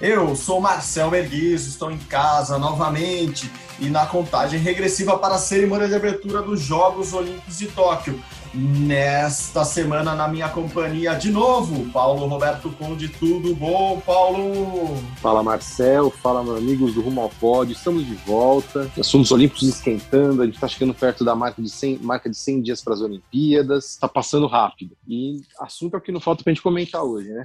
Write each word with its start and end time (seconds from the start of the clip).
Eu 0.00 0.36
sou 0.36 0.60
Marcel 0.60 1.10
Merguiz, 1.10 1.66
estou 1.66 1.90
em 1.90 1.96
casa 1.96 2.58
novamente 2.58 3.50
e 3.80 3.88
na 3.88 4.04
contagem 4.04 4.60
regressiva 4.60 5.18
para 5.18 5.36
a 5.36 5.38
cerimônia 5.38 5.88
de 5.88 5.94
abertura 5.94 6.42
dos 6.42 6.60
Jogos 6.60 7.14
Olímpicos 7.14 7.56
de 7.56 7.66
Tóquio. 7.68 8.22
Nesta 8.52 9.64
semana, 9.64 10.14
na 10.14 10.28
minha 10.28 10.50
companhia, 10.50 11.14
de 11.14 11.30
novo, 11.30 11.90
Paulo 11.92 12.26
Roberto 12.26 12.70
Conde. 12.72 13.08
Tudo 13.08 13.54
bom, 13.54 13.98
Paulo? 14.04 14.96
Fala, 15.16 15.42
Marcel. 15.42 16.10
Fala, 16.10 16.44
meus 16.44 16.58
amigos 16.58 16.92
do 16.92 17.00
Rumo 17.00 17.22
ao 17.22 17.30
Pódio. 17.30 17.72
Estamos 17.72 18.06
de 18.06 18.14
volta. 18.14 18.90
Assuntos 18.98 19.32
Olímpicos 19.32 19.62
esquentando. 19.62 20.42
A 20.42 20.44
gente 20.44 20.54
está 20.56 20.68
chegando 20.68 20.92
perto 20.92 21.24
da 21.24 21.34
marca 21.34 21.60
de 21.60 21.70
100, 21.70 21.98
marca 21.98 22.28
de 22.28 22.36
100 22.36 22.62
dias 22.62 22.82
para 22.82 22.92
as 22.92 23.00
Olimpíadas. 23.00 23.92
Está 23.92 24.08
passando 24.08 24.46
rápido. 24.46 24.94
E 25.08 25.40
assunto 25.58 25.94
é 25.94 25.98
o 25.98 26.02
que 26.02 26.12
não 26.12 26.20
falta 26.20 26.42
para 26.42 26.50
a 26.50 26.54
gente 26.54 26.62
comentar 26.62 27.02
hoje, 27.02 27.28
né? 27.28 27.44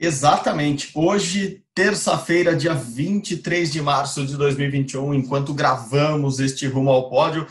Exatamente. 0.00 0.90
Hoje, 0.94 1.62
terça-feira, 1.74 2.56
dia 2.56 2.72
23 2.74 3.70
de 3.70 3.82
março 3.82 4.24
de 4.24 4.36
2021, 4.36 5.12
enquanto 5.12 5.52
gravamos 5.52 6.40
este 6.40 6.66
Rumo 6.66 6.90
ao 6.90 7.10
Pódio, 7.10 7.46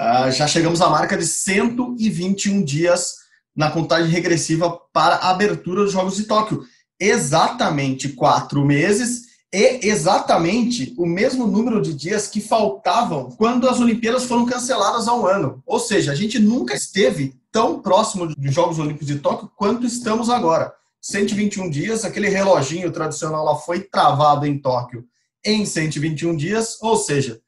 Uh, 0.00 0.32
já 0.32 0.46
chegamos 0.46 0.80
à 0.80 0.88
marca 0.88 1.14
de 1.14 1.26
121 1.26 2.64
dias 2.64 3.16
na 3.54 3.70
contagem 3.70 4.10
regressiva 4.10 4.80
para 4.94 5.16
a 5.16 5.28
abertura 5.28 5.82
dos 5.82 5.92
Jogos 5.92 6.16
de 6.16 6.24
Tóquio. 6.24 6.62
Exatamente 6.98 8.08
quatro 8.08 8.64
meses 8.64 9.24
e 9.52 9.86
exatamente 9.86 10.94
o 10.96 11.04
mesmo 11.04 11.46
número 11.46 11.82
de 11.82 11.92
dias 11.92 12.28
que 12.28 12.40
faltavam 12.40 13.28
quando 13.32 13.68
as 13.68 13.78
Olimpíadas 13.78 14.24
foram 14.24 14.46
canceladas 14.46 15.06
há 15.06 15.14
um 15.14 15.26
ano. 15.26 15.62
Ou 15.66 15.78
seja, 15.78 16.12
a 16.12 16.14
gente 16.14 16.38
nunca 16.38 16.74
esteve 16.74 17.34
tão 17.52 17.82
próximo 17.82 18.26
dos 18.26 18.54
Jogos 18.54 18.78
Olímpicos 18.78 19.06
de 19.06 19.18
Tóquio 19.18 19.50
quanto 19.54 19.84
estamos 19.84 20.30
agora. 20.30 20.72
121 21.00 21.70
dias, 21.70 22.04
aquele 22.04 22.28
reloginho 22.28 22.90
tradicional 22.92 23.44
lá 23.44 23.56
foi 23.56 23.80
travado 23.80 24.46
em 24.46 24.58
Tóquio 24.58 25.04
em 25.44 25.64
121 25.64 26.36
dias, 26.36 26.76
ou 26.82 26.96
seja, 26.96 27.40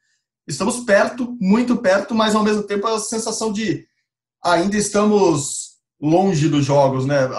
estamos 0.47 0.79
perto, 0.79 1.37
muito 1.39 1.77
perto, 1.77 2.15
mas 2.15 2.33
ao 2.33 2.43
mesmo 2.43 2.63
tempo 2.63 2.87
a 2.87 2.99
sensação 2.99 3.53
de 3.53 3.85
ainda 4.43 4.75
estamos 4.75 5.73
longe 6.01 6.49
dos 6.49 6.65
jogos, 6.65 7.05
né? 7.05 7.29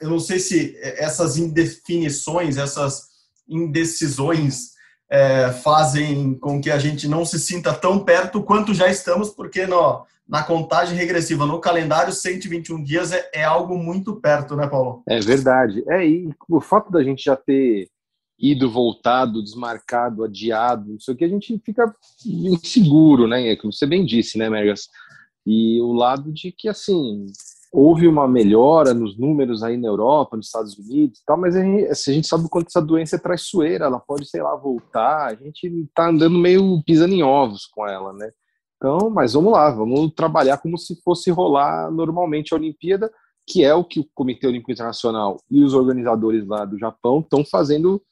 Eu 0.00 0.10
não 0.10 0.20
sei 0.20 0.38
se 0.38 0.76
essas 0.80 1.36
indefinições, 1.36 2.56
essas 2.56 3.08
indecisões 3.48 4.72
é, 5.10 5.50
fazem 5.52 6.34
com 6.38 6.60
que 6.60 6.70
a 6.70 6.78
gente 6.78 7.08
não 7.08 7.24
se 7.24 7.38
sinta 7.40 7.74
tão 7.74 7.98
perto 8.04 8.42
quanto 8.42 8.72
já 8.72 8.88
estamos, 8.88 9.30
porque 9.30 9.66
no, 9.66 10.04
na 10.32 10.42
contagem 10.42 10.96
regressiva, 10.96 11.44
no 11.44 11.60
calendário, 11.60 12.10
121 12.10 12.82
dias 12.82 13.12
é, 13.12 13.30
é 13.34 13.44
algo 13.44 13.76
muito 13.76 14.16
perto, 14.16 14.56
né, 14.56 14.66
Paulo? 14.66 15.02
É 15.06 15.20
verdade. 15.20 15.84
É, 15.86 16.08
e 16.08 16.34
o 16.48 16.58
fato 16.58 16.90
da 16.90 17.04
gente 17.04 17.22
já 17.22 17.36
ter 17.36 17.86
ido, 18.38 18.70
voltado, 18.70 19.42
desmarcado, 19.42 20.24
adiado, 20.24 20.92
não 20.92 20.98
sei 20.98 21.12
o 21.12 21.16
que, 21.18 21.24
a 21.26 21.28
gente 21.28 21.60
fica 21.62 21.94
inseguro, 22.24 23.28
né? 23.28 23.54
Como 23.56 23.70
você 23.70 23.84
bem 23.84 24.06
disse, 24.06 24.38
né, 24.38 24.48
Mergas? 24.48 24.88
E 25.44 25.78
o 25.82 25.92
lado 25.92 26.32
de 26.32 26.50
que, 26.50 26.66
assim, 26.66 27.26
houve 27.70 28.08
uma 28.08 28.26
melhora 28.26 28.94
nos 28.94 29.18
números 29.18 29.62
aí 29.62 29.76
na 29.76 29.88
Europa, 29.88 30.34
nos 30.34 30.46
Estados 30.46 30.78
Unidos 30.78 31.18
e 31.18 31.24
tal, 31.26 31.36
mas 31.36 31.54
a 31.54 31.62
gente, 31.62 31.84
assim, 31.88 32.10
a 32.10 32.14
gente 32.14 32.26
sabe 32.26 32.46
o 32.46 32.48
quanto 32.48 32.68
essa 32.68 32.80
doença 32.80 33.16
é 33.16 33.18
traiçoeira, 33.18 33.84
ela 33.84 34.00
pode, 34.00 34.26
sei 34.26 34.40
lá, 34.40 34.56
voltar, 34.56 35.26
a 35.26 35.34
gente 35.34 35.86
tá 35.94 36.08
andando 36.08 36.38
meio 36.38 36.82
pisando 36.86 37.12
em 37.12 37.22
ovos 37.22 37.66
com 37.66 37.86
ela, 37.86 38.14
né? 38.14 38.30
Então, 38.82 39.08
mas 39.10 39.34
vamos 39.34 39.52
lá, 39.52 39.70
vamos 39.70 40.12
trabalhar 40.12 40.58
como 40.58 40.76
se 40.76 41.00
fosse 41.04 41.30
rolar 41.30 41.88
normalmente 41.88 42.52
a 42.52 42.56
Olimpíada, 42.56 43.08
que 43.46 43.62
é 43.62 43.72
o 43.72 43.84
que 43.84 44.00
o 44.00 44.08
Comitê 44.12 44.48
Olímpico 44.48 44.72
Internacional 44.72 45.40
e 45.48 45.62
os 45.62 45.72
organizadores 45.72 46.44
lá 46.44 46.64
do 46.64 46.76
Japão 46.76 47.20
estão 47.20 47.44
fazendo 47.44 48.02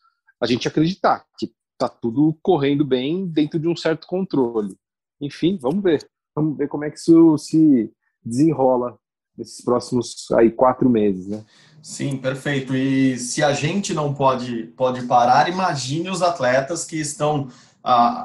a 0.40 0.46
gente 0.46 0.68
acreditar 0.68 1.24
que 1.36 1.52
está 1.72 1.88
tudo 1.88 2.38
correndo 2.40 2.84
bem 2.84 3.26
dentro 3.26 3.58
de 3.58 3.66
um 3.66 3.74
certo 3.74 4.06
controle. 4.06 4.76
Enfim, 5.20 5.58
vamos 5.60 5.82
ver. 5.82 6.08
Vamos 6.36 6.56
ver 6.56 6.68
como 6.68 6.84
é 6.84 6.90
que 6.90 6.98
isso 6.98 7.36
se 7.36 7.92
desenrola 8.24 8.96
nesses 9.36 9.64
próximos 9.64 10.30
aí 10.34 10.52
quatro 10.52 10.88
meses, 10.88 11.26
né? 11.26 11.44
Sim, 11.82 12.16
perfeito. 12.16 12.76
E 12.76 13.18
se 13.18 13.42
a 13.42 13.52
gente 13.52 13.92
não 13.92 14.14
pode, 14.14 14.66
pode 14.76 15.02
parar, 15.06 15.48
imagine 15.48 16.10
os 16.10 16.22
atletas 16.22 16.84
que 16.84 16.96
estão 17.00 17.48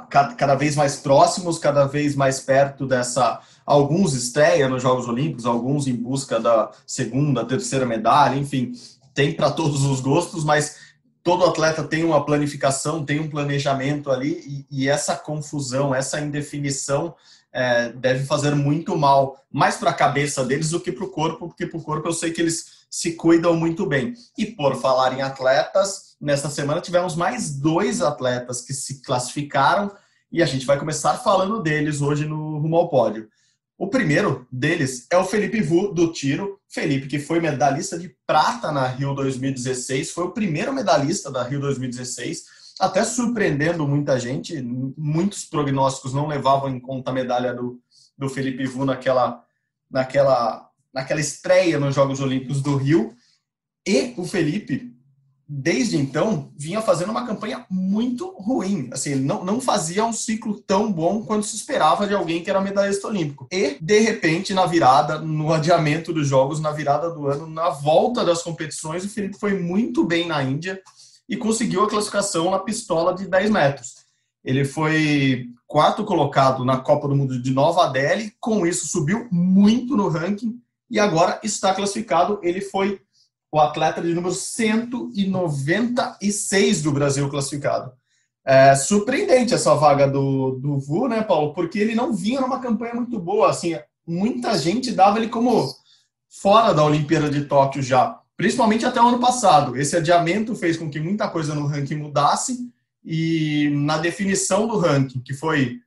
cada 0.10 0.56
vez 0.56 0.76
mais 0.76 0.98
próximos, 0.98 1.58
cada 1.58 1.86
vez 1.86 2.16
mais 2.16 2.40
perto 2.40 2.86
dessa. 2.86 3.40
Alguns 3.66 4.14
estreia 4.14 4.70
nos 4.70 4.84
Jogos 4.84 5.08
Olímpicos, 5.08 5.46
alguns 5.46 5.88
em 5.88 5.96
busca 5.96 6.40
da 6.40 6.72
segunda, 6.86 7.46
terceira 7.46 7.86
medalha, 7.86 8.36
enfim, 8.36 8.74
tem 9.14 9.34
para 9.34 9.50
todos 9.50 9.84
os 9.84 10.02
gostos, 10.02 10.44
mas 10.44 10.78
todo 11.24 11.46
atleta 11.46 11.84
tem 11.84 12.04
uma 12.04 12.24
planificação, 12.24 13.04
tem 13.04 13.20
um 13.20 13.30
planejamento 13.30 14.12
ali, 14.12 14.66
e, 14.70 14.84
e 14.84 14.90
essa 14.90 15.16
confusão, 15.16 15.96
essa 15.96 16.22
indefinição 16.22 17.16
é, 17.52 17.90
deve 17.94 18.26
fazer 18.26 18.54
muito 18.54 18.96
mal, 18.98 19.44
mais 19.52 19.78
para 19.78 19.90
a 19.90 19.94
cabeça 19.94 20.44
deles 20.46 20.70
do 20.70 20.80
que 20.80 20.92
para 20.92 21.06
o 21.06 21.10
corpo, 21.10 21.48
porque 21.48 21.66
para 21.66 21.80
o 21.80 21.84
corpo 21.84 22.08
eu 22.08 22.14
sei 22.14 22.32
que 22.32 22.42
eles 22.42 22.75
se 22.96 23.12
cuidam 23.12 23.54
muito 23.58 23.86
bem. 23.86 24.14
E 24.38 24.46
por 24.46 24.78
falar 24.78 25.12
em 25.12 25.22
atletas, 25.22 26.16
nesta 26.20 26.50
semana 26.50 26.80
tivemos 26.80 27.14
mais 27.14 27.54
dois 27.54 28.02
atletas 28.02 28.62
que 28.62 28.74
se 28.74 29.02
classificaram, 29.02 29.94
e 30.32 30.42
a 30.42 30.46
gente 30.46 30.66
vai 30.66 30.80
começar 30.80 31.16
falando 31.16 31.62
deles 31.62 32.00
hoje 32.00 32.26
no 32.26 32.58
Rumo 32.58 32.78
ao 32.78 32.88
Pódio. 32.88 33.28
O 33.78 33.90
primeiro 33.90 34.48
deles 34.50 35.08
é 35.12 35.18
o 35.18 35.26
Felipe 35.26 35.60
Vu, 35.60 35.94
do 35.94 36.14
tiro. 36.14 36.58
Felipe, 36.70 37.08
que 37.08 37.20
foi 37.20 37.42
medalhista 37.42 38.00
de 38.00 38.16
prata 38.26 38.72
na 38.72 38.88
Rio 38.88 39.14
2016, 39.14 40.12
foi 40.12 40.24
o 40.24 40.32
primeiro 40.32 40.74
medalhista 40.74 41.30
da 41.30 41.44
Rio 41.44 41.60
2016, 41.60 42.44
até 42.80 43.04
surpreendendo 43.04 43.86
muita 43.86 44.18
gente. 44.18 44.62
Muitos 44.98 45.44
prognósticos 45.44 46.14
não 46.14 46.28
levavam 46.28 46.70
em 46.70 46.80
conta 46.80 47.12
a 47.12 47.14
medalha 47.14 47.54
do, 47.54 47.78
do 48.18 48.30
Felipe 48.30 48.66
Vu 48.66 48.86
naquela, 48.86 49.44
naquela, 49.92 50.65
naquela 50.96 51.20
estreia 51.20 51.80
nos 51.80 51.94
Jogos 51.94 52.22
Olímpicos 52.22 52.62
do 52.62 52.78
Rio. 52.78 53.14
E 53.86 54.14
o 54.18 54.24
Felipe 54.24 54.96
desde 55.48 55.96
então, 55.96 56.52
vinha 56.58 56.82
fazendo 56.82 57.12
uma 57.12 57.26
campanha 57.26 57.66
muito 57.70 58.36
ruim. 58.40 58.90
Assim, 58.92 59.12
ele 59.12 59.22
não, 59.22 59.46
não 59.46 59.62
fazia 59.62 60.04
um 60.04 60.12
ciclo 60.12 60.60
tão 60.62 60.92
bom 60.92 61.24
quanto 61.24 61.46
se 61.46 61.56
esperava 61.56 62.08
de 62.08 62.16
alguém 62.16 62.44
que 62.44 62.50
era 62.50 62.60
medalhista 62.60 63.08
olímpico. 63.08 63.48
E, 63.52 63.78
de 63.80 64.00
repente, 64.00 64.54
na 64.54 64.66
virada, 64.66 65.20
no 65.20 65.54
adiamento 65.54 66.12
dos 66.12 66.28
jogos, 66.28 66.60
na 66.60 66.72
virada 66.72 67.12
do 67.12 67.28
ano, 67.28 67.48
na 67.48 67.70
volta 67.70 68.26
das 68.26 68.42
competições, 68.42 69.06
o 69.06 69.10
Felipe 69.10 69.38
foi 69.38 69.54
muito 69.54 70.04
bem 70.04 70.28
na 70.28 70.42
Índia 70.42 70.82
e 71.30 71.38
conseguiu 71.38 71.84
a 71.84 71.90
classificação 71.90 72.50
na 72.50 72.60
pistola 72.60 73.14
de 73.14 73.28
10 73.28 73.52
metros. 73.52 74.06
Ele 74.44 74.66
foi 74.66 75.46
quarto 75.68 76.04
colocado 76.06 76.66
na 76.66 76.78
Copa 76.78 77.08
do 77.08 77.16
Mundo 77.16 77.40
de 77.40 77.52
Nova 77.52 77.88
Delhi, 77.88 78.34
com 78.40 78.66
isso 78.66 78.88
subiu 78.88 79.28
muito 79.32 79.96
no 79.96 80.08
ranking 80.08 80.60
e 80.96 81.00
agora 81.00 81.40
está 81.44 81.74
classificado. 81.74 82.40
Ele 82.42 82.62
foi 82.62 83.02
o 83.52 83.60
atleta 83.60 84.02
de 84.02 84.14
número 84.14 84.34
196 84.34 86.82
do 86.82 86.94
Brasil 86.94 87.30
classificado. 87.30 87.92
É 88.46 88.74
surpreendente 88.76 89.54
essa 89.54 89.76
vaga 89.76 90.08
do, 90.08 90.52
do 90.52 90.80
Vu, 90.80 91.10
né, 91.10 91.22
Paulo? 91.22 91.54
Porque 91.54 91.80
ele 91.80 91.96
não 91.96 92.14
vinha 92.14 92.40
numa 92.40 92.62
campanha 92.62 92.94
muito 92.94 93.20
boa. 93.20 93.50
Assim, 93.50 93.78
muita 94.08 94.58
gente 94.58 94.94
dava 94.94 95.18
ele 95.18 95.28
como 95.28 95.70
fora 96.30 96.74
da 96.74 96.86
Olimpíada 96.86 97.30
de 97.30 97.44
Tóquio 97.44 97.84
já, 97.84 98.18
principalmente 98.38 98.86
até 98.86 99.02
o 99.02 99.08
ano 99.10 99.20
passado. 99.20 99.76
Esse 99.76 99.98
adiamento 99.98 100.56
fez 100.56 100.78
com 100.78 100.90
que 100.90 101.02
muita 101.02 101.28
coisa 101.28 101.54
no 101.54 101.68
ranking 101.68 101.96
mudasse 101.96 102.72
e 103.04 103.70
na 103.74 103.98
definição 103.98 104.66
do 104.66 104.78
ranking, 104.78 105.20
que 105.20 105.34
foi 105.34 105.82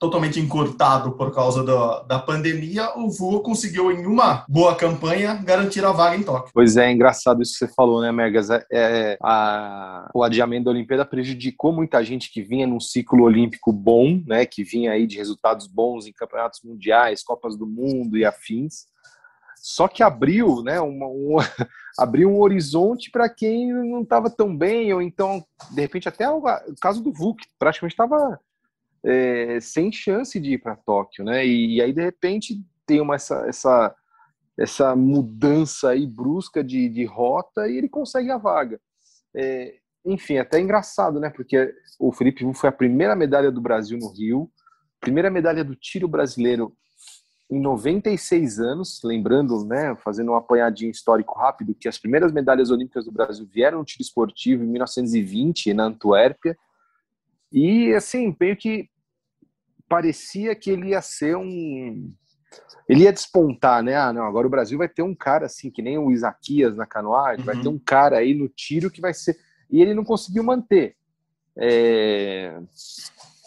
totalmente 0.00 0.40
encurtado 0.40 1.12
por 1.12 1.32
causa 1.32 1.62
da, 1.62 2.00
da 2.04 2.18
pandemia, 2.18 2.90
o 2.96 3.10
Vu 3.10 3.42
conseguiu, 3.42 3.92
em 3.92 4.06
uma 4.06 4.46
boa 4.48 4.74
campanha, 4.74 5.34
garantir 5.34 5.84
a 5.84 5.92
vaga 5.92 6.16
em 6.16 6.22
Tóquio. 6.22 6.50
Pois 6.54 6.78
é, 6.78 6.86
é 6.86 6.90
engraçado 6.90 7.42
isso 7.42 7.52
que 7.52 7.58
você 7.58 7.68
falou, 7.74 8.00
né, 8.00 8.10
Megas? 8.10 8.48
É, 8.48 8.64
é, 8.72 9.18
a, 9.22 10.10
o 10.14 10.24
adiamento 10.24 10.64
da 10.64 10.70
Olimpíada 10.70 11.04
prejudicou 11.04 11.70
muita 11.70 12.02
gente 12.02 12.32
que 12.32 12.42
vinha 12.42 12.66
num 12.66 12.80
ciclo 12.80 13.22
olímpico 13.22 13.74
bom, 13.74 14.22
né, 14.26 14.46
que 14.46 14.64
vinha 14.64 14.92
aí 14.92 15.06
de 15.06 15.18
resultados 15.18 15.66
bons 15.66 16.06
em 16.06 16.12
campeonatos 16.12 16.60
mundiais, 16.64 17.22
Copas 17.22 17.54
do 17.54 17.66
Mundo 17.66 18.16
e 18.16 18.24
afins. 18.24 18.86
Só 19.62 19.86
que 19.86 20.02
abriu, 20.02 20.62
né, 20.62 20.80
uma, 20.80 21.08
um, 21.08 21.36
abriu 21.98 22.30
um 22.30 22.40
horizonte 22.40 23.10
para 23.10 23.28
quem 23.28 23.70
não 23.70 24.00
estava 24.00 24.30
tão 24.30 24.56
bem, 24.56 24.94
ou 24.94 25.02
então, 25.02 25.44
de 25.70 25.82
repente, 25.82 26.08
até 26.08 26.26
o, 26.30 26.38
o 26.38 26.74
caso 26.80 27.02
do 27.02 27.12
Vuk, 27.12 27.44
praticamente 27.58 27.92
estava 27.92 28.40
é, 29.04 29.58
sem 29.60 29.90
chance 29.90 30.38
de 30.38 30.54
ir 30.54 30.58
para 30.58 30.76
Tóquio, 30.76 31.24
né? 31.24 31.46
E, 31.46 31.76
e, 31.76 31.82
aí, 31.82 31.92
de 31.92 32.02
repente, 32.02 32.60
tem 32.86 33.00
uma, 33.00 33.14
essa, 33.14 33.46
essa, 33.46 33.94
essa 34.58 34.96
mudança 34.96 35.90
aí 35.90 36.06
brusca 36.06 36.62
de, 36.62 36.88
de 36.88 37.04
rota 37.04 37.68
e 37.68 37.76
ele 37.76 37.88
consegue 37.88 38.30
a 38.30 38.38
vaga. 38.38 38.80
É, 39.34 39.74
enfim, 40.04 40.38
até 40.38 40.60
engraçado, 40.60 41.20
né? 41.20 41.30
Porque 41.30 41.74
o 41.98 42.12
Felipe 42.12 42.44
foi 42.54 42.68
a 42.68 42.72
primeira 42.72 43.14
medalha 43.14 43.50
do 43.50 43.60
Brasil 43.60 43.98
no 43.98 44.10
Rio, 44.12 44.50
primeira 45.00 45.30
medalha 45.30 45.64
do 45.64 45.74
tiro 45.74 46.08
brasileiro 46.08 46.74
em 47.50 47.60
96 47.60 48.60
anos, 48.60 49.00
lembrando, 49.02 49.64
né, 49.64 49.96
fazendo 49.96 50.30
um 50.30 50.36
apanhadinho 50.36 50.90
histórico 50.90 51.36
rápido, 51.36 51.74
que 51.74 51.88
as 51.88 51.98
primeiras 51.98 52.30
medalhas 52.30 52.70
olímpicas 52.70 53.04
do 53.04 53.10
Brasil 53.10 53.44
vieram 53.44 53.78
no 53.78 53.84
tiro 53.84 54.02
esportivo 54.02 54.62
em 54.62 54.68
1920, 54.68 55.74
na 55.74 55.84
Antuérpia, 55.84 56.56
e 57.52 57.92
assim, 57.94 58.36
meio 58.40 58.56
que 58.56 58.88
parecia 59.88 60.54
que 60.54 60.70
ele 60.70 60.90
ia 60.90 61.02
ser 61.02 61.36
um. 61.36 62.12
Ele 62.88 63.04
ia 63.04 63.12
despontar, 63.12 63.82
né? 63.82 63.96
Ah, 63.96 64.12
não, 64.12 64.24
agora 64.24 64.46
o 64.46 64.50
Brasil 64.50 64.76
vai 64.76 64.88
ter 64.88 65.02
um 65.02 65.14
cara 65.14 65.46
assim, 65.46 65.70
que 65.70 65.82
nem 65.82 65.96
o 65.96 66.10
Isaquias 66.10 66.76
na 66.76 66.86
canoagem, 66.86 67.40
uhum. 67.40 67.46
vai 67.46 67.60
ter 67.60 67.68
um 67.68 67.78
cara 67.78 68.18
aí 68.18 68.34
no 68.34 68.48
tiro 68.48 68.90
que 68.90 69.00
vai 69.00 69.14
ser. 69.14 69.36
E 69.70 69.80
ele 69.80 69.94
não 69.94 70.04
conseguiu 70.04 70.42
manter. 70.42 70.96
É 71.56 72.58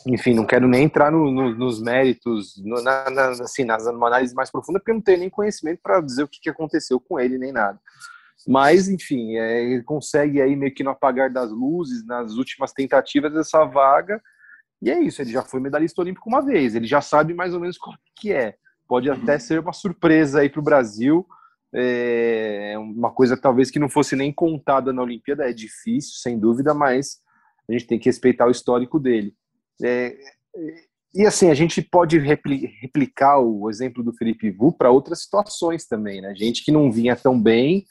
enfim, 0.06 0.34
não 0.34 0.46
quero 0.46 0.68
nem 0.68 0.84
entrar 0.84 1.12
no, 1.12 1.32
no, 1.32 1.56
nos 1.56 1.82
méritos, 1.82 2.58
no, 2.58 2.82
na, 2.82 3.10
na, 3.10 3.30
assim, 3.30 3.64
nas 3.64 3.88
análises 3.88 4.36
mais 4.36 4.52
profundas, 4.52 4.82
porque 4.82 4.92
eu 4.92 4.96
não 4.96 5.02
tenho 5.02 5.20
nem 5.20 5.30
conhecimento 5.30 5.80
para 5.82 6.02
dizer 6.02 6.24
o 6.24 6.28
que, 6.28 6.42
que 6.42 6.50
aconteceu 6.50 7.00
com 7.00 7.20
ele, 7.20 7.38
nem 7.38 7.52
nada. 7.52 7.80
Mas, 8.48 8.90
enfim, 8.90 9.36
é, 9.38 9.64
ele 9.64 9.84
consegue 9.84 10.42
aí 10.42 10.56
meio 10.56 10.74
que 10.74 10.84
no 10.84 10.90
apagar 10.90 11.32
das 11.32 11.52
luzes, 11.52 12.06
nas 12.06 12.34
últimas 12.34 12.74
tentativas 12.74 13.34
dessa 13.34 13.64
vaga, 13.66 14.22
e 14.82 14.92
é 14.92 15.00
isso, 15.00 15.22
ele 15.22 15.32
já 15.32 15.44
foi 15.44 15.62
medalhista 15.62 16.02
olímpico 16.02 16.28
uma 16.28 16.42
vez, 16.42 16.76
ele 16.76 16.86
já 16.86 17.00
sabe 17.00 17.34
mais 17.34 17.54
ou 17.54 17.60
menos 17.60 17.78
como 17.78 17.98
que 18.18 18.34
é. 18.34 18.56
Pode 18.86 19.10
até 19.10 19.40
ser 19.40 19.60
uma 19.60 19.72
surpresa 19.72 20.42
aí 20.42 20.50
para 20.50 20.60
o 20.60 20.64
Brasil, 20.64 21.26
é 21.74 22.76
uma 22.78 23.12
coisa 23.12 23.36
talvez 23.36 23.72
que 23.72 23.80
não 23.80 23.90
fosse 23.90 24.16
nem 24.16 24.32
contada 24.32 24.92
na 24.92 25.02
Olimpíada, 25.02 25.50
é 25.50 25.54
difícil, 25.54 26.16
sem 26.16 26.38
dúvida, 26.38 26.74
mas 26.74 27.20
a 27.68 27.72
gente 27.72 27.88
tem 27.88 27.98
que 27.98 28.10
respeitar 28.10 28.46
o 28.46 28.52
histórico 28.52 29.00
dele. 29.00 29.34
É, 29.82 30.16
e 31.16 31.26
assim, 31.26 31.50
a 31.50 31.54
gente 31.54 31.82
pode 31.82 32.20
replicar 32.20 33.40
o 33.40 33.70
exemplo 33.70 34.04
do 34.04 34.14
Felipe 34.14 34.52
Vu 34.52 34.76
para 34.76 34.92
outras 34.92 35.24
situações 35.24 35.88
também, 35.88 36.22
né? 36.22 36.36
Gente 36.36 36.64
que 36.64 36.72
não 36.72 36.92
vinha 36.92 37.16
tão 37.16 37.42
bem 37.42 37.86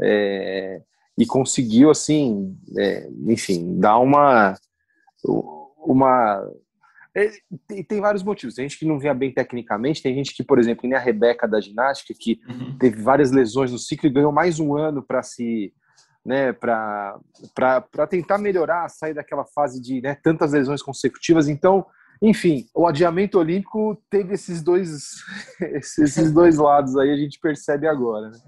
é, 0.00 0.80
e 1.18 1.26
conseguiu, 1.26 1.90
assim, 1.90 2.56
é, 2.78 3.08
enfim, 3.26 3.78
dar 3.78 3.98
uma. 3.98 4.54
uma 5.78 6.48
é, 7.14 7.30
tem, 7.66 7.82
tem, 7.82 8.00
vários 8.00 8.22
motivos. 8.22 8.54
Tem 8.54 8.68
gente 8.68 8.78
que 8.78 8.86
não 8.86 8.98
vinha 8.98 9.14
bem 9.14 9.32
tecnicamente, 9.32 10.02
tem 10.02 10.14
gente 10.14 10.34
que, 10.34 10.44
por 10.44 10.58
exemplo, 10.58 10.88
nem 10.88 10.96
a 10.96 11.00
Rebeca 11.00 11.48
da 11.48 11.60
ginástica, 11.60 12.14
que 12.18 12.40
uhum. 12.48 12.78
teve 12.78 13.02
várias 13.02 13.32
lesões 13.32 13.72
no 13.72 13.78
ciclo 13.78 14.08
e 14.08 14.12
ganhou 14.12 14.32
mais 14.32 14.60
um 14.60 14.76
ano 14.76 15.02
para 15.02 15.22
se 15.22 15.72
né, 16.24 16.52
para 16.52 17.16
tentar 18.08 18.36
melhorar, 18.36 18.88
sair 18.90 19.14
daquela 19.14 19.46
fase 19.46 19.80
de 19.80 20.02
né, 20.02 20.14
tantas 20.22 20.52
lesões 20.52 20.82
consecutivas. 20.82 21.48
Então, 21.48 21.86
enfim, 22.20 22.66
o 22.74 22.86
adiamento 22.86 23.38
olímpico 23.38 23.96
teve 24.10 24.34
esses 24.34 24.62
dois, 24.62 25.22
esses 25.72 26.30
dois 26.30 26.58
lados 26.58 26.96
aí, 26.98 27.10
a 27.10 27.16
gente 27.16 27.40
percebe 27.40 27.86
agora. 27.86 28.28
Né? 28.28 28.38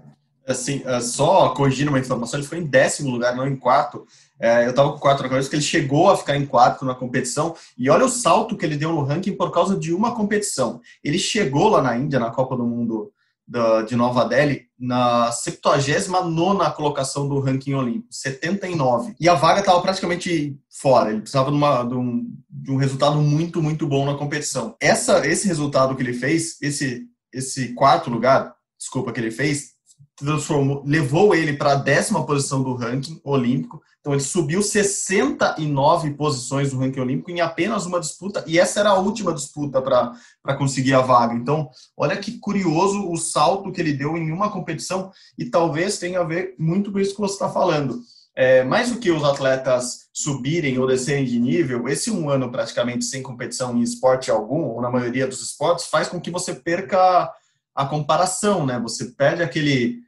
Assim, 0.51 0.81
é, 0.85 0.99
só 1.01 1.49
corrigindo 1.49 1.89
uma 1.89 1.99
informação, 1.99 2.39
ele 2.39 2.47
foi 2.47 2.59
em 2.59 2.65
décimo 2.65 3.09
lugar, 3.09 3.35
não 3.35 3.47
em 3.47 3.55
quarto. 3.55 4.05
É, 4.39 4.65
eu 4.65 4.71
estava 4.71 4.91
com 4.91 4.99
quatro 4.99 5.23
na 5.23 5.29
cabeça, 5.29 5.49
que 5.49 5.55
ele 5.55 5.63
chegou 5.63 6.09
a 6.09 6.17
ficar 6.17 6.35
em 6.35 6.45
quarto 6.45 6.83
na 6.83 6.95
competição, 6.95 7.55
e 7.77 7.89
olha 7.89 8.05
o 8.05 8.09
salto 8.09 8.57
que 8.57 8.65
ele 8.65 8.75
deu 8.75 8.91
no 8.91 9.03
ranking 9.03 9.33
por 9.33 9.51
causa 9.51 9.77
de 9.77 9.93
uma 9.93 10.15
competição. 10.15 10.81
Ele 11.03 11.19
chegou 11.19 11.69
lá 11.69 11.81
na 11.81 11.97
Índia, 11.97 12.19
na 12.19 12.31
Copa 12.31 12.55
do 12.57 12.65
Mundo 12.65 13.11
da, 13.51 13.81
de 13.81 13.97
Nova 13.97 14.23
Delhi 14.23 14.67
na 14.79 15.29
79 15.31 16.71
colocação 16.75 17.27
do 17.27 17.39
ranking 17.39 17.73
olímpico, 17.73 18.07
79. 18.09 19.13
E 19.19 19.27
a 19.27 19.33
vaga 19.33 19.59
estava 19.59 19.81
praticamente 19.81 20.57
fora, 20.69 21.11
ele 21.11 21.19
precisava 21.19 21.51
de, 21.51 21.57
uma, 21.57 21.83
de, 21.83 21.93
um, 21.93 22.33
de, 22.49 22.71
um, 22.71 22.77
resultado 22.77 23.17
muito, 23.17 23.61
muito 23.61 23.85
bom 23.85 24.05
na 24.05 24.15
competição. 24.15 24.75
Essa, 24.79 25.27
esse 25.27 25.47
resultado 25.47 25.95
que 25.95 26.01
ele 26.01 26.13
fez, 26.13 26.57
esse, 26.61 27.05
esse 27.33 27.73
quarto 27.73 28.09
lugar, 28.09 28.55
desculpa, 28.79 29.11
que 29.11 29.19
ele 29.19 29.31
fez, 29.31 29.73
transformou, 30.15 30.83
levou 30.85 31.33
ele 31.33 31.53
para 31.53 31.73
a 31.73 31.75
décima 31.75 32.25
posição 32.25 32.61
do 32.61 32.75
ranking 32.75 33.19
olímpico. 33.23 33.81
Então 33.99 34.13
ele 34.13 34.21
subiu 34.21 34.61
69 34.63 36.11
posições 36.15 36.71
do 36.71 36.79
ranking 36.79 36.99
olímpico 36.99 37.29
em 37.29 37.39
apenas 37.39 37.85
uma 37.85 37.99
disputa, 37.99 38.43
e 38.47 38.57
essa 38.57 38.79
era 38.79 38.89
a 38.89 38.99
última 38.99 39.33
disputa 39.33 39.81
para 39.81 40.57
conseguir 40.57 40.93
a 40.93 41.01
vaga. 41.01 41.35
Então, 41.35 41.69
olha 41.95 42.17
que 42.17 42.39
curioso 42.39 43.09
o 43.09 43.15
salto 43.17 43.71
que 43.71 43.79
ele 43.79 43.93
deu 43.93 44.17
em 44.17 44.31
uma 44.31 44.49
competição, 44.49 45.11
e 45.37 45.45
talvez 45.45 45.99
tenha 45.99 46.21
a 46.21 46.23
ver 46.23 46.55
muito 46.57 46.91
com 46.91 46.99
isso 46.99 47.13
que 47.13 47.21
você 47.21 47.33
está 47.33 47.49
falando. 47.49 47.99
É, 48.35 48.63
mais 48.63 48.89
do 48.89 48.97
que 48.97 49.11
os 49.11 49.23
atletas 49.23 50.07
subirem 50.13 50.79
ou 50.79 50.87
descerem 50.87 51.25
de 51.25 51.37
nível, 51.37 51.87
esse 51.87 52.09
um 52.09 52.29
ano 52.29 52.49
praticamente 52.49 53.05
sem 53.05 53.21
competição 53.21 53.77
em 53.77 53.81
esporte 53.81 54.31
algum, 54.31 54.63
ou 54.63 54.81
na 54.81 54.89
maioria 54.89 55.27
dos 55.27 55.41
esportes, 55.41 55.85
faz 55.85 56.07
com 56.07 56.19
que 56.19 56.31
você 56.31 56.55
perca 56.55 57.29
a 57.75 57.85
comparação, 57.85 58.65
né? 58.65 58.79
Você 58.79 59.05
perde 59.05 59.43
aquele 59.43 59.99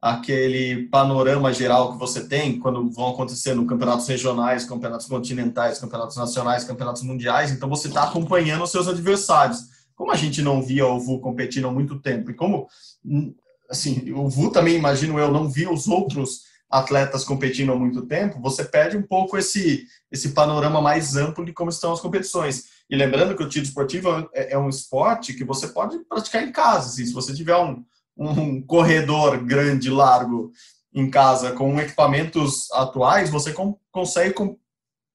aquele 0.00 0.88
panorama 0.88 1.52
geral 1.52 1.92
que 1.92 1.98
você 1.98 2.26
tem 2.26 2.58
quando 2.60 2.88
vão 2.90 3.08
acontecendo 3.08 3.66
campeonatos 3.66 4.06
regionais, 4.06 4.64
campeonatos 4.64 5.06
continentais, 5.06 5.78
campeonatos 5.78 6.16
nacionais, 6.16 6.64
campeonatos 6.64 7.02
mundiais, 7.02 7.50
então 7.50 7.68
você 7.68 7.88
está 7.88 8.04
acompanhando 8.04 8.62
os 8.62 8.70
seus 8.70 8.86
adversários. 8.86 9.58
Como 9.96 10.12
a 10.12 10.16
gente 10.16 10.40
não 10.40 10.62
via 10.62 10.86
o 10.86 11.00
VU 11.00 11.20
competindo 11.20 11.66
há 11.66 11.72
muito 11.72 11.98
tempo, 11.98 12.30
e 12.30 12.34
como, 12.34 12.68
assim, 13.68 14.12
o 14.12 14.28
VU 14.28 14.52
também, 14.52 14.76
imagino 14.76 15.18
eu, 15.18 15.32
não 15.32 15.50
via 15.50 15.70
os 15.70 15.88
outros 15.88 16.42
atletas 16.70 17.24
competindo 17.24 17.72
há 17.72 17.76
muito 17.76 18.02
tempo, 18.02 18.40
você 18.40 18.62
perde 18.62 18.96
um 18.96 19.02
pouco 19.02 19.36
esse, 19.36 19.84
esse 20.12 20.28
panorama 20.28 20.80
mais 20.80 21.16
amplo 21.16 21.44
de 21.44 21.52
como 21.52 21.70
estão 21.70 21.92
as 21.92 22.00
competições. 22.00 22.77
E 22.90 22.96
lembrando 22.96 23.36
que 23.36 23.42
o 23.42 23.48
tiro 23.48 23.64
esportivo 23.64 24.08
é, 24.32 24.54
é 24.54 24.58
um 24.58 24.68
esporte 24.68 25.34
que 25.34 25.44
você 25.44 25.68
pode 25.68 25.98
praticar 26.04 26.42
em 26.42 26.52
casa, 26.52 26.88
assim, 26.88 27.04
se 27.04 27.12
você 27.12 27.34
tiver 27.34 27.56
um, 27.56 27.84
um 28.16 28.62
corredor 28.62 29.44
grande, 29.44 29.90
largo 29.90 30.50
em 30.94 31.10
casa 31.10 31.52
com 31.52 31.78
equipamentos 31.78 32.70
atuais, 32.72 33.30
você 33.30 33.52
com, 33.52 33.78
consegue 33.92 34.32
com, 34.32 34.58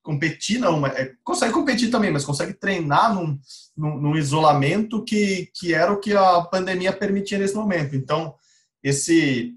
competir, 0.03 0.59
não, 0.59 0.85
é, 0.85 1.13
consegue 1.23 1.53
competir 1.53 1.89
também, 1.89 2.11
mas 2.11 2.25
consegue 2.25 2.53
treinar 2.53 3.15
num, 3.15 3.39
num, 3.75 3.97
num, 3.99 4.15
isolamento 4.15 5.03
que, 5.03 5.49
que 5.53 5.73
era 5.73 5.91
o 5.91 5.99
que 5.99 6.15
a 6.15 6.41
pandemia 6.41 6.93
permitia 6.93 7.39
nesse 7.39 7.55
momento. 7.55 7.95
Então, 7.95 8.35
esse, 8.83 9.53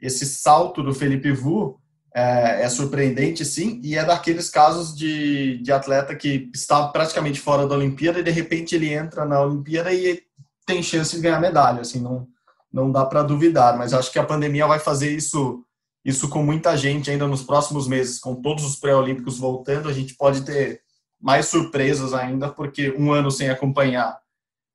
esse 0.00 0.24
salto 0.24 0.82
do 0.82 0.94
Felipe 0.94 1.32
Vu 1.32 1.79
é, 2.14 2.62
é, 2.62 2.68
surpreendente, 2.68 3.44
sim, 3.44 3.80
e 3.84 3.96
é 3.96 4.04
daqueles 4.04 4.50
casos 4.50 4.96
de, 4.96 5.58
de 5.58 5.72
atleta 5.72 6.14
que 6.14 6.50
está 6.54 6.88
praticamente 6.88 7.40
fora 7.40 7.66
da 7.66 7.76
Olimpíada 7.76 8.18
e 8.18 8.24
de 8.24 8.30
repente 8.30 8.74
ele 8.74 8.92
entra 8.92 9.24
na 9.24 9.40
Olimpíada 9.40 9.92
e 9.92 10.22
tem 10.66 10.82
chance 10.82 11.14
de 11.14 11.22
ganhar 11.22 11.40
medalha, 11.40 11.80
assim, 11.80 12.00
não 12.00 12.26
não 12.72 12.92
dá 12.92 13.04
para 13.04 13.24
duvidar, 13.24 13.76
mas 13.76 13.92
acho 13.92 14.12
que 14.12 14.18
a 14.18 14.24
pandemia 14.24 14.64
vai 14.64 14.78
fazer 14.78 15.10
isso 15.10 15.64
isso 16.04 16.28
com 16.28 16.42
muita 16.42 16.76
gente 16.76 17.10
ainda 17.10 17.26
nos 17.26 17.42
próximos 17.42 17.86
meses, 17.86 18.18
com 18.18 18.34
todos 18.34 18.64
os 18.64 18.76
pré-olímpicos 18.76 19.38
voltando, 19.38 19.88
a 19.88 19.92
gente 19.92 20.14
pode 20.14 20.42
ter 20.42 20.80
mais 21.20 21.46
surpresas 21.46 22.14
ainda, 22.14 22.48
porque 22.48 22.94
um 22.96 23.12
ano 23.12 23.30
sem 23.30 23.50
acompanhar 23.50 24.18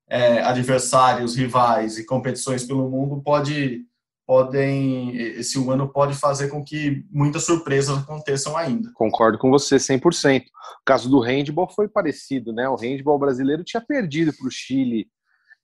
é, 0.07 0.41
adversários, 0.43 1.35
rivais 1.35 1.97
e 1.97 2.05
competições 2.05 2.63
pelo 2.63 2.89
mundo 2.89 3.21
pode 3.23 3.85
podem 4.25 5.15
esse 5.15 5.57
ano 5.69 5.87
pode 5.87 6.15
fazer 6.15 6.49
com 6.49 6.63
que 6.63 7.05
muitas 7.11 7.43
surpresas 7.45 7.97
aconteçam 7.97 8.57
ainda. 8.57 8.91
Concordo 8.93 9.37
com 9.37 9.49
você 9.49 9.77
100%. 9.77 10.41
O 10.41 10.45
caso 10.85 11.09
do 11.09 11.19
handball 11.19 11.69
foi 11.69 11.87
parecido, 11.87 12.51
né? 12.51 12.67
O 12.67 12.75
handball 12.75 13.19
brasileiro 13.19 13.63
tinha 13.63 13.81
perdido 13.81 14.33
para 14.33 14.47
o 14.47 14.51
Chile 14.51 15.07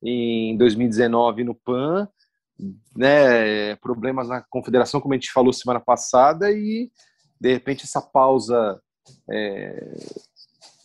em 0.03 0.57
2019 0.57 1.43
no 1.43 1.55
PAN 1.55 2.07
né, 2.95 3.75
problemas 3.77 4.27
na 4.27 4.41
confederação, 4.49 5.01
como 5.01 5.13
a 5.13 5.17
gente 5.17 5.31
falou 5.31 5.51
semana 5.51 5.79
passada, 5.79 6.51
e 6.51 6.91
de 7.39 7.51
repente 7.51 7.83
essa 7.83 8.01
pausa, 8.01 8.79
é, 9.29 9.95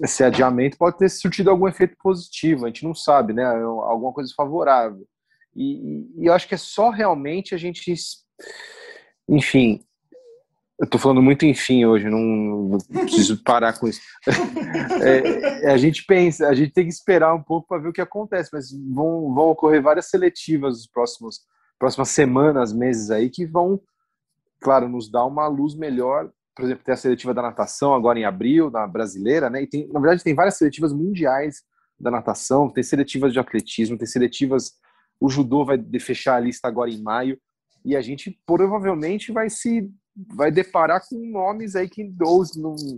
esse 0.01 0.25
adiamento 0.25 0.79
pode 0.79 0.99
ter 0.99 1.09
surtido 1.09 1.51
algum 1.51 1.69
efeito 1.69 1.97
positivo, 2.03 2.65
a 2.65 2.69
gente 2.69 2.85
não 2.85 2.95
sabe, 2.95 3.33
né, 3.33 3.45
alguma 3.45 4.13
coisa 4.13 4.33
favorável. 4.35 5.07
E, 5.57 6.07
e 6.19 6.27
eu 6.27 6.33
acho 6.33 6.47
que 6.47 6.55
é 6.55 6.59
só 6.59 6.91
realmente 6.91 7.55
a 7.55 7.59
gente, 7.59 7.95
enfim, 9.29 9.81
eu 10.79 10.87
tô 10.87 10.99
falando 10.99 11.23
muito 11.23 11.47
enfim 11.47 11.87
hoje, 11.87 12.09
não, 12.11 12.77
preciso 12.91 13.43
parar 13.43 13.79
com 13.79 13.89
isso. 13.89 14.01
É, 15.03 15.71
a 15.73 15.77
gente 15.77 16.05
pensa, 16.05 16.49
a 16.49 16.55
gente 16.55 16.73
tem 16.73 16.85
que 16.85 16.93
esperar 16.93 17.35
um 17.35 17.43
pouco 17.43 17.69
para 17.69 17.79
ver 17.79 17.89
o 17.89 17.93
que 17.93 18.01
acontece, 18.01 18.51
mas 18.53 18.71
vão, 18.73 19.33
vão 19.35 19.51
ocorrer 19.51 19.83
várias 19.83 20.07
seletivas 20.07 20.75
nos 20.75 20.87
próximos 20.87 21.41
próximas 21.79 22.09
semanas, 22.11 22.73
meses 22.73 23.11
aí 23.11 23.31
que 23.31 23.47
vão, 23.47 23.81
claro, 24.61 24.89
nos 24.89 25.11
dar 25.11 25.25
uma 25.25 25.47
luz 25.47 25.75
melhor. 25.75 26.31
Por 26.55 26.65
exemplo, 26.65 26.85
tem 26.85 26.95
a 26.95 26.97
seletiva 26.97 27.35
da 27.35 27.43
natação 27.43 27.95
agora 27.95 28.19
em 28.19 28.25
abril, 28.25 28.71
na 28.71 28.87
brasileira, 28.87 29.51
né? 29.51 29.63
E 29.63 29.67
tem, 29.67 29.89
na 29.89 30.01
verdade, 30.01 30.25
tem 30.25 30.35
várias 30.35 30.57
seletivas 30.57 30.93
mundiais 30.93 31.63
da 31.99 32.11
natação, 32.11 32.71
tem 32.71 32.83
seletivas 32.83 33.33
de 33.33 33.39
atletismo, 33.39 33.99
tem 33.99 34.07
seletivas. 34.07 34.73
O 35.21 35.29
judô 35.29 35.65
vai 35.65 35.79
fechar 36.01 36.37
a 36.37 36.41
lista 36.41 36.69
agora 36.69 36.91
em 36.91 37.03
maio. 37.03 37.39
E 37.85 37.97
a 37.97 38.01
gente 38.01 38.39
provavelmente 38.45 39.33
vai 39.33 39.49
se 39.49 39.91
vai 40.35 40.51
deparar 40.51 41.03
com 41.07 41.31
nomes 41.31 41.77
aí 41.77 41.89
que 41.89 42.11
ou, 42.23 42.43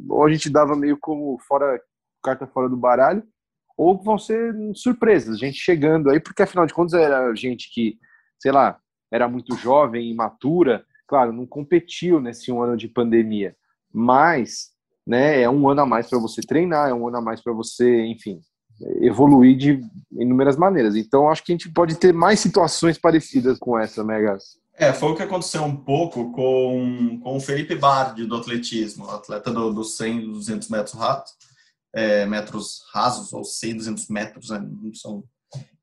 ou 0.08 0.24
a 0.24 0.30
gente 0.30 0.48
dava 0.48 0.76
meio 0.76 0.96
como 1.00 1.36
fora 1.40 1.80
carta 2.22 2.46
fora 2.46 2.68
do 2.68 2.76
baralho 2.76 3.22
ou 3.78 3.96
vão 4.02 4.18
ser 4.18 4.52
surpresas, 4.74 5.38
gente 5.38 5.56
chegando 5.56 6.10
aí, 6.10 6.18
porque 6.18 6.42
afinal 6.42 6.66
de 6.66 6.74
contas 6.74 6.94
era 6.94 7.32
gente 7.36 7.72
que, 7.72 7.96
sei 8.36 8.50
lá, 8.50 8.76
era 9.08 9.28
muito 9.28 9.56
jovem, 9.56 10.10
imatura, 10.10 10.84
claro, 11.06 11.32
não 11.32 11.46
competiu 11.46 12.20
nesse 12.20 12.50
um 12.50 12.60
ano 12.60 12.76
de 12.76 12.88
pandemia, 12.88 13.56
mas, 13.92 14.72
né, 15.06 15.40
é 15.40 15.48
um 15.48 15.68
ano 15.68 15.82
a 15.82 15.86
mais 15.86 16.10
para 16.10 16.18
você 16.18 16.40
treinar, 16.40 16.90
é 16.90 16.94
um 16.94 17.06
ano 17.06 17.18
a 17.18 17.22
mais 17.22 17.40
para 17.40 17.52
você, 17.52 18.04
enfim, 18.06 18.40
evoluir 19.00 19.56
de 19.56 19.80
inúmeras 20.12 20.56
maneiras. 20.56 20.96
Então, 20.96 21.30
acho 21.30 21.44
que 21.44 21.52
a 21.52 21.54
gente 21.54 21.70
pode 21.70 21.96
ter 21.96 22.12
mais 22.12 22.40
situações 22.40 22.98
parecidas 22.98 23.58
com 23.58 23.78
essa, 23.78 24.04
Megas. 24.04 24.58
É, 24.76 24.92
foi 24.92 25.10
o 25.10 25.16
que 25.16 25.22
aconteceu 25.22 25.64
um 25.64 25.74
pouco 25.74 26.30
com, 26.30 27.18
com 27.20 27.36
o 27.36 27.40
Felipe 27.40 27.74
Bardi, 27.74 28.24
do 28.24 28.36
atletismo, 28.36 29.10
atleta 29.10 29.50
do, 29.50 29.72
do 29.72 29.82
100 29.82 30.18
e 30.18 30.26
200 30.26 30.68
metros 30.68 30.94
rasos, 30.94 31.32
é, 31.92 32.24
metros 32.26 32.84
rasos, 32.92 33.32
ou 33.32 33.44
100, 33.44 33.76
200 33.76 34.08
metros, 34.08 34.50
né, 34.50 34.64
são, 34.94 35.24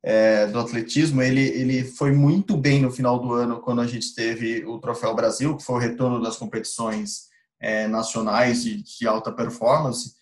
é, 0.02 0.48
do 0.48 0.60
atletismo, 0.60 1.22
ele, 1.22 1.42
ele 1.42 1.84
foi 1.84 2.12
muito 2.12 2.56
bem 2.56 2.82
no 2.82 2.92
final 2.92 3.20
do 3.20 3.34
ano, 3.34 3.60
quando 3.60 3.82
a 3.82 3.88
gente 3.88 4.14
teve 4.14 4.64
o 4.64 4.80
Troféu 4.80 5.14
Brasil, 5.14 5.58
que 5.58 5.64
foi 5.64 5.76
o 5.76 5.80
retorno 5.80 6.22
das 6.22 6.38
competições 6.38 7.24
é, 7.60 7.88
nacionais 7.88 8.64
de, 8.64 8.84
de, 8.84 9.08
alta 9.08 9.32
performance, 9.32 10.15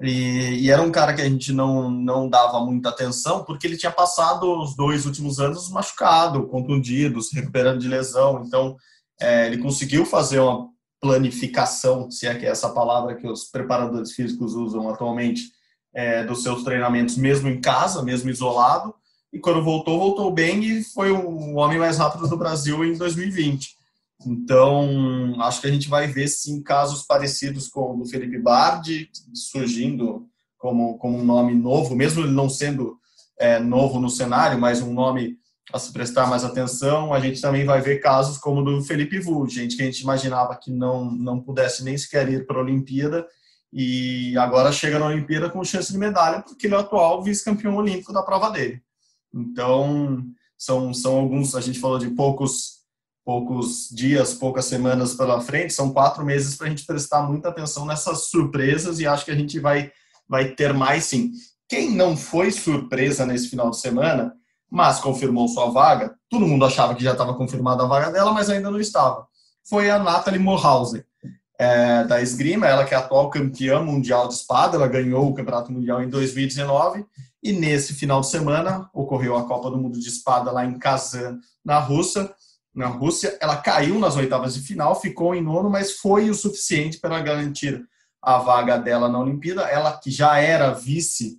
e, 0.00 0.64
e, 0.64 0.70
era 0.70 0.82
um 0.82 0.90
cara 0.90 1.14
que 1.14 1.20
a 1.20 1.28
gente 1.28 1.52
não, 1.52 1.90
não 1.90 2.28
dava 2.28 2.60
muita 2.64 2.88
atenção, 2.88 3.44
porque 3.44 3.66
ele 3.66 3.76
tinha 3.76 3.92
passado 3.92 4.60
os 4.60 4.74
dois 4.74 5.04
últimos 5.04 5.38
anos 5.38 5.70
machucado, 5.70 6.46
contundido, 6.48 7.20
se 7.20 7.34
recuperando 7.34 7.80
de 7.80 7.88
lesão, 7.88 8.42
então 8.44 8.76
é, 9.20 9.46
ele 9.46 9.58
conseguiu 9.58 10.06
fazer 10.06 10.40
uma 10.40 10.68
planificação, 11.00 12.10
se 12.10 12.26
é 12.26 12.34
que 12.34 12.46
é 12.46 12.48
essa 12.48 12.70
palavra 12.70 13.16
que 13.16 13.26
os 13.26 13.44
preparadores 13.44 14.12
físicos 14.12 14.54
usam 14.54 14.88
atualmente, 14.88 15.50
é, 15.94 16.24
dos 16.24 16.42
seus 16.42 16.62
treinamentos, 16.62 17.16
mesmo 17.16 17.48
em 17.48 17.60
casa, 17.60 18.02
mesmo 18.02 18.30
isolado. 18.30 18.94
E 19.32 19.38
quando 19.38 19.62
voltou, 19.62 19.98
voltou 19.98 20.32
bem 20.32 20.62
e 20.64 20.84
foi 20.84 21.10
o 21.10 21.54
homem 21.54 21.78
mais 21.78 21.98
rápido 21.98 22.28
do 22.28 22.36
Brasil 22.36 22.84
em 22.84 22.96
2020. 22.96 23.76
Então, 24.26 25.34
acho 25.40 25.60
que 25.60 25.66
a 25.66 25.70
gente 25.70 25.88
vai 25.88 26.06
ver 26.06 26.28
sim 26.28 26.62
casos 26.62 27.02
parecidos 27.02 27.68
com 27.68 27.92
o 27.92 27.96
do 27.96 28.06
Felipe 28.06 28.38
Bardi 28.38 29.10
surgindo 29.34 30.28
como, 30.58 30.96
como 30.98 31.18
um 31.18 31.24
nome 31.24 31.54
novo, 31.54 31.96
mesmo 31.96 32.22
ele 32.22 32.32
não 32.32 32.48
sendo 32.48 32.98
é, 33.38 33.58
novo 33.58 33.98
no 33.98 34.08
cenário, 34.08 34.58
mas 34.58 34.80
um 34.80 34.92
nome 34.92 35.36
a 35.72 35.78
se 35.78 35.92
prestar 35.92 36.26
mais 36.26 36.44
atenção. 36.44 37.12
A 37.12 37.20
gente 37.20 37.40
também 37.40 37.64
vai 37.64 37.80
ver 37.80 37.98
casos 37.98 38.38
como 38.38 38.60
o 38.60 38.64
do 38.64 38.82
Felipe 38.84 39.18
Vu, 39.18 39.48
gente 39.48 39.76
que 39.76 39.82
a 39.82 39.86
gente 39.86 40.00
imaginava 40.00 40.56
que 40.56 40.70
não, 40.70 41.10
não 41.10 41.40
pudesse 41.40 41.82
nem 41.82 41.98
sequer 41.98 42.28
ir 42.28 42.46
para 42.46 42.58
a 42.58 42.62
Olimpíada 42.62 43.26
e 43.72 44.36
agora 44.36 44.70
chega 44.70 44.98
na 44.98 45.06
Olimpíada 45.06 45.48
com 45.48 45.64
chance 45.64 45.90
de 45.90 45.98
medalha 45.98 46.42
porque 46.42 46.66
ele 46.66 46.74
é 46.74 46.76
o 46.76 46.80
atual 46.80 47.22
vice-campeão 47.22 47.74
olímpico 47.76 48.12
da 48.12 48.22
prova 48.22 48.50
dele. 48.50 48.82
Então, 49.34 50.22
são, 50.58 50.92
são 50.92 51.16
alguns, 51.16 51.54
a 51.54 51.60
gente 51.60 51.80
falou 51.80 51.98
de 51.98 52.10
poucos 52.10 52.81
poucos 53.24 53.88
dias, 53.90 54.34
poucas 54.34 54.64
semanas 54.64 55.14
pela 55.14 55.40
frente, 55.40 55.72
são 55.72 55.92
quatro 55.92 56.24
meses 56.24 56.56
para 56.56 56.66
a 56.66 56.70
gente 56.70 56.84
prestar 56.84 57.22
muita 57.22 57.48
atenção 57.48 57.86
nessas 57.86 58.28
surpresas 58.28 58.98
e 58.98 59.06
acho 59.06 59.24
que 59.24 59.30
a 59.30 59.36
gente 59.36 59.58
vai, 59.60 59.90
vai 60.28 60.48
ter 60.50 60.72
mais 60.72 61.04
sim. 61.04 61.30
Quem 61.68 61.90
não 61.90 62.16
foi 62.16 62.50
surpresa 62.50 63.24
nesse 63.24 63.48
final 63.48 63.70
de 63.70 63.78
semana 63.78 64.34
mas 64.72 65.00
confirmou 65.00 65.46
sua 65.48 65.70
vaga. 65.70 66.14
Todo 66.30 66.46
mundo 66.46 66.64
achava 66.64 66.94
que 66.94 67.04
já 67.04 67.12
estava 67.12 67.34
confirmada 67.34 67.82
a 67.82 67.86
vaga 67.86 68.10
dela, 68.10 68.32
mas 68.32 68.48
ainda 68.48 68.70
não 68.70 68.80
estava. 68.80 69.26
Foi 69.68 69.90
a 69.90 69.98
Nathalie 69.98 70.40
Morhausen, 70.40 71.04
é, 71.58 72.04
da 72.04 72.22
esgrima, 72.22 72.66
ela 72.66 72.86
que 72.86 72.94
é 72.94 72.96
atual 72.96 73.28
campeã 73.28 73.82
mundial 73.82 74.26
de 74.28 74.34
espada, 74.34 74.78
ela 74.78 74.88
ganhou 74.88 75.28
o 75.28 75.34
Campeonato 75.34 75.70
Mundial 75.70 76.02
em 76.02 76.08
2019 76.08 77.04
e 77.42 77.52
nesse 77.52 77.92
final 77.92 78.22
de 78.22 78.28
semana 78.28 78.88
ocorreu 78.94 79.36
a 79.36 79.46
Copa 79.46 79.70
do 79.70 79.76
Mundo 79.76 80.00
de 80.00 80.08
Espada 80.08 80.50
lá 80.50 80.64
em 80.64 80.78
Kazan, 80.78 81.38
na 81.62 81.78
Rússia. 81.78 82.34
Na 82.74 82.86
Rússia, 82.86 83.36
ela 83.40 83.56
caiu 83.56 83.98
nas 83.98 84.16
oitavas 84.16 84.54
de 84.54 84.60
final, 84.60 85.00
ficou 85.00 85.34
em 85.34 85.42
nono, 85.42 85.68
mas 85.68 85.92
foi 85.98 86.30
o 86.30 86.34
suficiente 86.34 86.98
para 86.98 87.20
garantir 87.20 87.84
a 88.20 88.38
vaga 88.38 88.78
dela 88.78 89.08
na 89.08 89.18
Olimpíada. 89.18 89.62
Ela 89.62 89.98
que 89.98 90.10
já 90.10 90.38
era 90.38 90.72
vice 90.72 91.38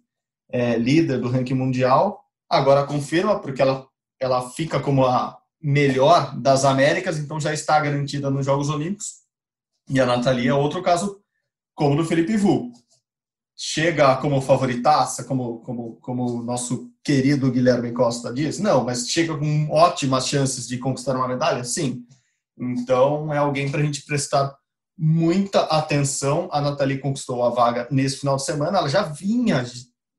é, 0.49 0.77
do 1.17 1.29
ranking 1.29 1.55
mundial, 1.55 2.23
Agora 2.53 2.85
confirma, 2.85 3.39
porque 3.39 3.63
ela, 3.63 3.87
ela 4.19 4.51
fica 4.51 4.79
como 4.79 5.07
a 5.07 5.39
melhor 5.59 6.39
das 6.39 6.63
Américas, 6.63 7.17
então 7.17 7.39
já 7.39 7.51
está 7.51 7.79
garantida 7.79 8.29
nos 8.29 8.45
Jogos 8.45 8.69
Olímpicos. 8.69 9.23
E 9.89 9.99
a 9.99 10.05
Nathalie 10.05 10.49
é 10.49 10.53
outro 10.53 10.83
caso, 10.83 11.19
como 11.73 11.95
do 11.95 12.05
Felipe 12.05 12.37
Vu. 12.37 12.71
Chega 13.55 14.15
como 14.17 14.41
favoritaça, 14.41 15.24
como, 15.24 15.60
como, 15.60 15.95
como 15.98 16.39
o 16.39 16.43
nosso 16.43 16.91
querido 17.03 17.51
Guilherme 17.51 17.91
Costa 17.91 18.33
diz? 18.33 18.60
Não, 18.60 18.83
mas 18.83 19.07
chega 19.07 19.38
com 19.38 19.69
ótimas 19.69 20.27
chances 20.27 20.67
de 20.67 20.77
conquistar 20.77 21.15
uma 21.15 21.27
medalha? 21.27 21.63
Sim. 21.63 22.03
Então 22.57 23.31
é 23.33 23.38
alguém 23.38 23.69
para 23.69 23.81
a 23.81 23.83
gente 23.83 24.05
prestar 24.05 24.55
muita 24.98 25.62
atenção. 25.62 26.50
A 26.51 26.62
Nathalie 26.62 27.00
conquistou 27.00 27.43
a 27.43 27.50
vaga 27.50 27.88
nesse 27.91 28.17
final 28.17 28.38
de 28.38 28.43
semana. 28.43 28.79
Ela 28.79 28.89
já 28.89 29.03
vinha 29.03 29.63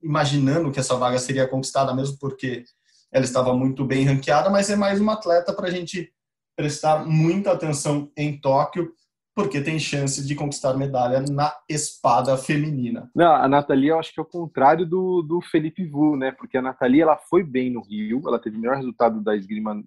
imaginando 0.03 0.71
que 0.71 0.79
essa 0.79 0.95
vaga 0.95 1.19
seria 1.19 1.49
conquistada, 1.49 1.95
mesmo 1.95 2.19
porque 2.19 2.65
ela 3.11 3.25
estava 3.25 3.55
muito 3.55 3.85
bem 3.85 4.05
ranqueada, 4.05 4.51
mas 4.51 4.69
é 4.69 4.77
mais 4.77 5.01
uma 5.01 5.15
atleta 5.15 5.53
para 5.53 5.69
a 5.69 5.71
gente 5.71 6.13
prestar 6.57 7.07
muita 7.07 7.53
atenção 7.53 8.11
em 8.17 8.39
Tóquio, 8.39 8.93
porque 9.35 9.61
tem 9.61 9.79
chance 9.79 10.25
de 10.25 10.35
conquistar 10.35 10.75
medalha 10.75 11.21
na 11.29 11.53
espada 11.69 12.37
feminina. 12.37 13.11
Não, 13.15 13.35
a 13.35 13.49
Nathalie 13.49 13.89
eu 13.89 13.99
acho 13.99 14.13
que 14.13 14.21
é 14.21 14.23
o 14.23 14.27
contrário 14.27 14.87
do, 14.87 15.23
do 15.23 15.41
Felipe 15.41 15.85
Vu, 15.85 16.17
né? 16.17 16.31
Porque 16.31 16.57
a 16.57 16.63
Nathalie 16.63 17.03
ela 17.03 17.17
foi 17.17 17.43
bem 17.43 17.71
no 17.71 17.83
Rio, 17.83 18.23
ela 18.27 18.39
teve 18.39 18.57
o 18.57 18.61
melhor 18.61 18.77
resultado 18.77 19.21
da 19.21 19.37
esgrima 19.37 19.83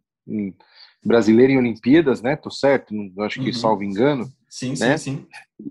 brasileira 1.03 1.53
em 1.53 1.57
Olimpíadas, 1.57 2.21
né? 2.21 2.35
Tô 2.35 2.51
certo? 2.51 2.93
Eu 2.93 3.23
acho 3.23 3.39
que 3.39 3.47
uhum. 3.47 3.53
salvo 3.53 3.83
engano. 3.83 4.29
Sim, 4.49 4.73
né? 4.79 4.97
sim, 4.97 5.17
sim. 5.17 5.27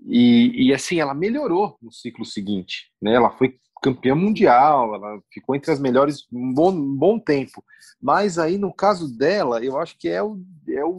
E, 0.07 0.69
e 0.69 0.75
assim, 0.75 0.99
ela 0.99 1.15
melhorou 1.15 1.77
no 1.83 1.93
ciclo 1.93 2.25
seguinte, 2.25 2.91
né? 3.01 3.15
Ela 3.15 3.31
foi 3.31 3.59
campeã 3.83 4.15
mundial, 4.15 4.95
ela 4.95 5.21
ficou 5.31 5.55
entre 5.55 5.71
as 5.71 5.79
melhores 5.79 6.27
um 6.33 6.53
bom, 6.53 6.71
um 6.71 6.97
bom 6.97 7.19
tempo. 7.19 7.63
Mas 8.01 8.39
aí, 8.39 8.57
no 8.57 8.73
caso 8.73 9.17
dela, 9.17 9.63
eu 9.63 9.79
acho 9.79 9.99
que 9.99 10.09
é 10.09 10.23
o, 10.23 10.41
é 10.69 10.85
o, 10.85 10.97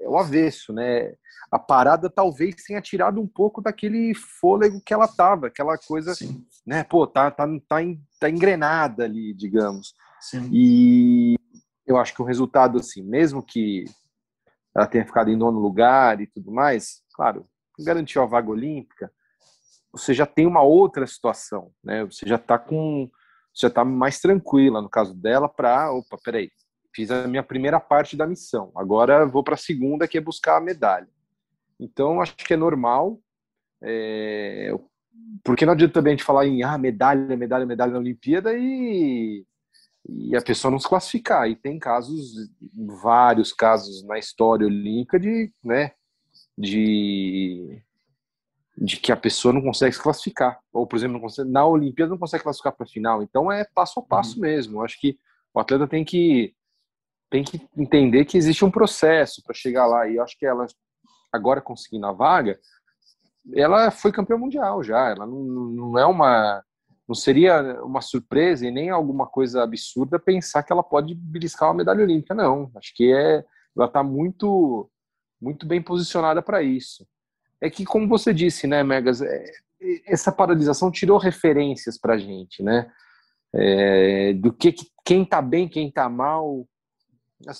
é 0.00 0.08
o 0.08 0.16
avesso, 0.16 0.72
né? 0.72 1.14
A 1.50 1.58
parada 1.58 2.08
talvez 2.08 2.54
tenha 2.56 2.80
tirado 2.80 3.20
um 3.20 3.26
pouco 3.26 3.60
daquele 3.60 4.14
fôlego 4.14 4.80
que 4.84 4.94
ela 4.94 5.06
tava, 5.06 5.48
aquela 5.48 5.76
coisa, 5.76 6.14
Sim. 6.14 6.44
né? 6.66 6.84
Pô, 6.84 7.06
tá, 7.06 7.30
tá, 7.30 7.46
tá, 7.68 7.76
tá 8.18 8.30
engrenada 8.30 9.04
ali, 9.04 9.34
digamos. 9.34 9.94
Sim. 10.20 10.48
E 10.52 11.34
eu 11.86 11.96
acho 11.96 12.14
que 12.14 12.22
o 12.22 12.24
resultado, 12.24 12.78
assim, 12.78 13.02
mesmo 13.02 13.42
que 13.42 13.84
ela 14.74 14.86
tenha 14.86 15.04
ficado 15.04 15.30
em 15.30 15.36
nono 15.36 15.58
lugar 15.58 16.20
e 16.20 16.26
tudo 16.26 16.52
mais, 16.52 17.02
claro, 17.14 17.46
garantiu 17.78 18.22
a 18.22 18.26
vaga 18.26 18.50
olímpica, 18.50 19.12
você 19.92 20.14
já 20.14 20.24
tem 20.24 20.46
uma 20.46 20.62
outra 20.62 21.06
situação, 21.06 21.72
né? 21.82 22.04
Você 22.04 22.26
já 22.26 22.36
está 22.36 22.58
com, 22.58 23.10
já 23.54 23.68
está 23.68 23.84
mais 23.84 24.20
tranquila 24.20 24.80
no 24.80 24.88
caso 24.88 25.14
dela 25.14 25.48
para, 25.48 25.92
opa, 25.92 26.16
peraí, 26.22 26.50
fiz 26.94 27.10
a 27.10 27.26
minha 27.26 27.42
primeira 27.42 27.78
parte 27.78 28.16
da 28.16 28.26
missão, 28.26 28.72
agora 28.74 29.26
vou 29.26 29.42
para 29.42 29.54
a 29.54 29.58
segunda 29.58 30.08
que 30.08 30.18
é 30.18 30.20
buscar 30.20 30.56
a 30.56 30.60
medalha. 30.60 31.08
Então 31.78 32.20
acho 32.20 32.36
que 32.36 32.54
é 32.54 32.56
normal, 32.56 33.18
é, 33.82 34.72
porque 35.42 35.64
não 35.64 35.72
adianta 35.72 35.94
também 35.94 36.12
a 36.12 36.16
gente 36.16 36.24
falar 36.24 36.46
em 36.46 36.62
ah, 36.62 36.76
medalha, 36.76 37.36
medalha, 37.36 37.66
medalha 37.66 37.92
na 37.92 37.98
Olimpíada 37.98 38.52
e, 38.54 39.44
e 40.08 40.36
a 40.36 40.42
pessoa 40.42 40.70
não 40.70 40.78
se 40.78 40.88
classificar. 40.88 41.48
E 41.48 41.56
tem 41.56 41.78
casos, 41.78 42.34
vários 43.02 43.52
casos 43.52 44.04
na 44.04 44.18
história 44.18 44.66
olímpica 44.66 45.18
de, 45.18 45.52
né, 45.64 45.92
de 46.58 47.82
de 48.80 48.96
que 48.96 49.12
a 49.12 49.16
pessoa 49.16 49.52
não 49.52 49.60
consegue 49.60 49.94
se 49.94 50.02
classificar. 50.02 50.58
Ou, 50.72 50.86
por 50.86 50.96
exemplo, 50.96 51.20
consegue, 51.20 51.50
na 51.50 51.66
Olimpíada 51.66 52.10
não 52.10 52.18
consegue 52.18 52.42
classificar 52.42 52.72
para 52.72 52.84
a 52.84 52.88
final. 52.88 53.22
Então 53.22 53.52
é 53.52 53.62
passo 53.62 54.00
a 54.00 54.02
passo 54.02 54.36
uhum. 54.36 54.40
mesmo. 54.40 54.82
Acho 54.82 54.98
que 54.98 55.18
o 55.52 55.60
atleta 55.60 55.86
tem 55.86 56.02
que 56.02 56.54
tem 57.30 57.44
que 57.44 57.60
entender 57.76 58.24
que 58.24 58.36
existe 58.36 58.64
um 58.64 58.70
processo 58.70 59.42
para 59.42 59.54
chegar 59.54 59.86
lá. 59.86 60.08
E 60.08 60.16
eu 60.16 60.22
acho 60.22 60.36
que 60.36 60.44
ela, 60.44 60.66
agora 61.32 61.60
conseguindo 61.60 62.06
a 62.06 62.12
vaga, 62.12 62.58
ela 63.54 63.90
foi 63.90 64.12
campeã 64.12 64.36
mundial 64.36 64.82
já. 64.82 65.10
Ela 65.10 65.26
não, 65.26 65.42
não 65.42 65.98
é 65.98 66.04
uma 66.04 66.62
não 67.10 67.14
seria 67.16 67.82
uma 67.82 68.00
surpresa 68.00 68.64
e 68.64 68.70
nem 68.70 68.88
alguma 68.88 69.26
coisa 69.26 69.64
absurda 69.64 70.16
pensar 70.16 70.62
que 70.62 70.72
ela 70.72 70.82
pode 70.82 71.12
beliscar 71.12 71.68
uma 71.68 71.78
medalha 71.78 72.04
olímpica, 72.04 72.36
não. 72.36 72.70
Acho 72.76 72.94
que 72.94 73.12
é, 73.12 73.44
ela 73.76 73.86
está 73.86 74.00
muito, 74.00 74.88
muito 75.42 75.66
bem 75.66 75.82
posicionada 75.82 76.40
para 76.40 76.62
isso. 76.62 77.04
É 77.60 77.68
que, 77.68 77.84
como 77.84 78.06
você 78.06 78.32
disse, 78.32 78.68
né, 78.68 78.84
Megas, 78.84 79.20
é, 79.22 79.44
essa 80.06 80.30
paralisação 80.30 80.88
tirou 80.88 81.18
referências 81.18 81.98
para 81.98 82.14
a 82.14 82.18
gente, 82.18 82.62
né? 82.62 82.88
É, 83.52 84.32
do 84.34 84.52
que 84.52 84.72
quem 85.04 85.24
está 85.24 85.42
bem, 85.42 85.68
quem 85.68 85.88
está 85.88 86.08
mal. 86.08 86.64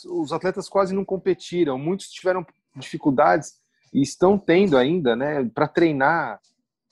Os 0.07 0.33
atletas 0.33 0.69
quase 0.69 0.95
não 0.95 1.05
competiram, 1.05 1.79
muitos 1.79 2.11
tiveram 2.11 2.47
dificuldades 2.77 3.55
e 3.93 4.03
estão 4.03 4.39
tendo 4.39 4.77
ainda, 4.77 5.17
né, 5.17 5.45
para 5.55 5.67
treinar. 5.67 6.41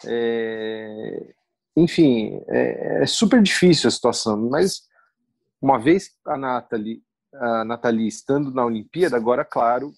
É, 0.05 1.35
enfim, 1.77 2.41
é, 2.49 3.03
é, 3.03 3.07
super 3.07 3.43
difícil 3.43 3.89
a 3.89 3.91
situação, 3.91 4.49
mas 4.49 4.83
uma 5.61 5.79
vez 5.79 6.11
a 6.25 6.37
Nathalie, 6.37 7.03
a 7.35 7.65
Nathalie 7.65 8.09
estando 8.09 8.53
na 8.53 8.65
Olimpíada, 8.65 9.17
agora, 9.17 9.45
claro, 9.45 9.93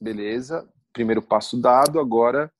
beleza, 0.00 0.68
primeiro 0.92 1.22
passo 1.22 1.60
dado, 1.60 1.98
agora 1.98 2.52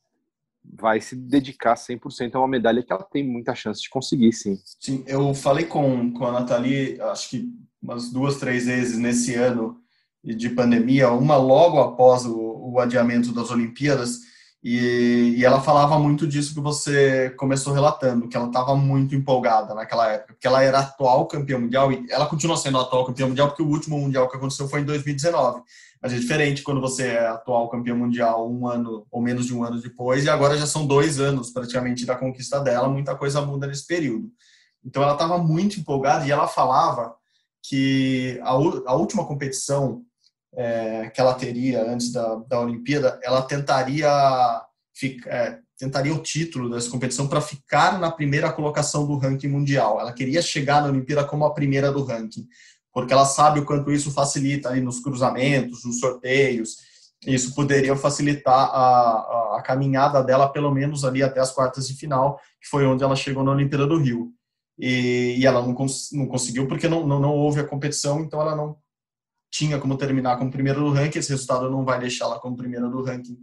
vai 0.65 1.01
se 1.01 1.17
dedicar 1.17 1.75
100% 1.75 2.35
a 2.35 2.39
uma 2.39 2.49
medalha 2.49 2.83
que 2.83 2.93
ela 2.93 3.03
tem 3.03 3.27
muita 3.27 3.55
chance 3.55 3.83
de 3.83 3.91
conseguir, 3.91 4.33
sim. 4.33 4.59
Sim, 4.81 5.05
eu 5.07 5.35
falei 5.35 5.65
com, 5.65 6.13
com 6.13 6.27
a 6.27 6.33
Nathalie, 6.33 7.01
acho 7.01 7.31
que 7.31 7.49
umas 7.83 8.11
duas, 8.11 8.37
três 8.37 8.67
vezes 8.67 8.97
nesse 8.97 9.35
ano 9.35 9.77
de 10.25 10.51
pandemia, 10.51 11.11
uma 11.11 11.37
logo 11.37 11.81
após 11.81 12.25
o, 12.25 12.73
o 12.73 12.79
adiamento 12.79 13.33
das 13.33 13.51
Olimpíadas, 13.51 14.21
e, 14.65 15.35
e, 15.39 15.45
ela 15.45 15.61
falava 15.61 15.99
muito 15.99 16.25
disso 16.25 16.55
que 16.55 16.61
você 16.61 17.31
começou 17.31 17.73
relatando, 17.73 18.29
que 18.29 18.37
ela 18.37 18.47
estava 18.47 18.77
muito 18.77 19.13
empolgada 19.13 19.75
naquela 19.75 20.09
época, 20.09 20.35
porque 20.35 20.47
ela 20.47 20.63
era 20.63 20.79
atual 20.79 21.27
campeã 21.27 21.59
mundial 21.59 21.91
e 21.91 22.07
ela 22.09 22.27
continua 22.27 22.57
sendo 22.57 22.79
atual 22.79 23.05
campeã 23.05 23.27
mundial 23.27 23.49
porque 23.49 23.63
o 23.63 23.69
último 23.69 23.99
mundial 23.99 24.29
que 24.29 24.37
aconteceu 24.37 24.69
foi 24.69 24.83
em 24.83 24.85
2019. 24.85 25.63
Mas 26.01 26.13
é 26.13 26.17
diferente 26.17 26.63
quando 26.63 26.81
você 26.81 27.09
é 27.09 27.27
atual 27.27 27.69
campeã 27.71 27.95
mundial 27.97 28.49
um 28.49 28.69
ano 28.69 29.05
ou 29.11 29.21
menos 29.21 29.47
de 29.47 29.55
um 29.55 29.65
ano 29.65 29.81
depois 29.81 30.25
e 30.25 30.31
agora 30.31 30.57
já 30.57 30.67
são 30.67 30.87
dois 30.87 31.19
anos 31.19 31.51
praticamente 31.51 32.07
da 32.07 32.15
conquista 32.15 32.61
dela, 32.61 32.89
muita 32.89 33.17
coisa 33.17 33.41
muda 33.41 33.67
nesse 33.67 33.85
período. 33.85 34.31
Então 34.85 35.03
ela 35.03 35.15
estava 35.15 35.39
muito 35.39 35.81
empolgada 35.81 36.25
e 36.25 36.31
ela 36.31 36.47
falava 36.47 37.17
que 37.65 38.39
a, 38.45 38.51
a 38.51 38.95
última 38.95 39.27
competição 39.27 40.05
é, 40.55 41.11
que 41.11 41.21
ela 41.21 41.35
teria 41.35 41.83
antes 41.83 42.13
da, 42.13 42.37
da 42.49 42.61
Olimpíada, 42.61 43.19
ela 43.23 43.43
tentaria, 43.43 44.09
ficar, 44.95 45.31
é, 45.31 45.59
tentaria 45.79 46.15
o 46.15 46.23
título 46.23 46.71
dessa 46.71 46.91
competição 46.91 47.27
para 47.27 47.41
ficar 47.41 47.99
na 47.99 48.11
primeira 48.11 48.53
colocação 48.53 49.07
do 49.07 49.17
ranking 49.17 49.49
mundial. 49.49 50.01
Ela 50.01 50.13
queria 50.13 50.43
chegar 50.43 50.83
na 50.83 50.89
Olimpíada 50.89 51.25
como 51.25 51.45
a 51.45 51.55
primeira 51.55 51.91
do 51.91 52.05
ranking, 52.05 52.47
porque 52.93 53.13
ela 53.13 53.25
sabe 53.25 53.61
o 53.61 53.65
quanto 53.65 53.91
isso 53.91 54.13
facilita 54.13 54.69
ali 54.69 54.81
nos 54.81 55.01
cruzamentos, 55.01 55.85
nos 55.85 55.99
sorteios. 55.99 56.77
Isso 57.27 57.55
poderia 57.55 57.97
facilitar 57.97 58.55
a, 58.55 58.75
a, 58.75 59.57
a 59.59 59.63
caminhada 59.63 60.23
dela, 60.23 60.49
pelo 60.49 60.73
menos 60.73 61.05
ali 61.05 61.23
até 61.23 61.41
as 61.41 61.53
quartas 61.53 61.87
de 61.87 61.95
final, 61.95 62.39
que 62.61 62.69
foi 62.69 62.85
onde 62.85 63.03
ela 63.03 63.17
chegou 63.17 63.45
na 63.45 63.53
Olimpíada 63.53 63.87
do 63.87 63.97
Rio. 63.97 64.33
E, 64.79 65.37
e 65.39 65.47
ela 65.47 65.63
não, 65.63 65.73
cons, 65.75 66.09
não 66.13 66.27
conseguiu 66.27 66.67
porque 66.67 66.89
não, 66.89 67.07
não, 67.07 67.21
não 67.21 67.31
houve 67.31 67.61
a 67.61 67.67
competição, 67.67 68.21
então 68.21 68.41
ela 68.41 68.57
não 68.57 68.77
tinha 69.53 69.79
como 69.79 69.99
terminar 69.99 70.39
como 70.39 70.51
primeira 70.51 70.81
do 70.81 70.91
ranking, 70.91 71.19
esse 71.19 71.31
resultado 71.31 71.71
não 71.71 71.85
vai 71.85 72.01
deixar 72.01 72.25
ela 72.25 72.41
como 72.41 72.57
primeira 72.57 72.89
do 72.89 73.03
ranking 73.05 73.37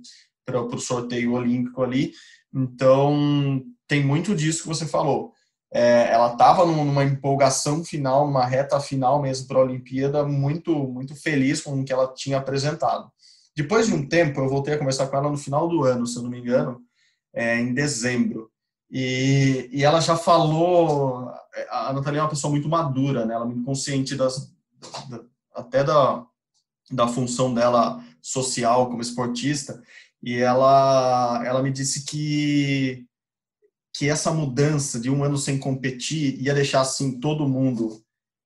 para 0.43 0.59
o 0.59 0.79
sorteio 0.79 1.33
olímpico 1.33 1.83
ali. 1.83 2.11
Então, 2.53 3.61
tem 3.87 4.03
muito 4.03 4.35
disso 4.35 4.63
que 4.63 4.67
você 4.67 4.87
falou. 4.87 5.31
É, 5.71 6.11
ela 6.11 6.31
estava 6.31 6.65
numa 6.65 7.03
empolgação 7.03 7.85
final, 7.85 8.25
numa 8.25 8.43
reta 8.43 8.79
final 8.79 9.21
mesmo 9.21 9.47
para 9.47 9.59
a 9.59 9.63
Olimpíada, 9.63 10.25
muito, 10.25 10.73
muito 10.75 11.15
feliz 11.15 11.61
com 11.61 11.79
o 11.79 11.85
que 11.85 11.93
ela 11.93 12.11
tinha 12.11 12.37
apresentado. 12.37 13.11
Depois 13.55 13.85
de 13.85 13.93
um 13.93 14.07
tempo, 14.07 14.39
eu 14.39 14.49
voltei 14.49 14.73
a 14.73 14.79
conversar 14.79 15.07
com 15.07 15.17
ela 15.17 15.29
no 15.29 15.37
final 15.37 15.67
do 15.67 15.83
ano, 15.83 16.07
se 16.07 16.17
eu 16.17 16.23
não 16.23 16.29
me 16.31 16.39
engano, 16.39 16.81
é, 17.33 17.59
em 17.59 17.71
dezembro. 17.71 18.49
E, 18.89 19.69
e 19.71 19.83
ela 19.83 19.99
já 19.99 20.15
falou. 20.15 21.31
A 21.69 21.93
Natalia 21.93 22.21
é 22.21 22.23
uma 22.23 22.29
pessoa 22.29 22.49
muito 22.49 22.67
madura, 22.67 23.25
né? 23.25 23.35
ela 23.35 23.43
é 23.43 23.47
muito 23.47 23.63
consciente 23.63 24.15
das, 24.15 24.51
até 25.59 25.83
da, 25.83 26.25
da 26.91 27.07
função 27.07 27.53
dela 27.53 28.03
social 28.21 28.87
como 28.87 29.01
esportista, 29.01 29.81
e 30.21 30.37
ela, 30.37 31.41
ela 31.45 31.63
me 31.63 31.71
disse 31.71 32.05
que, 32.05 33.05
que 33.93 34.09
essa 34.09 34.31
mudança 34.31 34.99
de 34.99 35.09
um 35.09 35.23
ano 35.23 35.37
sem 35.37 35.57
competir 35.57 36.41
ia 36.41 36.53
deixar 36.53 36.81
assim 36.81 37.19
todo 37.19 37.47
mundo 37.47 38.03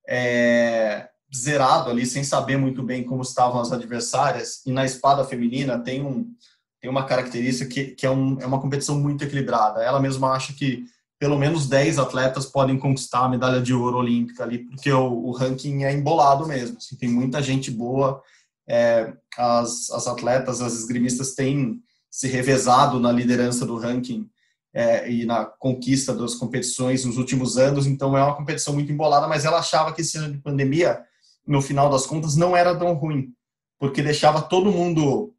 é, 0.08 1.10
zerado 1.36 1.90
ali, 1.90 2.06
sem 2.06 2.24
saber 2.24 2.58
muito 2.58 2.84
bem 2.84 3.04
como 3.04 3.24
estavam 3.24 3.60
as 3.60 3.72
adversárias, 3.72 4.62
e 4.66 4.72
na 4.72 4.86
espada 4.86 5.24
feminina 5.24 5.80
tem 5.80 6.04
um 6.04 6.32
tem 6.80 6.90
uma 6.90 7.06
característica 7.06 7.74
que, 7.74 7.96
que 7.96 8.06
é, 8.06 8.12
um, 8.12 8.38
é 8.42 8.46
uma 8.46 8.60
competição 8.60 9.00
muito 9.00 9.24
equilibrada. 9.24 9.82
Ela 9.82 10.02
mesma 10.02 10.34
acha 10.34 10.52
que 10.52 10.86
pelo 11.24 11.40
menos 11.40 11.68
10 11.70 12.00
atletas 12.00 12.46
podem 12.46 12.78
conquistar 12.78 13.24
a 13.24 13.30
medalha 13.30 13.62
de 13.62 13.74
ouro 13.74 13.98
olímpica 13.98 14.44
ali, 14.44 14.60
porque 14.60 14.92
o, 14.92 15.28
o 15.28 15.32
ranking 15.32 15.86
é 15.86 15.94
embolado 15.94 16.46
mesmo. 16.46 16.76
Assim, 16.76 16.98
tem 16.98 17.08
muita 17.08 17.42
gente 17.42 17.72
boa. 17.72 18.22
É, 18.68 19.14
as, 19.38 19.90
as 19.92 20.06
atletas, 20.06 20.60
as 20.60 20.74
esgrimistas 20.74 21.34
têm 21.34 21.82
se 22.12 22.28
revezado 22.28 23.00
na 23.00 23.10
liderança 23.10 23.66
do 23.66 23.78
ranking 23.78 24.30
é, 24.74 25.10
e 25.10 25.26
na 25.26 25.46
conquista 25.46 26.14
das 26.14 26.36
competições 26.36 27.06
nos 27.06 27.18
últimos 27.18 27.58
anos, 27.58 27.88
então 27.88 28.18
é 28.18 28.22
uma 28.22 28.36
competição 28.36 28.74
muito 28.74 28.92
embolada, 28.92 29.26
mas 29.26 29.46
ela 29.46 29.60
achava 29.60 29.94
que 29.94 30.02
esse 30.02 30.18
ano 30.18 30.34
de 30.34 30.40
pandemia, 30.40 31.06
no 31.48 31.62
final 31.62 31.90
das 31.90 32.06
contas, 32.06 32.36
não 32.36 32.54
era 32.54 32.76
tão 32.76 32.92
ruim, 32.96 33.32
porque 33.80 34.04
deixava 34.04 34.42
todo 34.42 34.74
mundo 34.74 35.34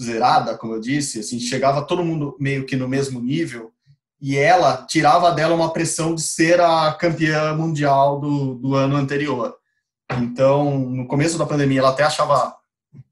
zerada, 0.00 0.56
como 0.56 0.72
eu 0.72 0.80
disse, 0.80 1.20
assim, 1.20 1.38
chegava 1.38 1.82
todo 1.82 2.02
mundo 2.02 2.34
meio 2.40 2.64
que 2.64 2.76
no 2.76 2.88
mesmo 2.88 3.20
nível, 3.20 3.74
e 4.20 4.36
ela 4.36 4.84
tirava 4.88 5.30
dela 5.30 5.54
uma 5.54 5.72
pressão 5.72 6.14
de 6.14 6.22
ser 6.22 6.60
a 6.60 6.92
campeã 6.92 7.54
mundial 7.54 8.20
do, 8.20 8.54
do 8.56 8.74
ano 8.74 8.96
anterior. 8.96 9.56
Então, 10.16 10.78
no 10.80 11.06
começo 11.06 11.38
da 11.38 11.46
pandemia, 11.46 11.80
ela 11.80 11.90
até 11.90 12.02
achava, 12.02 12.56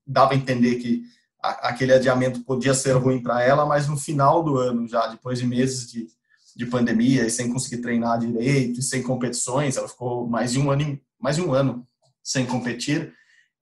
dava 0.07 0.33
a 0.33 0.37
entender 0.37 0.77
que 0.77 1.03
a, 1.41 1.69
aquele 1.69 1.93
adiamento 1.93 2.41
podia 2.43 2.75
ser 2.75 2.93
ruim 2.93 3.23
para 3.23 3.43
ela, 3.43 3.65
mas 3.65 3.87
no 3.87 3.97
final 3.97 4.43
do 4.43 4.59
ano, 4.59 4.89
já 4.89 5.07
depois 5.07 5.39
de 5.39 5.47
meses 5.47 5.91
de, 5.91 6.09
de 6.57 6.67
pandemia 6.67 7.25
e 7.25 7.31
sem 7.31 7.53
conseguir 7.53 7.83
treinar 7.83 8.19
direito, 8.19 8.81
e 8.81 8.83
sem 8.83 9.03
competições, 9.03 9.77
ela 9.77 9.89
ficou 9.89 10.27
mais 10.27 10.53
de 10.53 10.59
um 10.59 10.71
ano, 10.71 10.99
mais 11.21 11.37
de 11.37 11.43
um 11.43 11.53
ano 11.53 11.87
sem 12.23 12.45
competir. 12.47 13.15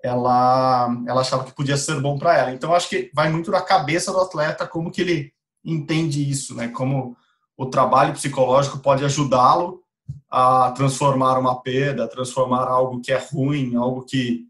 Ela, 0.03 0.89
ela 1.07 1.21
achava 1.21 1.45
que 1.45 1.55
podia 1.55 1.77
ser 1.77 2.01
bom 2.01 2.19
para 2.19 2.39
ela. 2.39 2.53
Então, 2.53 2.75
acho 2.75 2.89
que 2.89 3.11
vai 3.15 3.31
muito 3.31 3.51
da 3.51 3.61
cabeça 3.61 4.13
do 4.13 4.21
atleta 4.21 4.67
como 4.67 4.91
que 4.91 5.01
ele 5.01 5.33
entende 5.65 6.29
isso, 6.29 6.55
né? 6.55 6.69
Como 6.69 7.17
o 7.57 7.67
trabalho 7.67 8.13
psicológico 8.13 8.79
pode 8.79 9.05
ajudá-lo 9.05 9.83
a 10.31 10.73
transformar 10.73 11.39
uma 11.39 11.61
perda, 11.63 12.09
transformar 12.09 12.67
algo 12.67 13.01
que 13.01 13.13
é 13.13 13.19
ruim, 13.19 13.77
algo 13.77 14.03
que 14.03 14.47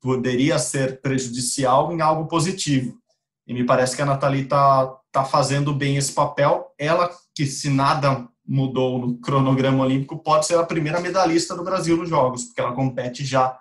poderia 0.00 0.58
ser 0.58 1.00
prejudicial 1.00 1.92
em 1.92 2.00
algo 2.00 2.26
positivo. 2.26 2.98
E 3.46 3.54
me 3.54 3.64
parece 3.64 3.96
que 3.96 4.02
a 4.02 4.06
Nathalie 4.06 4.42
está 4.42 4.86
tá 5.10 5.24
fazendo 5.24 5.72
bem 5.74 5.96
esse 5.96 6.12
papel. 6.12 6.72
Ela, 6.78 7.10
que 7.34 7.46
se 7.46 7.70
nada 7.70 8.28
mudou 8.46 8.98
no 8.98 9.18
cronograma 9.18 9.84
olímpico, 9.84 10.18
pode 10.18 10.46
ser 10.46 10.58
a 10.58 10.66
primeira 10.66 11.00
medalhista 11.00 11.54
do 11.54 11.64
Brasil 11.64 11.96
nos 11.96 12.08
Jogos, 12.08 12.44
porque 12.44 12.60
ela 12.60 12.72
compete 12.72 13.24
já 13.24 13.58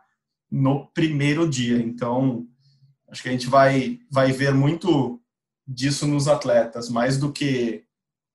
no 0.50 0.88
primeiro 0.88 1.48
dia. 1.48 1.78
Então, 1.78 2.46
acho 3.10 3.22
que 3.24 3.30
a 3.30 3.32
gente 3.32 3.48
vai, 3.48 4.00
vai 4.10 4.32
ver 4.32 4.54
muito 4.54 5.22
disso 5.68 6.08
nos 6.08 6.28
atletas, 6.28 6.90
mais 6.90 7.18
do 7.18 7.32
que 7.32 7.84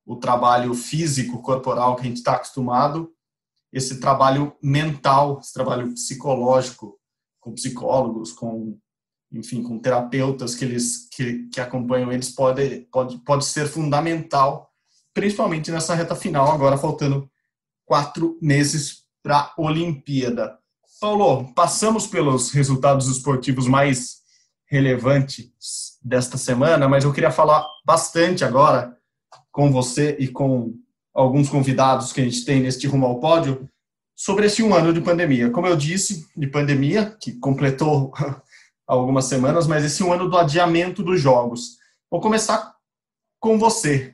o 0.07 0.15
trabalho 0.15 0.73
físico, 0.73 1.41
corporal 1.41 1.97
que 1.97 2.01
a 2.01 2.05
gente 2.05 2.17
está 2.17 2.31
acostumado, 2.31 3.11
esse 3.73 3.99
trabalho 3.99 4.55
mental, 4.63 5.39
esse 5.41 5.53
trabalho 5.53 5.93
psicológico, 5.93 6.97
com 7.41 7.53
psicólogos, 7.53 8.31
com 8.31 8.79
enfim, 9.29 9.61
com 9.61 9.77
terapeutas 9.77 10.55
que 10.55 10.63
eles 10.63 11.09
que, 11.11 11.49
que 11.49 11.59
acompanham 11.59 12.13
eles 12.13 12.29
pode, 12.29 12.87
pode 12.89 13.17
pode 13.17 13.43
ser 13.43 13.67
fundamental, 13.67 14.71
principalmente 15.13 15.69
nessa 15.69 15.93
reta 15.93 16.15
final, 16.15 16.49
agora 16.53 16.77
faltando 16.77 17.29
quatro 17.85 18.37
meses 18.41 19.03
para 19.21 19.39
a 19.39 19.53
Olimpíada. 19.57 20.57
Paulo, 21.01 21.53
passamos 21.53 22.07
pelos 22.07 22.51
resultados 22.51 23.07
esportivos 23.07 23.67
mais 23.67 24.19
relevantes 24.67 25.97
desta 26.01 26.37
semana, 26.37 26.87
mas 26.87 27.03
eu 27.03 27.11
queria 27.11 27.31
falar 27.31 27.67
bastante 27.85 28.45
agora 28.45 28.96
com 29.57 29.71
você 29.71 30.15
e 30.19 30.27
com 30.27 30.75
alguns 31.11 31.49
convidados 31.49 32.13
que 32.13 32.21
a 32.21 32.23
gente 32.23 32.45
tem 32.45 32.61
neste 32.61 32.85
Rumo 32.85 33.07
ao 33.07 33.19
Pódio 33.19 33.67
sobre 34.15 34.45
esse 34.45 34.61
um 34.61 34.71
ano 34.71 34.93
de 34.93 35.01
pandemia. 35.01 35.49
Como 35.49 35.65
eu 35.65 35.75
disse, 35.75 36.27
de 36.37 36.45
pandemia, 36.45 37.17
que 37.19 37.31
completou 37.39 38.13
algumas 38.85 39.25
semanas, 39.25 39.65
mas 39.65 39.83
esse 39.83 40.03
um 40.03 40.13
ano 40.13 40.29
do 40.29 40.37
adiamento 40.37 41.01
dos 41.01 41.19
jogos. 41.19 41.79
Vou 42.07 42.21
começar 42.21 42.75
com 43.39 43.57
você. 43.57 44.13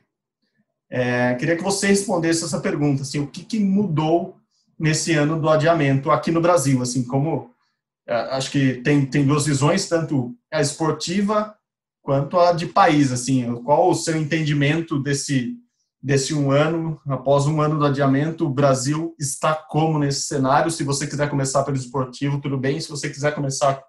É, 0.88 1.34
queria 1.34 1.56
que 1.58 1.62
você 1.62 1.88
respondesse 1.88 2.42
essa 2.42 2.58
pergunta, 2.58 3.02
assim, 3.02 3.18
o 3.18 3.26
que, 3.26 3.44
que 3.44 3.60
mudou 3.60 4.38
nesse 4.78 5.12
ano 5.12 5.38
do 5.38 5.50
adiamento 5.50 6.10
aqui 6.10 6.30
no 6.30 6.40
Brasil, 6.40 6.80
assim, 6.80 7.04
como 7.04 7.50
é, 8.08 8.14
acho 8.14 8.50
que 8.50 8.76
tem, 8.76 9.04
tem 9.04 9.26
duas 9.26 9.44
visões, 9.44 9.86
tanto 9.86 10.34
a 10.50 10.62
esportiva 10.62 11.54
quanto 12.04 12.38
a 12.38 12.52
de 12.52 12.66
país, 12.66 13.10
assim, 13.10 13.52
qual 13.62 13.90
o 13.90 13.94
seu 13.94 14.14
entendimento 14.14 15.02
desse 15.02 15.56
desse 16.00 16.34
um 16.34 16.50
ano, 16.50 17.00
após 17.08 17.46
um 17.46 17.62
ano 17.62 17.78
do 17.78 17.86
adiamento, 17.86 18.44
o 18.44 18.50
Brasil 18.50 19.16
está 19.18 19.54
como 19.54 19.98
nesse 19.98 20.20
cenário? 20.26 20.70
Se 20.70 20.84
você 20.84 21.06
quiser 21.06 21.30
começar 21.30 21.64
pelo 21.64 21.78
esportivo, 21.78 22.42
tudo 22.42 22.58
bem. 22.58 22.78
Se 22.78 22.90
você 22.90 23.08
quiser 23.08 23.34
começar 23.34 23.82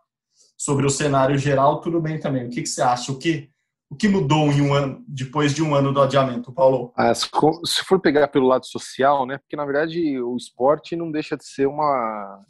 sobre 0.57 0.85
o 0.85 0.89
cenário 0.89 1.37
geral, 1.37 1.81
tudo 1.81 1.99
bem 1.99 2.17
também. 2.17 2.45
O 2.45 2.49
que, 2.49 2.61
que 2.61 2.69
você 2.69 2.81
acha? 2.81 3.11
O 3.11 3.19
que, 3.19 3.49
o 3.89 3.97
que 3.97 4.07
mudou 4.07 4.49
em 4.49 4.61
um 4.61 4.73
ano, 4.73 5.03
depois 5.05 5.53
de 5.53 5.61
um 5.61 5.75
ano 5.75 5.91
do 5.91 6.01
adiamento, 6.01 6.53
Paulo? 6.53 6.93
Ah, 6.95 7.13
se 7.13 7.83
for 7.83 7.99
pegar 7.99 8.29
pelo 8.29 8.47
lado 8.47 8.65
social, 8.65 9.25
né? 9.25 9.37
Porque 9.37 9.57
na 9.57 9.65
verdade 9.65 10.17
o 10.21 10.37
esporte 10.37 10.95
não 10.95 11.11
deixa 11.11 11.35
de 11.35 11.45
ser 11.45 11.67
uma, 11.67 12.45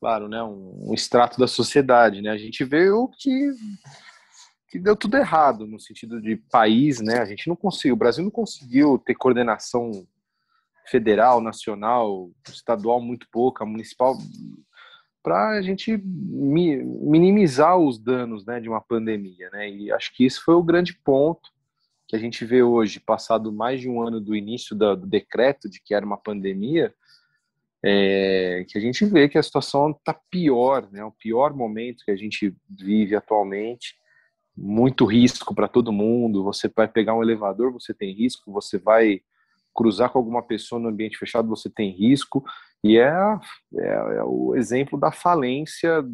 claro, 0.00 0.28
né? 0.28 0.42
Um, 0.42 0.88
um 0.88 0.94
extrato 0.94 1.38
da 1.38 1.46
sociedade, 1.46 2.22
né? 2.22 2.30
A 2.30 2.38
gente 2.38 2.64
vê 2.64 2.88
o 2.90 3.06
que 3.06 3.50
que 4.68 4.78
deu 4.78 4.94
tudo 4.94 5.16
errado 5.16 5.66
no 5.66 5.80
sentido 5.80 6.20
de 6.20 6.36
país, 6.36 7.00
né? 7.00 7.18
A 7.18 7.24
gente 7.24 7.48
não 7.48 7.56
conseguiu, 7.56 7.94
o 7.94 7.98
Brasil 7.98 8.22
não 8.22 8.30
conseguiu 8.30 8.98
ter 8.98 9.14
coordenação 9.14 10.06
federal, 10.86 11.40
nacional, 11.40 12.30
estadual 12.48 13.00
muito 13.00 13.26
pouca, 13.30 13.64
municipal, 13.64 14.16
para 15.22 15.58
a 15.58 15.62
gente 15.62 15.96
minimizar 15.96 17.76
os 17.76 17.98
danos, 17.98 18.46
né, 18.46 18.60
de 18.60 18.68
uma 18.68 18.80
pandemia, 18.80 19.50
né? 19.50 19.70
E 19.70 19.92
acho 19.92 20.14
que 20.14 20.24
isso 20.24 20.42
foi 20.44 20.54
o 20.54 20.62
grande 20.62 20.94
ponto 20.94 21.50
que 22.06 22.16
a 22.16 22.18
gente 22.18 22.44
vê 22.44 22.62
hoje, 22.62 23.00
passado 23.00 23.52
mais 23.52 23.80
de 23.80 23.88
um 23.88 24.00
ano 24.00 24.18
do 24.20 24.34
início 24.34 24.74
do, 24.74 24.96
decreto 24.96 25.68
de 25.68 25.80
que 25.82 25.92
era 25.92 26.06
uma 26.06 26.16
pandemia, 26.16 26.94
é, 27.84 28.64
que 28.66 28.78
a 28.78 28.80
gente 28.80 29.04
vê 29.04 29.28
que 29.28 29.36
a 29.36 29.42
situação 29.42 29.90
está 29.90 30.14
pior, 30.30 30.90
né? 30.90 31.04
O 31.04 31.12
pior 31.12 31.54
momento 31.54 32.04
que 32.04 32.10
a 32.10 32.16
gente 32.16 32.54
vive 32.68 33.14
atualmente 33.14 33.98
muito 34.60 35.04
risco 35.04 35.54
para 35.54 35.68
todo 35.68 35.92
mundo. 35.92 36.42
Você 36.44 36.70
vai 36.74 36.88
pegar 36.88 37.14
um 37.14 37.22
elevador, 37.22 37.72
você 37.72 37.94
tem 37.94 38.12
risco. 38.12 38.52
Você 38.52 38.78
vai 38.78 39.20
cruzar 39.74 40.10
com 40.10 40.18
alguma 40.18 40.42
pessoa 40.42 40.80
no 40.80 40.88
ambiente 40.88 41.16
fechado, 41.16 41.48
você 41.48 41.70
tem 41.70 41.90
risco. 41.90 42.44
E 42.82 42.98
é, 42.98 43.12
é, 43.76 43.88
é 44.18 44.22
o 44.24 44.54
exemplo 44.56 44.98
da 44.98 45.12
falência, 45.12 46.04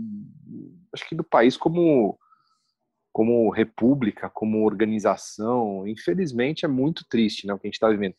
acho 0.92 1.08
que 1.08 1.14
do 1.14 1.24
país 1.24 1.56
como 1.56 2.18
como 3.12 3.48
república, 3.48 4.28
como 4.28 4.64
organização. 4.64 5.86
Infelizmente 5.86 6.64
é 6.64 6.68
muito 6.68 7.06
triste, 7.08 7.46
né, 7.46 7.54
o 7.54 7.58
que 7.58 7.66
a 7.66 7.68
gente 7.68 7.76
está 7.76 7.88
vivendo. 7.88 8.16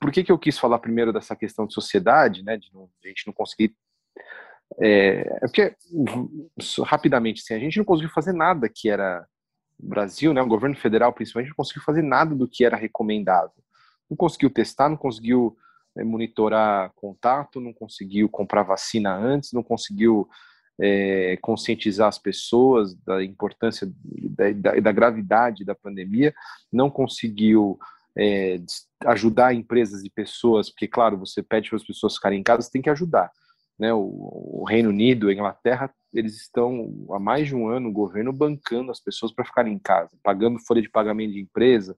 Por 0.00 0.10
que, 0.10 0.24
que 0.24 0.32
eu 0.32 0.38
quis 0.38 0.58
falar 0.58 0.78
primeiro 0.78 1.12
dessa 1.12 1.36
questão 1.36 1.66
de 1.66 1.74
sociedade, 1.74 2.42
né, 2.42 2.56
de, 2.56 2.72
não, 2.72 2.88
de 3.02 3.08
a 3.08 3.08
gente 3.08 3.26
não 3.26 3.34
conseguir 3.34 3.76
é, 4.80 5.20
é 5.20 5.40
porque, 5.40 5.76
rapidamente, 6.84 7.42
assim, 7.42 7.54
a 7.54 7.58
gente 7.58 7.78
não 7.78 7.84
conseguiu 7.84 8.10
fazer 8.12 8.32
nada 8.32 8.68
que 8.68 8.88
era 8.88 9.26
Brasil, 9.78 10.32
né, 10.32 10.40
o 10.42 10.46
governo 10.46 10.76
federal 10.76 11.12
principalmente, 11.12 11.50
não 11.50 11.56
conseguiu 11.56 11.82
fazer 11.82 12.02
nada 12.02 12.34
do 12.34 12.48
que 12.48 12.64
era 12.64 12.76
recomendável. 12.76 13.62
Não 14.08 14.16
conseguiu 14.16 14.50
testar, 14.50 14.88
não 14.88 14.96
conseguiu 14.96 15.56
é, 15.96 16.04
monitorar 16.04 16.92
contato, 16.94 17.60
não 17.60 17.72
conseguiu 17.72 18.28
comprar 18.28 18.62
vacina 18.62 19.14
antes, 19.14 19.52
não 19.52 19.62
conseguiu 19.62 20.28
é, 20.80 21.38
conscientizar 21.40 22.08
as 22.08 22.18
pessoas 22.18 22.94
da 22.94 23.24
importância 23.24 23.90
e 24.14 24.28
da, 24.28 24.52
da, 24.52 24.80
da, 24.80 24.92
gravidade 24.92 25.64
da 25.64 25.74
pandemia, 25.74 26.34
não 26.72 26.90
conseguiu 26.90 27.78
é, 28.16 28.60
ajudar 29.06 29.54
empresas 29.54 30.04
e 30.04 30.10
pessoas, 30.10 30.70
porque, 30.70 30.86
claro, 30.86 31.18
você 31.18 31.42
pede 31.42 31.70
para 31.70 31.76
as 31.76 31.84
pessoas 31.84 32.14
ficarem 32.16 32.40
em 32.40 32.42
casa, 32.42 32.62
você 32.62 32.70
tem 32.70 32.82
que 32.82 32.90
ajudar 32.90 33.30
né, 33.78 33.92
o, 33.92 34.60
o, 34.62 34.64
Reino 34.64 34.88
Unido, 34.88 35.28
a 35.28 35.32
Inglaterra, 35.32 35.92
eles 36.12 36.36
estão 36.36 37.06
há 37.10 37.18
mais 37.18 37.46
de 37.46 37.54
um 37.54 37.68
ano, 37.68 37.88
o 37.88 37.92
governo 37.92 38.32
bancando 38.32 38.90
as 38.90 39.00
pessoas 39.00 39.32
para 39.32 39.44
ficarem 39.44 39.74
em 39.74 39.78
casa, 39.78 40.10
pagando 40.22 40.58
folha 40.58 40.80
de 40.80 40.90
pagamento 40.90 41.32
de 41.32 41.40
empresa 41.40 41.96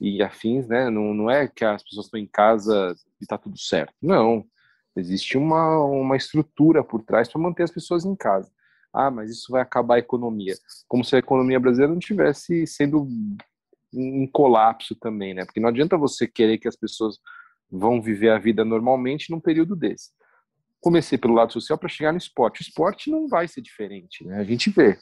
e 0.00 0.22
afins, 0.22 0.66
né? 0.66 0.88
Não, 0.88 1.12
não 1.12 1.30
é 1.30 1.46
que 1.46 1.64
as 1.64 1.82
pessoas 1.82 2.06
estão 2.06 2.18
em 2.18 2.26
casa 2.26 2.94
e 3.20 3.24
está 3.24 3.36
tudo 3.36 3.58
certo. 3.58 3.92
Não, 4.00 4.44
existe 4.96 5.36
uma, 5.36 5.84
uma 5.84 6.16
estrutura 6.16 6.82
por 6.82 7.02
trás 7.02 7.28
para 7.28 7.40
manter 7.40 7.64
as 7.64 7.70
pessoas 7.70 8.04
em 8.04 8.16
casa. 8.16 8.50
Ah, 8.92 9.10
mas 9.10 9.30
isso 9.30 9.52
vai 9.52 9.60
acabar 9.60 9.96
a 9.96 10.00
economia. 10.00 10.54
Como 10.88 11.04
se 11.04 11.14
a 11.14 11.18
economia 11.18 11.60
brasileira 11.60 11.92
não 11.92 12.00
tivesse 12.00 12.66
sendo 12.66 13.06
em 13.92 14.26
colapso 14.26 14.96
também, 14.96 15.34
né? 15.34 15.44
Porque 15.44 15.60
não 15.60 15.68
adianta 15.68 15.98
você 15.98 16.26
querer 16.26 16.58
que 16.58 16.66
as 16.66 16.76
pessoas 16.76 17.18
vão 17.70 18.00
viver 18.00 18.30
a 18.30 18.38
vida 18.38 18.64
normalmente 18.64 19.30
num 19.30 19.38
período 19.38 19.76
desse 19.76 20.10
comecei 20.80 21.18
pelo 21.18 21.34
lado 21.34 21.52
social 21.52 21.78
para 21.78 21.88
chegar 21.88 22.12
no 22.12 22.18
esporte. 22.18 22.60
O 22.60 22.62
esporte 22.62 23.10
não 23.10 23.28
vai 23.28 23.46
ser 23.46 23.60
diferente, 23.60 24.24
né? 24.24 24.38
A 24.38 24.44
gente 24.44 24.70
vê. 24.70 24.98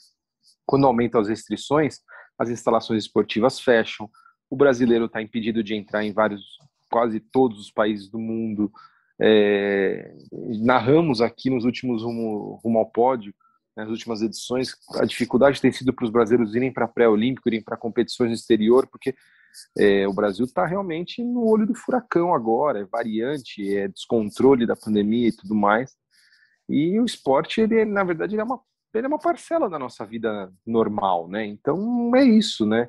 Quando 0.67 0.87
aumentam 0.87 1.21
as 1.21 1.29
restrições, 1.29 2.01
as 2.39 2.51
instalações 2.51 3.05
esportivas 3.05 3.61
fecham. 3.61 4.11
O 4.51 4.57
brasileiro 4.57 5.07
está 5.07 5.23
impedido 5.23 5.63
de 5.63 5.75
entrar 5.75 6.05
em 6.05 6.13
vários, 6.13 6.43
quase 6.91 7.21
todos 7.21 7.61
os 7.61 7.71
países 7.71 8.09
do 8.09 8.19
mundo. 8.19 8.71
É, 9.21 10.15
narramos 10.61 11.21
aqui 11.21 11.51
nos 11.51 11.65
últimos 11.65 12.03
rumo, 12.03 12.61
rumo 12.63 12.79
ao 12.79 12.91
pódio, 12.91 13.35
nas 13.79 13.89
últimas 13.91 14.23
edições, 14.23 14.75
a 14.97 15.05
dificuldade 15.05 15.61
tem 15.61 15.71
sido 15.71 15.93
para 15.93 16.05
os 16.05 16.11
brasileiros 16.11 16.53
irem 16.57 16.73
para 16.73 16.89
pré-olímpico, 16.89 17.49
irem 17.49 17.63
para 17.63 17.77
competições 17.77 18.29
no 18.29 18.35
exterior, 18.35 18.89
porque 18.89 19.15
é, 19.77 20.07
o 20.09 20.13
Brasil 20.13 20.45
está 20.45 20.67
realmente 20.67 21.23
no 21.23 21.47
olho 21.47 21.67
do 21.67 21.75
furacão 21.75 22.35
agora, 22.35 22.81
é 22.81 22.85
variante, 22.85 23.77
é 23.77 23.89
descontrole 23.89 24.67
da 24.67 24.77
pandemia 24.77 25.29
e 25.29 25.37
tudo 25.37 25.55
mais. 25.55 25.95
E 26.69 26.99
o 27.01 27.05
esporte, 27.05 27.61
ele, 27.61 27.85
na 27.85 28.05
verdade, 28.05 28.35
ele 28.35 28.43
é, 28.43 28.45
uma, 28.45 28.61
ele 28.95 29.07
é 29.07 29.09
uma 29.09 29.19
parcela 29.19 29.71
da 29.71 29.79
nossa 29.79 30.05
vida 30.05 30.53
normal, 30.67 31.29
né? 31.29 31.47
Então 31.47 32.15
é 32.15 32.25
isso, 32.25 32.67
né? 32.67 32.89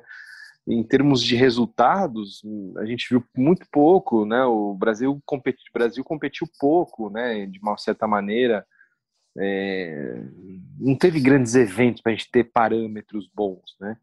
Em 0.68 0.82
termos 0.82 1.22
de 1.22 1.34
resultados, 1.34 2.42
a 2.76 2.84
gente 2.84 3.08
viu 3.08 3.24
muito 3.36 3.66
pouco, 3.72 4.26
né? 4.26 4.44
O 4.44 4.74
Brasil, 4.74 5.20
competi, 5.24 5.62
Brasil 5.72 6.04
competiu 6.04 6.46
pouco, 6.58 7.08
né? 7.08 7.46
De 7.46 7.58
uma 7.60 7.78
certa 7.78 8.06
maneira. 8.06 8.66
É, 9.38 10.22
não 10.78 10.96
teve 10.96 11.20
grandes 11.20 11.54
eventos 11.54 12.02
para 12.02 12.12
a 12.12 12.14
gente 12.14 12.30
ter 12.30 12.44
parâmetros 12.44 13.30
bons, 13.32 13.76
né? 13.80 13.96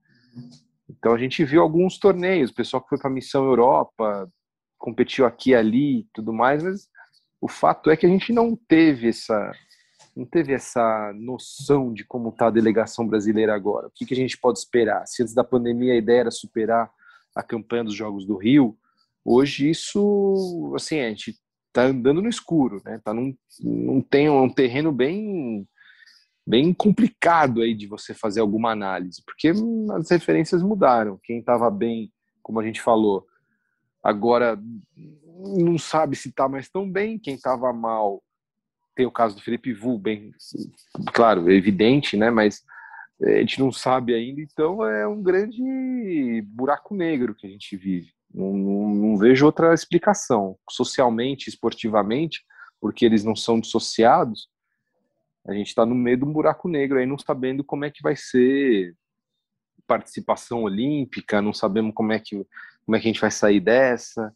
Então 0.90 1.14
a 1.14 1.18
gente 1.18 1.44
viu 1.44 1.62
alguns 1.62 1.98
torneios, 1.98 2.52
o 2.52 2.56
pessoal 2.56 2.82
que 2.82 2.90
foi 2.90 2.98
para 2.98 3.10
a 3.10 3.14
Missão 3.14 3.46
Europa 3.46 4.30
competiu 4.78 5.26
aqui 5.26 5.54
ali 5.54 6.00
e 6.00 6.08
tudo 6.14 6.32
mais, 6.32 6.64
mas 6.64 6.88
o 7.42 7.48
fato 7.48 7.90
é 7.90 7.98
que 7.98 8.06
a 8.06 8.10
gente 8.10 8.32
não 8.32 8.56
teve 8.56 9.10
essa 9.10 9.52
não 10.16 10.26
teve 10.26 10.52
essa 10.52 11.14
noção 11.14 11.94
de 11.94 12.04
como 12.04 12.30
está 12.30 12.48
a 12.48 12.52
delegação 12.52 13.08
brasileira 13.08 13.54
agora. 13.54 13.88
O 13.88 13.92
que, 13.92 14.04
que 14.04 14.16
a 14.16 14.18
gente 14.18 14.36
pode 14.36 14.58
esperar? 14.58 15.06
Se 15.06 15.22
antes 15.22 15.34
da 15.36 15.44
pandemia 15.44 15.94
a 15.94 15.98
ideia 15.98 16.22
era 16.22 16.32
superar 16.32 16.90
a 17.36 17.44
campanha 17.44 17.84
dos 17.84 17.94
Jogos 17.94 18.26
do 18.26 18.36
Rio, 18.36 18.76
hoje 19.24 19.70
isso, 19.70 20.74
assim, 20.76 21.00
a 21.02 21.10
gente 21.10 21.38
está 21.68 21.84
andando 21.84 22.20
no 22.20 22.30
escuro, 22.30 22.82
né? 22.84 23.00
Tá 23.04 23.14
num, 23.14 23.36
num, 23.62 24.02
tem 24.02 24.28
um 24.28 24.50
terreno 24.50 24.92
bem 24.92 25.68
bem 26.48 26.74
complicado 26.74 27.62
aí 27.62 27.74
de 27.74 27.88
você 27.88 28.14
fazer 28.14 28.40
alguma 28.40 28.72
análise, 28.72 29.22
porque 29.26 29.52
as 29.92 30.10
referências 30.10 30.64
mudaram. 30.64 31.20
Quem 31.22 31.40
estava 31.40 31.70
bem, 31.70 32.10
como 32.42 32.62
a 32.62 32.64
gente 32.66 32.82
falou, 32.82 33.28
agora 34.02 34.58
não 35.58 35.78
sabe 35.78 36.16
se 36.16 36.30
está 36.30 36.48
mais 36.48 36.70
tão 36.70 36.90
bem. 36.90 37.20
Quem 37.20 37.36
estava 37.36 37.74
mal, 37.74 38.24
tem 38.96 39.06
o 39.06 39.12
caso 39.12 39.36
do 39.36 39.42
Felipe 39.42 39.74
Vu, 39.74 40.00
bem, 40.00 40.32
claro, 41.14 41.52
evidente, 41.52 42.16
né? 42.16 42.30
Mas 42.30 42.64
a 43.22 43.40
gente 43.40 43.60
não 43.60 43.72
sabe 43.72 44.14
ainda, 44.14 44.40
então 44.40 44.86
é 44.86 45.06
um 45.06 45.22
grande 45.22 46.42
buraco 46.48 46.96
negro 46.96 47.36
que 47.36 47.46
a 47.46 47.50
gente 47.50 47.76
vive. 47.76 48.14
Não, 48.34 48.54
não, 48.54 48.90
não 48.96 49.18
vejo 49.18 49.46
outra 49.46 49.74
explicação. 49.74 50.58
Socialmente, 50.70 51.50
esportivamente, 51.50 52.46
porque 52.80 53.06
eles 53.06 53.24
não 53.26 53.36
são 53.36 53.60
dissociados, 53.60 54.48
a 55.48 55.54
gente 55.54 55.68
está 55.68 55.86
no 55.86 55.96
meio 55.96 56.18
de 56.18 56.26
um 56.26 56.32
buraco 56.32 56.68
negro 56.68 56.98
aí, 56.98 57.06
não 57.06 57.18
sabendo 57.18 57.64
como 57.64 57.86
é 57.86 57.92
que 57.92 58.04
vai 58.04 58.16
ser 58.16 58.94
participação 59.88 60.64
olímpica, 60.64 61.42
não 61.42 61.54
sabemos 61.54 61.94
como 61.96 62.12
é 62.12 62.20
que, 62.20 62.46
como 62.86 62.96
é 62.96 63.00
que 63.00 63.08
a 63.08 63.12
gente 63.12 63.22
vai 63.22 63.32
sair 63.32 63.62
dessa. 63.62 64.34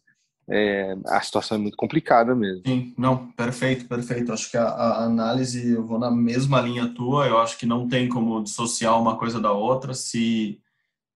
É, 0.48 0.96
a 1.06 1.20
situação 1.20 1.56
é 1.56 1.60
muito 1.60 1.76
complicada 1.76 2.34
mesmo. 2.34 2.62
Sim, 2.66 2.94
não, 2.98 3.30
perfeito, 3.32 3.86
perfeito. 3.86 4.32
Acho 4.32 4.50
que 4.50 4.56
a, 4.56 4.64
a, 4.64 5.04
análise, 5.04 5.72
eu 5.72 5.86
vou 5.86 5.98
na 5.98 6.10
mesma 6.10 6.60
linha 6.60 6.92
tua, 6.94 7.26
eu 7.28 7.38
acho 7.38 7.58
que 7.58 7.66
não 7.66 7.86
tem 7.86 8.08
como 8.08 8.42
dissociar 8.42 9.00
uma 9.00 9.16
coisa 9.16 9.40
da 9.40 9.52
outra. 9.52 9.94
Se, 9.94 10.60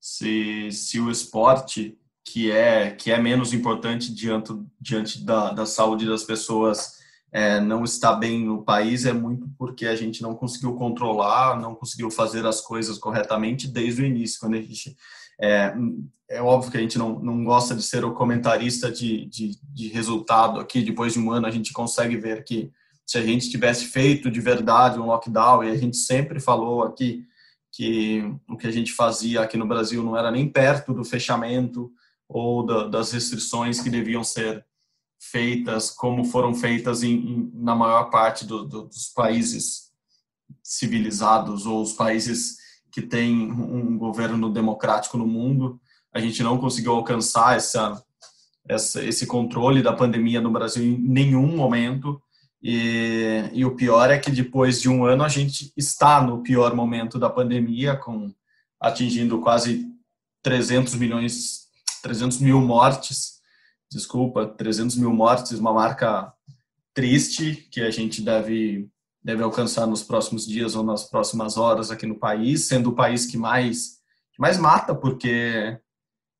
se, 0.00 0.70
se 0.70 1.00
o 1.00 1.10
esporte, 1.10 1.98
que 2.24 2.52
é, 2.52 2.90
que 2.90 3.10
é 3.10 3.18
menos 3.20 3.52
importante 3.52 4.14
diante, 4.14 4.52
diante 4.80 5.24
da, 5.24 5.52
da 5.52 5.66
saúde 5.66 6.06
das 6.06 6.22
pessoas, 6.22 6.95
é, 7.36 7.60
não 7.60 7.84
está 7.84 8.14
bem 8.14 8.46
no 8.46 8.62
país 8.62 9.04
é 9.04 9.12
muito 9.12 9.46
porque 9.58 9.84
a 9.84 9.94
gente 9.94 10.22
não 10.22 10.34
conseguiu 10.34 10.74
controlar, 10.74 11.60
não 11.60 11.74
conseguiu 11.74 12.10
fazer 12.10 12.46
as 12.46 12.62
coisas 12.62 12.96
corretamente 12.96 13.68
desde 13.68 14.00
o 14.00 14.06
início, 14.06 14.40
quando 14.40 14.54
a 14.54 14.62
gente 14.62 14.96
É, 15.38 15.74
é 16.30 16.40
óbvio 16.40 16.70
que 16.70 16.78
a 16.78 16.80
gente 16.80 16.96
não, 16.96 17.18
não 17.18 17.44
gosta 17.44 17.74
de 17.74 17.82
ser 17.82 18.06
o 18.06 18.14
comentarista 18.14 18.90
de, 18.90 19.26
de, 19.26 19.50
de 19.62 19.88
resultado 19.88 20.58
aqui. 20.58 20.82
Depois 20.82 21.12
de 21.12 21.18
um 21.18 21.30
ano, 21.30 21.46
a 21.46 21.50
gente 21.50 21.74
consegue 21.74 22.16
ver 22.16 22.42
que 22.42 22.72
se 23.04 23.18
a 23.18 23.22
gente 23.22 23.50
tivesse 23.50 23.84
feito 23.84 24.30
de 24.30 24.40
verdade 24.40 24.98
um 24.98 25.04
lockdown, 25.04 25.62
e 25.62 25.70
a 25.70 25.76
gente 25.76 25.98
sempre 25.98 26.40
falou 26.40 26.84
aqui 26.84 27.22
que 27.70 28.22
o 28.48 28.56
que 28.56 28.66
a 28.66 28.72
gente 28.72 28.94
fazia 28.94 29.42
aqui 29.42 29.58
no 29.58 29.66
Brasil 29.66 30.02
não 30.02 30.16
era 30.16 30.30
nem 30.30 30.48
perto 30.48 30.94
do 30.94 31.04
fechamento 31.04 31.90
ou 32.26 32.64
da, 32.64 32.88
das 32.88 33.12
restrições 33.12 33.78
que 33.78 33.90
deviam 33.90 34.24
ser 34.24 34.64
feitas 35.18 35.90
como 35.90 36.24
foram 36.24 36.54
feitas 36.54 37.02
em, 37.02 37.14
em, 37.14 37.50
na 37.54 37.74
maior 37.74 38.04
parte 38.10 38.44
do, 38.44 38.64
do, 38.64 38.84
dos 38.84 39.08
países 39.08 39.90
civilizados 40.62 41.66
ou 41.66 41.82
os 41.82 41.92
países 41.92 42.56
que 42.90 43.02
têm 43.02 43.52
um 43.52 43.98
governo 43.98 44.50
democrático 44.50 45.18
no 45.18 45.26
mundo. 45.26 45.80
A 46.12 46.20
gente 46.20 46.42
não 46.42 46.58
conseguiu 46.58 46.92
alcançar 46.92 47.56
essa, 47.56 48.02
essa, 48.68 49.04
esse 49.04 49.26
controle 49.26 49.82
da 49.82 49.92
pandemia 49.92 50.40
no 50.40 50.50
Brasil 50.50 50.82
em 50.82 50.98
nenhum 50.98 51.56
momento. 51.56 52.20
E, 52.62 53.50
e, 53.52 53.64
o 53.64 53.76
pior 53.76 54.10
é 54.10 54.18
que 54.18 54.30
depois 54.30 54.80
de 54.80 54.88
um 54.88 55.04
ano 55.04 55.22
a 55.22 55.28
gente 55.28 55.72
está 55.76 56.22
no 56.22 56.42
pior 56.42 56.74
momento 56.74 57.18
da 57.18 57.28
pandemia, 57.28 57.96
com 57.96 58.32
atingindo 58.80 59.40
quase 59.40 59.86
300 60.42 60.94
milhões, 60.94 61.66
300 62.02 62.38
mil 62.38 62.60
mortes 62.60 63.35
desculpa, 63.90 64.46
300 64.46 64.96
mil 64.96 65.12
mortes, 65.12 65.58
uma 65.58 65.72
marca 65.72 66.32
triste 66.94 67.68
que 67.70 67.80
a 67.80 67.90
gente 67.90 68.22
deve 68.22 68.88
deve 69.22 69.42
alcançar 69.42 69.88
nos 69.88 70.04
próximos 70.04 70.46
dias 70.46 70.76
ou 70.76 70.84
nas 70.84 71.10
próximas 71.10 71.56
horas 71.56 71.90
aqui 71.90 72.06
no 72.06 72.16
país, 72.16 72.66
sendo 72.66 72.90
o 72.90 72.94
país 72.94 73.26
que 73.26 73.36
mais 73.36 73.96
que 74.32 74.40
mais 74.40 74.56
mata, 74.56 74.94
porque 74.94 75.76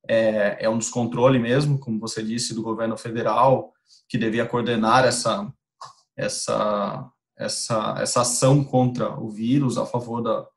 é, 0.07 0.57
é 0.65 0.69
um 0.69 0.77
descontrole 0.77 1.37
mesmo, 1.37 1.77
como 1.79 1.99
você 1.99 2.23
disse, 2.23 2.53
do 2.53 2.61
governo 2.61 2.95
federal 2.95 3.73
que 4.07 4.17
devia 4.17 4.45
coordenar 4.45 5.03
essa 5.03 5.51
essa 6.15 7.11
essa 7.37 7.95
essa 7.99 8.21
ação 8.21 8.63
contra 8.63 9.19
o 9.19 9.29
vírus 9.29 9.77
a 9.77 9.85
favor 9.85 10.21
da 10.21 10.47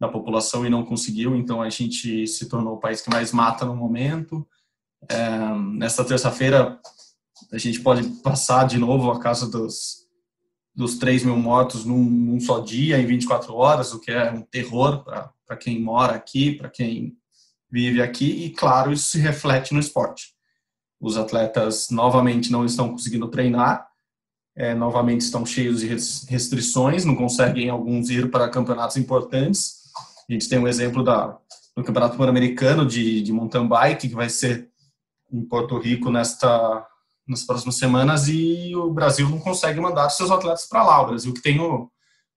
da 0.00 0.08
população 0.08 0.64
e 0.64 0.70
não 0.70 0.82
conseguiu, 0.82 1.36
então 1.36 1.60
a 1.60 1.68
gente 1.68 2.26
se 2.26 2.48
tornou 2.48 2.76
o 2.76 2.80
país 2.80 3.02
que 3.02 3.10
mais 3.10 3.32
mata 3.32 3.66
no 3.66 3.76
momento. 3.76 4.48
É, 5.08 5.54
nessa 5.74 6.04
terça-feira, 6.04 6.78
a 7.52 7.58
gente 7.58 7.80
pode 7.80 8.06
passar 8.22 8.66
de 8.66 8.78
novo 8.78 9.10
a 9.10 9.18
casa 9.18 9.48
dos, 9.48 10.06
dos 10.74 10.98
3 10.98 11.24
mil 11.24 11.36
mortos 11.36 11.84
num, 11.84 12.02
num, 12.02 12.40
só 12.40 12.60
dia, 12.60 12.98
em 12.98 13.06
24 13.06 13.54
horas, 13.54 13.92
o 13.92 14.00
que 14.00 14.10
é 14.10 14.30
um 14.30 14.42
terror 14.42 15.04
para 15.46 15.56
quem 15.56 15.80
mora 15.80 16.14
aqui, 16.14 16.52
para 16.52 16.68
quem 16.68 17.16
vive 17.70 18.02
aqui, 18.02 18.44
e 18.44 18.50
claro, 18.50 18.92
isso 18.92 19.10
se 19.10 19.18
reflete 19.18 19.72
no 19.72 19.80
esporte. 19.80 20.34
Os 21.00 21.16
atletas 21.16 21.88
novamente 21.90 22.50
não 22.50 22.64
estão 22.64 22.90
conseguindo 22.90 23.28
treinar, 23.28 23.88
é, 24.56 24.74
novamente 24.74 25.22
estão 25.22 25.46
cheios 25.46 25.80
de 25.80 25.86
restrições, 25.86 27.04
não 27.04 27.14
conseguem 27.14 27.70
alguns 27.70 28.10
ir 28.10 28.30
para 28.30 28.50
campeonatos 28.50 28.96
importantes. 28.96 29.80
A 30.28 30.32
gente 30.32 30.48
tem 30.48 30.58
um 30.58 30.68
exemplo 30.68 31.02
da, 31.02 31.38
do 31.76 31.84
Campeonato 31.84 32.16
Pan-Americano 32.16 32.84
de, 32.84 33.22
de 33.22 33.32
mountain 33.32 33.66
bike, 33.66 34.08
que 34.08 34.14
vai 34.14 34.28
ser 34.28 34.69
em 35.32 35.42
Porto 35.42 35.78
Rico 35.78 36.10
nesta 36.10 36.86
nas 37.30 37.44
próximas 37.44 37.76
semanas 37.76 38.26
e 38.28 38.74
o 38.74 38.90
Brasil 38.90 39.28
não 39.28 39.38
consegue 39.38 39.80
mandar 39.80 40.10
seus 40.10 40.30
atletas 40.30 40.66
para 40.66 40.82
lá. 40.82 41.00
O 41.00 41.06
Brasil 41.06 41.32
que 41.32 41.40
tem 41.40 41.60
o, 41.60 41.88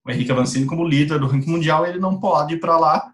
o 0.05 0.11
Henrique 0.11 0.31
Avancini 0.31 0.67
como 0.67 0.87
líder 0.87 1.19
do 1.19 1.25
ranking 1.25 1.49
mundial, 1.49 1.85
ele 1.85 1.99
não 1.99 2.19
pode 2.19 2.53
ir 2.53 2.59
para 2.59 2.77
lá. 2.77 3.11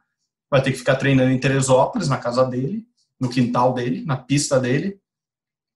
Vai 0.52 0.62
ter 0.62 0.72
que 0.72 0.78
ficar 0.78 0.96
treinando 0.96 1.32
em 1.32 1.40
Teresópolis, 1.40 2.10
na 2.10 2.18
casa 2.18 2.44
dele, 2.44 2.86
no 3.20 3.30
quintal 3.30 3.74
dele, 3.74 4.04
na 4.06 4.18
pista 4.18 4.60
dele, 4.60 5.00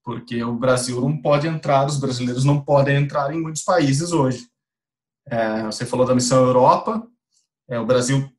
porque 0.03 0.43
o 0.43 0.53
Brasil 0.53 0.99
não 0.99 1.15
pode 1.15 1.47
entrar, 1.47 1.85
os 1.85 1.97
brasileiros 1.97 2.43
não 2.43 2.59
podem 2.59 2.97
entrar 2.97 3.33
em 3.33 3.41
muitos 3.41 3.63
países 3.63 4.11
hoje. 4.11 4.47
É, 5.25 5.63
você 5.63 5.85
falou 5.85 6.05
da 6.05 6.15
missão 6.15 6.43
Europa, 6.43 7.07
é, 7.69 7.79
o 7.79 7.85
Brasil 7.85 8.29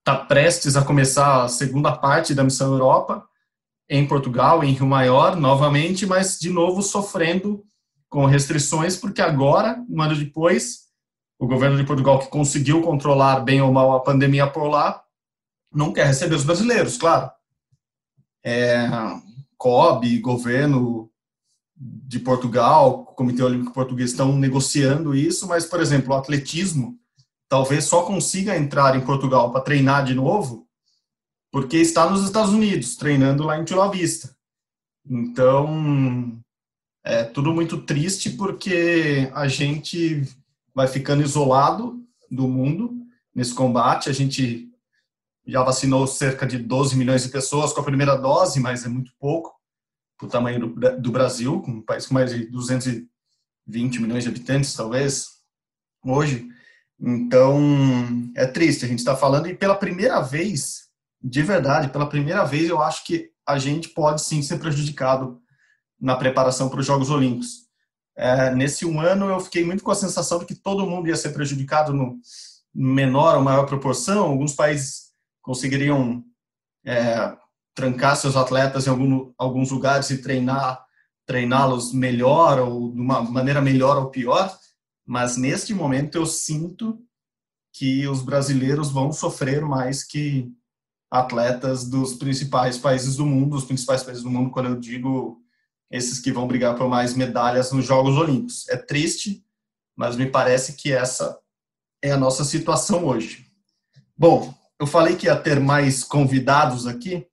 está 0.00 0.16
prestes 0.16 0.76
a 0.76 0.84
começar 0.84 1.44
a 1.44 1.48
segunda 1.48 1.96
parte 1.96 2.34
da 2.34 2.42
missão 2.42 2.72
Europa, 2.72 3.24
em 3.88 4.06
Portugal, 4.06 4.64
em 4.64 4.72
Rio 4.72 4.86
Maior, 4.86 5.36
novamente, 5.36 6.06
mas 6.06 6.38
de 6.38 6.50
novo 6.50 6.82
sofrendo 6.82 7.64
com 8.08 8.26
restrições, 8.26 8.96
porque 8.96 9.20
agora, 9.20 9.84
um 9.88 10.00
ano 10.00 10.16
depois, 10.16 10.84
o 11.38 11.46
governo 11.46 11.76
de 11.76 11.84
Portugal, 11.84 12.18
que 12.18 12.28
conseguiu 12.28 12.80
controlar 12.80 13.40
bem 13.40 13.60
ou 13.60 13.72
mal 13.72 13.92
a 13.92 14.00
pandemia 14.00 14.46
por 14.46 14.68
lá, 14.68 15.02
não 15.72 15.92
quer 15.92 16.06
receber 16.06 16.36
os 16.36 16.44
brasileiros, 16.44 16.96
claro. 16.96 17.30
É, 18.44 18.88
COB, 19.56 20.18
governo 20.20 21.10
de 21.76 22.20
Portugal, 22.20 23.04
Comitê 23.16 23.42
Olímpico 23.42 23.72
Português 23.72 24.10
estão 24.10 24.36
negociando 24.36 25.14
isso, 25.14 25.48
mas, 25.48 25.66
por 25.66 25.80
exemplo, 25.80 26.14
o 26.14 26.16
atletismo 26.16 26.96
talvez 27.48 27.84
só 27.84 28.02
consiga 28.02 28.56
entrar 28.56 28.96
em 28.96 29.04
Portugal 29.04 29.50
para 29.50 29.60
treinar 29.60 30.04
de 30.04 30.14
novo 30.14 30.63
porque 31.54 31.76
está 31.76 32.10
nos 32.10 32.24
Estados 32.24 32.52
Unidos, 32.52 32.96
treinando 32.96 33.44
lá 33.44 33.56
em 33.56 33.64
Chula 33.64 33.88
Vista. 33.88 34.36
Então, 35.08 36.36
é 37.04 37.22
tudo 37.22 37.54
muito 37.54 37.80
triste 37.82 38.30
porque 38.30 39.30
a 39.32 39.46
gente 39.46 40.22
vai 40.74 40.88
ficando 40.88 41.22
isolado 41.22 42.04
do 42.28 42.48
mundo 42.48 43.06
nesse 43.32 43.54
combate. 43.54 44.10
A 44.10 44.12
gente 44.12 44.68
já 45.46 45.62
vacinou 45.62 46.08
cerca 46.08 46.44
de 46.44 46.58
12 46.58 46.96
milhões 46.96 47.22
de 47.22 47.28
pessoas 47.28 47.72
com 47.72 47.82
a 47.82 47.84
primeira 47.84 48.16
dose, 48.16 48.58
mas 48.58 48.84
é 48.84 48.88
muito 48.88 49.12
pouco 49.20 49.54
para 50.18 50.26
o 50.26 50.30
tamanho 50.30 50.58
do, 50.58 51.00
do 51.00 51.12
Brasil, 51.12 51.62
um 51.68 51.80
país 51.80 52.04
com 52.04 52.14
mais 52.14 52.32
de 52.32 52.46
220 52.46 54.02
milhões 54.02 54.24
de 54.24 54.28
habitantes, 54.28 54.74
talvez, 54.74 55.28
hoje. 56.04 56.48
Então, 56.98 57.60
é 58.34 58.44
triste. 58.44 58.84
A 58.84 58.88
gente 58.88 58.98
está 58.98 59.14
falando, 59.14 59.46
e 59.46 59.54
pela 59.54 59.76
primeira 59.76 60.20
vez 60.20 60.83
de 61.24 61.42
verdade, 61.42 61.88
pela 61.88 62.08
primeira 62.08 62.44
vez, 62.44 62.68
eu 62.68 62.82
acho 62.82 63.02
que 63.06 63.30
a 63.46 63.58
gente 63.58 63.88
pode 63.88 64.20
sim 64.20 64.42
ser 64.42 64.58
prejudicado 64.58 65.40
na 65.98 66.14
preparação 66.14 66.68
para 66.68 66.80
os 66.80 66.86
Jogos 66.86 67.08
Olímpicos. 67.08 67.64
É, 68.14 68.54
nesse 68.54 68.84
um 68.84 69.00
ano, 69.00 69.30
eu 69.30 69.40
fiquei 69.40 69.64
muito 69.64 69.82
com 69.82 69.90
a 69.90 69.94
sensação 69.94 70.38
de 70.38 70.44
que 70.44 70.54
todo 70.54 70.86
mundo 70.86 71.08
ia 71.08 71.16
ser 71.16 71.30
prejudicado 71.30 71.94
no 71.94 72.18
menor 72.74 73.36
ou 73.36 73.42
maior 73.42 73.64
proporção. 73.64 74.26
Alguns 74.26 74.52
países 74.52 75.12
conseguiriam 75.40 76.22
é, 76.84 77.34
trancar 77.74 78.16
seus 78.16 78.36
atletas 78.36 78.86
em 78.86 78.90
algum, 78.90 79.32
alguns 79.38 79.70
lugares 79.70 80.10
e 80.10 80.18
treinar 80.18 80.84
treiná-los 81.26 81.94
melhor 81.94 82.58
ou 82.58 82.92
de 82.92 83.00
uma 83.00 83.22
maneira 83.22 83.60
melhor 83.62 83.96
ou 83.96 84.10
pior, 84.10 84.54
mas 85.06 85.38
neste 85.38 85.72
momento 85.72 86.16
eu 86.16 86.26
sinto 86.26 86.98
que 87.72 88.06
os 88.06 88.20
brasileiros 88.20 88.90
vão 88.90 89.10
sofrer 89.10 89.62
mais 89.62 90.04
que 90.04 90.52
atletas 91.14 91.88
dos 91.88 92.14
principais 92.14 92.76
países 92.76 93.14
do 93.14 93.24
mundo, 93.24 93.54
os 93.54 93.64
principais 93.64 94.02
países 94.02 94.24
do 94.24 94.30
mundo, 94.30 94.50
quando 94.50 94.70
eu 94.70 94.74
digo 94.74 95.40
esses 95.88 96.18
que 96.18 96.32
vão 96.32 96.48
brigar 96.48 96.74
por 96.74 96.88
mais 96.88 97.14
medalhas 97.14 97.70
nos 97.70 97.84
Jogos 97.84 98.16
Olímpicos. 98.16 98.68
É 98.68 98.76
triste, 98.76 99.44
mas 99.94 100.16
me 100.16 100.26
parece 100.26 100.72
que 100.72 100.92
essa 100.92 101.38
é 102.02 102.10
a 102.10 102.16
nossa 102.16 102.42
situação 102.44 103.06
hoje. 103.06 103.46
Bom, 104.18 104.52
eu 104.80 104.88
falei 104.88 105.14
que 105.14 105.26
ia 105.26 105.36
ter 105.36 105.60
mais 105.60 106.02
convidados 106.02 106.84
aqui. 106.84 107.24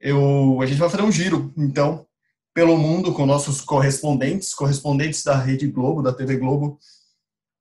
Eu, 0.00 0.58
a 0.60 0.66
gente 0.66 0.78
vai 0.78 0.90
fazer 0.90 1.04
um 1.04 1.12
giro, 1.12 1.52
então, 1.56 2.04
pelo 2.52 2.76
mundo 2.76 3.12
com 3.12 3.24
nossos 3.24 3.60
correspondentes, 3.60 4.52
correspondentes 4.52 5.22
da 5.22 5.36
Rede 5.36 5.68
Globo, 5.68 6.02
da 6.02 6.12
TV 6.12 6.36
Globo, 6.36 6.80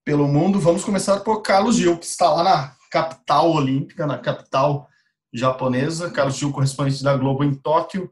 pelo 0.03 0.27
mundo. 0.27 0.59
Vamos 0.59 0.83
começar 0.83 1.19
por 1.19 1.43
Carlos 1.43 1.75
Gil, 1.75 1.95
que 1.95 2.07
está 2.07 2.27
lá 2.31 2.43
na 2.43 2.75
capital 2.89 3.51
olímpica, 3.51 4.07
na 4.07 4.17
capital 4.17 4.88
japonesa. 5.33 6.09
Carlos 6.09 6.37
Gil, 6.37 6.51
correspondente 6.51 7.03
da 7.03 7.15
Globo 7.15 7.43
em 7.43 7.53
Tóquio. 7.53 8.11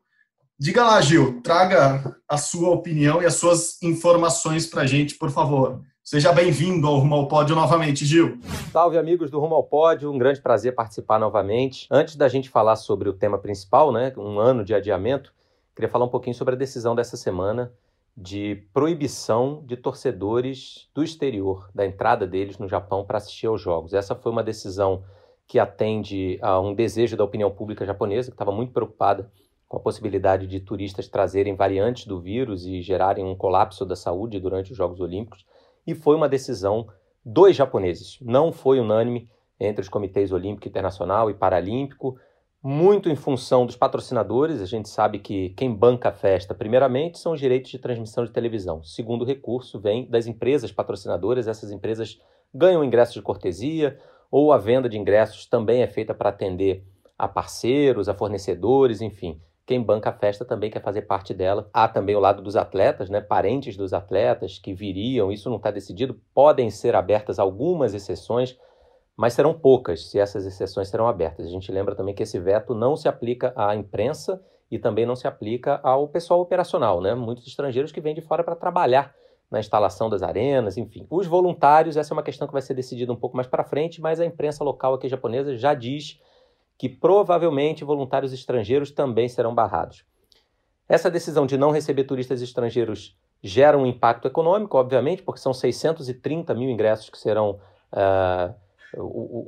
Diga 0.60 0.84
lá, 0.84 1.00
Gil, 1.02 1.42
traga 1.42 2.16
a 2.28 2.38
sua 2.38 2.70
opinião 2.70 3.22
e 3.22 3.26
as 3.26 3.36
suas 3.36 3.82
informações 3.84 4.66
para 4.66 4.82
a 4.82 4.86
gente, 4.88 5.16
por 5.16 5.30
favor. 5.30 5.82
Seja 6.04 6.32
bem-vindo 6.32 6.88
ao 6.88 7.00
Rumo 7.00 7.16
ao 7.16 7.28
Pódio 7.28 7.56
novamente, 7.56 8.06
Gil. 8.06 8.40
Salve, 8.72 8.98
amigos 8.98 9.30
do 9.30 9.40
Rumo 9.40 9.56
ao 9.56 9.64
Pódio. 9.64 10.12
Um 10.12 10.18
grande 10.18 10.42
prazer 10.42 10.74
participar 10.74 11.20
novamente. 11.20 11.86
Antes 11.92 12.16
da 12.16 12.28
gente 12.28 12.50
falar 12.50 12.78
sobre 12.78 13.10
o 13.10 13.14
tema 13.14 13.38
principal, 13.38 13.92
né, 13.92 14.14
um 14.18 14.40
ano 14.40 14.64
de 14.64 14.74
adiamento, 14.74 15.34
queria 15.76 15.90
falar 15.90 16.06
um 16.06 16.10
pouquinho 16.10 16.36
sobre 16.36 16.56
a 16.56 16.58
decisão 16.58 16.96
dessa 16.96 17.18
semana 17.18 17.72
de 18.16 18.68
proibição 18.74 19.64
de 19.68 19.78
torcedores 19.78 20.90
do 20.96 21.04
exterior, 21.04 21.70
da 21.76 21.86
entrada 21.86 22.26
deles 22.26 22.58
no 22.58 22.68
Japão 22.68 23.06
para 23.06 23.20
assistir 23.20 23.46
aos 23.46 23.62
Jogos. 23.62 23.94
Essa 23.94 24.16
foi 24.16 24.32
uma 24.32 24.44
decisão 24.44 25.04
que 25.48 25.60
atende 25.60 26.38
a 26.42 26.60
um 26.60 26.76
desejo 26.76 27.16
da 27.16 27.24
opinião 27.24 27.50
pública 27.50 27.86
japonesa, 27.86 28.30
que 28.30 28.36
estava 28.36 28.52
muito 28.52 28.74
preocupada 28.74 29.32
com 29.68 29.78
a 29.78 29.80
possibilidade 29.80 30.48
de 30.48 30.60
turistas 30.60 31.08
trazerem 31.08 31.56
variantes 31.56 32.06
do 32.06 32.20
vírus 32.20 32.66
e 32.66 32.82
gerarem 32.82 33.26
um 33.26 33.36
colapso 33.36 33.86
da 33.86 33.96
saúde 33.96 34.40
durante 34.40 34.72
os 34.72 34.78
Jogos 34.78 35.00
Olímpicos. 35.00 35.46
E 35.86 35.96
foi 35.96 36.16
uma 36.16 36.30
decisão 36.30 36.88
dos 37.24 37.56
japoneses, 37.56 38.18
não 38.22 38.52
foi 38.52 38.80
unânime 38.80 39.30
entre 39.60 39.82
os 39.82 39.90
comitês 39.90 40.32
olímpico 40.32 40.68
internacional 40.68 41.30
e 41.30 41.34
paralímpico. 41.34 42.18
muito 42.62 43.10
em 43.10 43.16
função 43.16 43.66
dos 43.66 43.76
patrocinadores. 43.76 44.62
A 44.62 44.66
gente 44.66 44.90
sabe 44.90 45.20
que 45.20 45.50
quem 45.50 45.74
banca 45.74 46.10
a 46.10 46.12
festa, 46.12 46.54
primeiramente, 46.54 47.18
são 47.18 47.32
os 47.32 47.40
direitos 47.40 47.72
de 47.72 47.80
transmissão 47.80 48.26
de 48.26 48.32
televisão. 48.32 48.84
Segundo 48.84 49.24
recurso 49.24 49.80
vem 49.80 50.10
das 50.10 50.28
empresas 50.28 50.72
patrocinadoras. 50.72 51.48
Essas 51.48 51.72
empresas 51.72 52.20
ganham 52.54 52.84
ingressos 52.84 53.14
de 53.14 53.22
cortesia 53.22 53.98
ou 54.32 54.52
a 54.52 54.58
venda 54.58 54.90
de 54.90 54.98
ingressos 54.98 55.46
também 55.46 55.82
é 55.82 55.88
feita 55.88 56.14
para 56.14 56.30
atender 56.30 56.84
a 57.18 57.28
parceiros, 57.28 58.08
a 58.08 58.14
fornecedores, 58.14 59.02
enfim. 59.02 59.42
Quem 59.66 59.82
banca 59.82 60.12
a 60.12 60.14
festa 60.14 60.46
também 60.46 60.72
quer 60.72 60.82
fazer 60.82 61.02
parte 61.02 61.34
dela. 61.34 61.70
Há 61.74 61.88
também 61.88 62.16
o 62.16 62.20
lado 62.20 62.42
dos 62.42 62.56
atletas, 62.56 63.10
né? 63.10 63.20
parentes 63.20 63.76
dos 63.76 63.92
atletas 63.94 64.58
que 64.58 64.74
viriam, 64.74 65.32
isso 65.32 65.50
não 65.50 65.58
está 65.58 65.72
decidido. 65.72 66.18
Podem 66.34 66.70
ser 66.70 66.96
abertas 66.96 67.38
algumas 67.38 67.94
exceções, 67.94 68.58
mas 69.16 69.34
serão 69.34 69.54
poucas 69.54 70.10
se 70.10 70.20
essas 70.20 70.46
exceções 70.46 70.88
serão 70.88 71.08
abertas. 71.08 71.46
A 71.46 71.50
gente 71.50 71.72
lembra 71.72 71.96
também 71.96 72.16
que 72.16 72.24
esse 72.24 72.40
veto 72.40 72.74
não 72.74 72.96
se 72.96 73.10
aplica 73.10 73.52
à 73.58 73.76
imprensa 73.76 74.42
e 74.72 74.80
também 74.80 75.06
não 75.06 75.16
se 75.16 75.28
aplica 75.28 75.80
ao 75.84 76.08
pessoal 76.08 76.40
operacional, 76.40 77.02
né? 77.02 77.16
Muitos 77.16 77.48
estrangeiros 77.48 77.92
que 77.92 78.00
vêm 78.00 78.16
de 78.16 78.22
fora 78.22 78.44
para 78.44 78.56
trabalhar 78.56 79.14
na 79.50 79.60
instalação 79.60 80.10
das 80.10 80.22
arenas, 80.22 80.78
enfim. 80.78 81.08
Os 81.10 81.26
voluntários, 81.26 81.96
essa 81.96 82.14
é 82.14 82.16
uma 82.16 82.24
questão 82.24 82.48
que 82.48 82.54
vai 82.54 82.62
ser 82.62 82.74
decidida 82.74 83.12
um 83.12 83.16
pouco 83.16 83.36
mais 83.36 83.48
para 83.48 83.64
frente, 83.64 84.02
mas 84.02 84.20
a 84.20 84.26
imprensa 84.26 84.64
local 84.64 84.94
aqui 84.94 85.08
japonesa 85.08 85.56
já 85.56 85.74
diz 85.74 86.20
que 86.78 86.90
provavelmente 86.90 87.84
voluntários 87.84 88.34
estrangeiros 88.34 88.92
também 88.92 89.28
serão 89.28 89.56
barrados. 89.56 90.06
Essa 90.88 91.10
decisão 91.10 91.46
de 91.46 91.58
não 91.58 91.72
receber 91.72 92.04
turistas 92.04 92.42
estrangeiros 92.42 93.18
gera 93.42 93.78
um 93.78 93.86
impacto 93.86 94.28
econômico, 94.28 94.78
obviamente, 94.78 95.24
porque 95.24 95.40
são 95.40 95.54
630 95.54 96.54
mil 96.54 96.70
ingressos 96.70 97.10
que 97.10 97.18
serão. 97.18 97.60
Uh, 97.92 98.54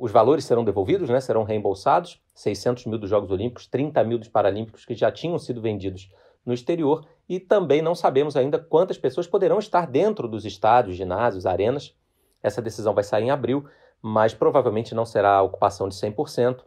os 0.00 0.12
valores 0.12 0.44
serão 0.44 0.62
devolvidos, 0.64 1.08
né, 1.08 1.18
serão 1.20 1.44
reembolsados. 1.44 2.20
600 2.34 2.86
mil 2.86 2.98
dos 2.98 3.08
Jogos 3.08 3.30
Olímpicos, 3.30 3.66
30 3.66 4.04
mil 4.04 4.18
dos 4.18 4.28
Paralímpicos 4.28 4.84
que 4.84 4.94
já 4.94 5.10
tinham 5.10 5.38
sido 5.38 5.60
vendidos 5.60 6.10
no 6.44 6.52
exterior. 6.52 7.06
E 7.28 7.38
também 7.38 7.80
não 7.80 7.94
sabemos 7.94 8.36
ainda 8.36 8.58
quantas 8.58 8.98
pessoas 8.98 9.26
poderão 9.26 9.58
estar 9.58 9.86
dentro 9.86 10.26
dos 10.26 10.44
estádios, 10.44 10.96
ginásios, 10.96 11.46
arenas. 11.46 11.94
Essa 12.42 12.60
decisão 12.60 12.94
vai 12.94 13.04
sair 13.04 13.24
em 13.24 13.30
abril, 13.30 13.64
mas 14.02 14.34
provavelmente 14.34 14.94
não 14.94 15.04
será 15.04 15.36
a 15.36 15.42
ocupação 15.42 15.88
de 15.88 15.94
100%. 15.94 16.64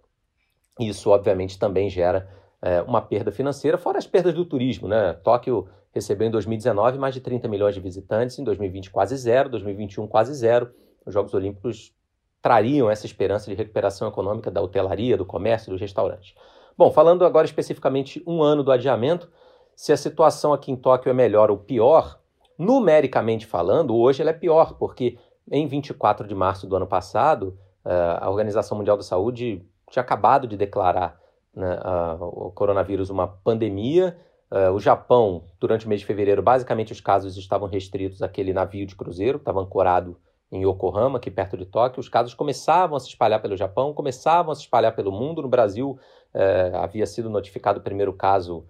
Isso, 0.79 1.09
obviamente, 1.09 1.59
também 1.59 1.89
gera 1.89 2.29
é, 2.61 2.81
uma 2.81 3.01
perda 3.01 3.31
financeira, 3.31 3.77
fora 3.77 3.97
as 3.97 4.07
perdas 4.07 4.33
do 4.33 4.45
turismo. 4.45 4.87
Né? 4.87 5.13
Tóquio 5.23 5.67
recebeu 5.91 6.27
em 6.27 6.31
2019 6.31 6.97
mais 6.97 7.13
de 7.13 7.21
30 7.21 7.47
milhões 7.47 7.75
de 7.75 7.81
visitantes, 7.81 8.39
em 8.39 8.43
2020 8.43 8.89
quase 8.89 9.15
zero, 9.15 9.49
2021 9.49 10.07
quase 10.07 10.33
zero. 10.33 10.71
Os 11.05 11.13
Jogos 11.13 11.33
Olímpicos 11.33 11.93
trariam 12.41 12.89
essa 12.89 13.05
esperança 13.05 13.49
de 13.49 13.55
recuperação 13.55 14.07
econômica 14.07 14.49
da 14.49 14.61
hotelaria, 14.61 15.15
do 15.15 15.25
comércio, 15.25 15.71
dos 15.71 15.79
restaurantes. 15.79 16.33
Bom, 16.77 16.91
falando 16.91 17.23
agora 17.25 17.45
especificamente 17.45 18.23
um 18.25 18.41
ano 18.41 18.63
do 18.63 18.71
adiamento, 18.71 19.29
se 19.75 19.91
a 19.91 19.97
situação 19.97 20.53
aqui 20.53 20.71
em 20.71 20.75
Tóquio 20.75 21.09
é 21.09 21.13
melhor 21.13 21.49
ou 21.51 21.57
pior, 21.57 22.19
numericamente 22.57 23.45
falando, 23.45 23.95
hoje 23.95 24.21
ela 24.21 24.31
é 24.31 24.33
pior, 24.33 24.75
porque 24.77 25.17
em 25.51 25.67
24 25.67 26.27
de 26.27 26.35
março 26.35 26.67
do 26.67 26.75
ano 26.75 26.87
passado, 26.87 27.57
eh, 27.85 28.17
a 28.19 28.29
Organização 28.29 28.77
Mundial 28.77 28.95
da 28.95 29.03
Saúde 29.03 29.65
tinha 29.89 30.01
acabado 30.01 30.47
de 30.47 30.55
declarar 30.55 31.19
né, 31.53 31.79
o 32.19 32.51
coronavírus 32.51 33.09
uma 33.09 33.27
pandemia. 33.27 34.17
Uh, 34.51 34.71
o 34.71 34.79
Japão, 34.79 35.45
durante 35.59 35.85
o 35.85 35.89
mês 35.89 36.01
de 36.01 36.07
fevereiro, 36.07 36.41
basicamente 36.41 36.91
os 36.91 37.01
casos 37.01 37.37
estavam 37.37 37.67
restritos 37.67 38.21
àquele 38.21 38.53
navio 38.53 38.85
de 38.85 38.95
cruzeiro, 38.95 39.39
que 39.39 39.43
estava 39.43 39.59
ancorado 39.59 40.17
em 40.51 40.61
Yokohama, 40.61 41.17
aqui 41.17 41.31
perto 41.31 41.57
de 41.57 41.65
Tóquio. 41.65 41.99
Os 41.99 42.09
casos 42.09 42.35
começavam 42.35 42.95
a 42.95 42.99
se 42.99 43.07
espalhar 43.07 43.41
pelo 43.41 43.57
Japão, 43.57 43.93
começavam 43.93 44.51
a 44.51 44.55
se 44.55 44.61
espalhar 44.61 44.95
pelo 44.95 45.11
mundo. 45.11 45.41
No 45.41 45.47
Brasil, 45.47 45.97
uh, 46.33 46.77
havia 46.77 47.05
sido 47.07 47.29
notificado 47.29 47.79
o 47.79 47.83
primeiro 47.83 48.13
caso, 48.13 48.65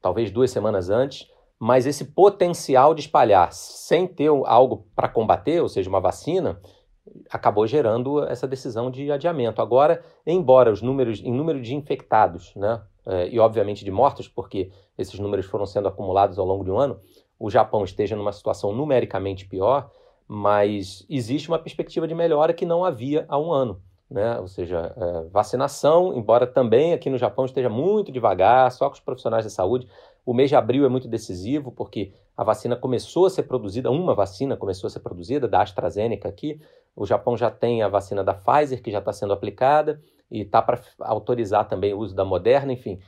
talvez 0.00 0.30
duas 0.30 0.50
semanas 0.50 0.90
antes. 0.90 1.28
Mas 1.58 1.84
esse 1.84 2.06
potencial 2.06 2.94
de 2.94 3.02
espalhar 3.02 3.52
sem 3.52 4.06
ter 4.06 4.28
algo 4.28 4.86
para 4.96 5.08
combater, 5.08 5.60
ou 5.60 5.68
seja, 5.68 5.90
uma 5.90 6.00
vacina, 6.00 6.58
acabou 7.30 7.66
gerando 7.66 8.24
essa 8.24 8.48
decisão 8.48 8.90
de 8.90 9.10
adiamento. 9.12 9.60
Agora, 9.60 10.02
embora 10.26 10.72
os 10.72 10.80
números, 10.80 11.20
em 11.20 11.32
número 11.32 11.60
de 11.60 11.74
infectados, 11.74 12.54
né, 12.56 12.82
é, 13.06 13.28
e 13.28 13.38
obviamente 13.38 13.84
de 13.84 13.90
mortos, 13.90 14.28
porque 14.28 14.70
esses 14.96 15.18
números 15.18 15.46
foram 15.46 15.66
sendo 15.66 15.88
acumulados 15.88 16.38
ao 16.38 16.46
longo 16.46 16.64
de 16.64 16.70
um 16.70 16.78
ano, 16.78 16.98
o 17.38 17.50
Japão 17.50 17.84
esteja 17.84 18.16
numa 18.16 18.32
situação 18.32 18.72
numericamente 18.72 19.46
pior, 19.46 19.90
mas 20.28 21.04
existe 21.08 21.48
uma 21.48 21.58
perspectiva 21.58 22.06
de 22.06 22.14
melhora 22.14 22.52
que 22.52 22.66
não 22.66 22.84
havia 22.84 23.24
há 23.28 23.38
um 23.38 23.50
ano. 23.50 23.82
Né? 24.10 24.38
Ou 24.40 24.48
seja, 24.48 24.92
é, 24.96 25.28
vacinação, 25.30 26.12
embora 26.16 26.46
também 26.46 26.92
aqui 26.92 27.08
no 27.08 27.16
Japão 27.16 27.44
esteja 27.44 27.68
muito 27.68 28.10
devagar, 28.10 28.70
só 28.72 28.88
com 28.88 28.94
os 28.94 29.00
profissionais 29.00 29.44
da 29.44 29.50
saúde. 29.50 29.86
O 30.26 30.34
mês 30.34 30.50
de 30.50 30.56
abril 30.56 30.84
é 30.84 30.88
muito 30.88 31.06
decisivo, 31.06 31.70
porque 31.70 32.12
a 32.36 32.42
vacina 32.42 32.74
começou 32.74 33.26
a 33.26 33.30
ser 33.30 33.44
produzida, 33.44 33.90
uma 33.90 34.14
vacina 34.14 34.56
começou 34.56 34.88
a 34.88 34.90
ser 34.90 35.00
produzida, 35.00 35.46
da 35.46 35.62
AstraZeneca 35.62 36.28
aqui, 36.28 36.60
o 36.96 37.06
Japão 37.06 37.36
já 37.36 37.50
tem 37.50 37.82
a 37.82 37.88
vacina 37.88 38.24
da 38.24 38.34
Pfizer, 38.34 38.82
que 38.82 38.90
já 38.90 38.98
está 38.98 39.12
sendo 39.12 39.32
aplicada, 39.32 40.00
e 40.30 40.40
está 40.42 40.60
para 40.60 40.80
autorizar 41.00 41.68
também 41.68 41.94
o 41.94 41.98
uso 41.98 42.14
da 42.14 42.24
Moderna, 42.24 42.72
enfim. 42.72 42.98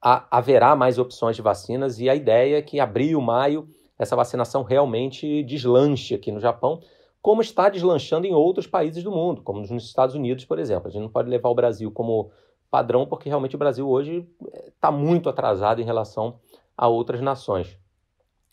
Há, 0.00 0.26
haverá 0.30 0.74
mais 0.74 0.98
opções 0.98 1.36
de 1.36 1.42
vacinas, 1.42 1.98
e 1.98 2.08
a 2.08 2.14
ideia 2.14 2.58
é 2.58 2.62
que 2.62 2.78
abril, 2.78 3.20
maio, 3.20 3.68
essa 3.98 4.16
vacinação 4.16 4.62
realmente 4.62 5.42
deslanche 5.44 6.14
aqui 6.14 6.32
no 6.32 6.40
Japão, 6.40 6.80
como 7.22 7.40
está 7.40 7.68
deslanchando 7.68 8.26
em 8.26 8.34
outros 8.34 8.66
países 8.66 9.04
do 9.04 9.12
mundo, 9.12 9.42
como 9.42 9.60
nos 9.60 9.84
Estados 9.84 10.16
Unidos, 10.16 10.44
por 10.44 10.58
exemplo. 10.58 10.88
A 10.88 10.90
gente 10.90 11.02
não 11.02 11.08
pode 11.08 11.30
levar 11.30 11.48
o 11.48 11.54
Brasil 11.54 11.90
como 11.92 12.32
padrão, 12.68 13.06
porque 13.06 13.28
realmente 13.28 13.54
o 13.54 13.58
Brasil 13.58 13.88
hoje 13.88 14.28
está 14.66 14.88
eh, 14.88 14.90
muito 14.90 15.28
atrasado 15.28 15.80
em 15.80 15.84
relação 15.84 16.40
a 16.76 16.88
outras 16.88 17.20
nações. 17.20 17.78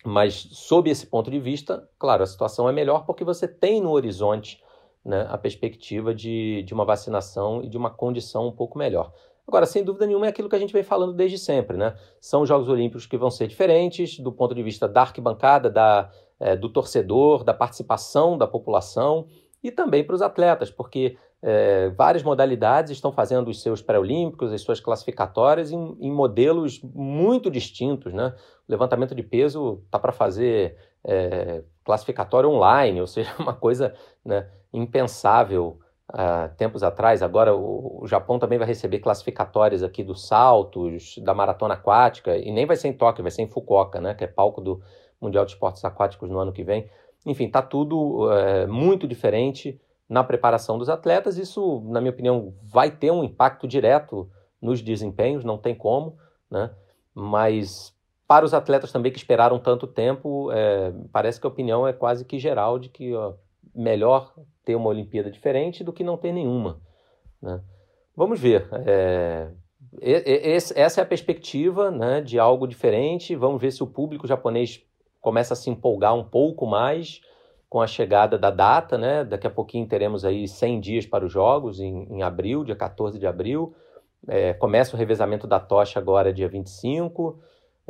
Mas, 0.05 0.35
sob 0.51 0.89
esse 0.89 1.07
ponto 1.07 1.31
de 1.31 1.39
vista, 1.39 1.89
claro, 1.97 2.21
a 2.23 2.27
situação 2.27 2.69
é 2.69 2.71
melhor 2.71 3.05
porque 3.05 3.23
você 3.23 3.47
tem 3.47 3.81
no 3.81 3.89
horizonte 3.89 4.63
né, 5.03 5.25
a 5.29 5.37
perspectiva 5.37 6.13
de, 6.13 6.63
de 6.63 6.73
uma 6.73 6.85
vacinação 6.85 7.63
e 7.63 7.67
de 7.67 7.77
uma 7.77 7.89
condição 7.89 8.47
um 8.47 8.51
pouco 8.51 8.77
melhor. 8.77 9.11
Agora, 9.47 9.65
sem 9.65 9.83
dúvida 9.83 10.05
nenhuma, 10.05 10.27
é 10.27 10.29
aquilo 10.29 10.47
que 10.47 10.55
a 10.55 10.59
gente 10.59 10.71
vem 10.71 10.83
falando 10.83 11.13
desde 11.13 11.39
sempre, 11.39 11.75
né? 11.75 11.95
São 12.21 12.43
os 12.43 12.47
Jogos 12.47 12.69
Olímpicos 12.69 13.07
que 13.07 13.17
vão 13.17 13.31
ser 13.31 13.47
diferentes 13.47 14.19
do 14.19 14.31
ponto 14.31 14.53
de 14.53 14.61
vista 14.61 14.87
da 14.87 15.01
arquibancada, 15.01 15.71
da, 15.71 16.11
é, 16.39 16.55
do 16.55 16.69
torcedor, 16.69 17.43
da 17.43 17.53
participação 17.53 18.37
da 18.37 18.47
população 18.47 19.27
e 19.61 19.71
também 19.71 20.03
para 20.03 20.15
os 20.15 20.21
atletas, 20.21 20.71
porque 20.71 21.17
é, 21.41 21.89
várias 21.89 22.23
modalidades 22.23 22.91
estão 22.91 23.11
fazendo 23.11 23.49
os 23.49 23.61
seus 23.61 23.81
pré-olímpicos, 23.81 24.51
as 24.51 24.61
suas 24.61 24.79
classificatórias 24.79 25.71
em, 25.71 25.97
em, 25.99 26.11
modelos 26.11 26.81
muito 26.83 27.49
distintos, 27.49 28.13
né? 28.13 28.33
O 28.67 28.71
levantamento 28.71 29.15
de 29.15 29.23
peso 29.23 29.81
está 29.85 29.97
para 29.97 30.11
fazer 30.11 30.77
é, 31.03 31.63
classificatório 31.83 32.49
online, 32.49 32.99
ou 33.01 33.07
seja, 33.07 33.33
uma 33.39 33.53
coisa 33.53 33.93
né, 34.23 34.49
impensável 34.73 35.79
uh, 36.13 36.53
tempos 36.57 36.83
atrás. 36.83 37.23
Agora 37.23 37.55
o, 37.55 38.03
o, 38.03 38.07
Japão 38.07 38.37
também 38.37 38.57
vai 38.57 38.67
receber 38.67 38.99
classificatórias 38.99 39.81
aqui 39.81 40.03
dos 40.03 40.27
saltos, 40.27 41.15
da 41.23 41.33
maratona 41.33 41.75
aquática, 41.75 42.37
e 42.37 42.51
nem 42.51 42.65
vai 42.65 42.75
ser 42.75 42.89
em 42.89 42.93
Tóquio, 42.93 43.23
vai 43.23 43.31
ser 43.31 43.43
em 43.43 43.47
Fukuoka, 43.47 44.01
né, 44.01 44.13
que 44.13 44.23
é 44.23 44.27
palco 44.27 44.61
do 44.61 44.81
Mundial 45.21 45.45
de 45.45 45.51
Esportes 45.51 45.83
Aquáticos 45.83 46.29
no 46.29 46.39
ano 46.39 46.51
que 46.51 46.63
vem. 46.63 46.89
Enfim, 47.25 47.45
está 47.45 47.61
tudo 47.61 48.27
uh, 48.27 48.67
muito 48.67 49.07
diferente 49.07 49.79
na 50.07 50.23
preparação 50.23 50.77
dos 50.77 50.89
atletas. 50.89 51.37
Isso, 51.37 51.81
na 51.87 51.99
minha 51.99 52.11
opinião, 52.11 52.53
vai 52.63 52.89
ter 52.89 53.11
um 53.11 53.23
impacto 53.23 53.67
direto 53.67 54.29
nos 54.61 54.81
desempenhos, 54.81 55.43
não 55.43 55.57
tem 55.57 55.75
como, 55.75 56.17
né? 56.49 56.71
Mas 57.13 57.95
para 58.27 58.45
os 58.45 58.53
atletas 58.53 58.91
também 58.91 59.11
que 59.11 59.17
esperaram 59.17 59.57
tanto 59.59 59.87
tempo, 59.87 60.51
é, 60.51 60.93
parece 61.11 61.39
que 61.39 61.47
a 61.47 61.49
opinião 61.49 61.87
é 61.87 61.93
quase 61.93 62.23
que 62.23 62.37
geral 62.37 62.77
de 62.77 62.87
que 62.89 63.13
ó, 63.15 63.33
melhor 63.73 64.33
ter 64.63 64.75
uma 64.75 64.89
Olimpíada 64.89 65.31
diferente 65.31 65.83
do 65.83 65.91
que 65.91 66.03
não 66.03 66.17
ter 66.17 66.31
nenhuma. 66.31 66.79
Né? 67.41 67.59
Vamos 68.15 68.39
ver. 68.39 68.67
É, 68.85 69.49
essa 70.75 71.01
é 71.01 71.03
a 71.03 71.07
perspectiva 71.07 71.89
né, 71.89 72.21
de 72.21 72.37
algo 72.37 72.67
diferente. 72.67 73.35
Vamos 73.35 73.61
ver 73.61 73.71
se 73.71 73.81
o 73.81 73.87
público 73.87 74.27
japonês 74.27 74.85
começa 75.21 75.53
a 75.53 75.57
se 75.57 75.69
empolgar 75.69 76.15
um 76.15 76.23
pouco 76.23 76.65
mais 76.65 77.21
com 77.69 77.81
a 77.81 77.87
chegada 77.87 78.37
da 78.37 78.49
data. 78.49 78.97
Né? 78.97 79.23
Daqui 79.23 79.47
a 79.47 79.51
pouquinho 79.51 79.87
teremos 79.87 80.25
aí 80.25 80.47
100 80.47 80.79
dias 80.79 81.05
para 81.05 81.25
os 81.25 81.31
Jogos, 81.31 81.79
em, 81.79 82.07
em 82.09 82.23
abril, 82.23 82.63
dia 82.63 82.75
14 82.75 83.19
de 83.19 83.27
abril. 83.27 83.75
É, 84.27 84.53
começa 84.53 84.95
o 84.95 84.99
revezamento 84.99 85.47
da 85.47 85.59
tocha 85.59 85.99
agora, 85.99 86.33
dia 86.33 86.47
25 86.49 87.39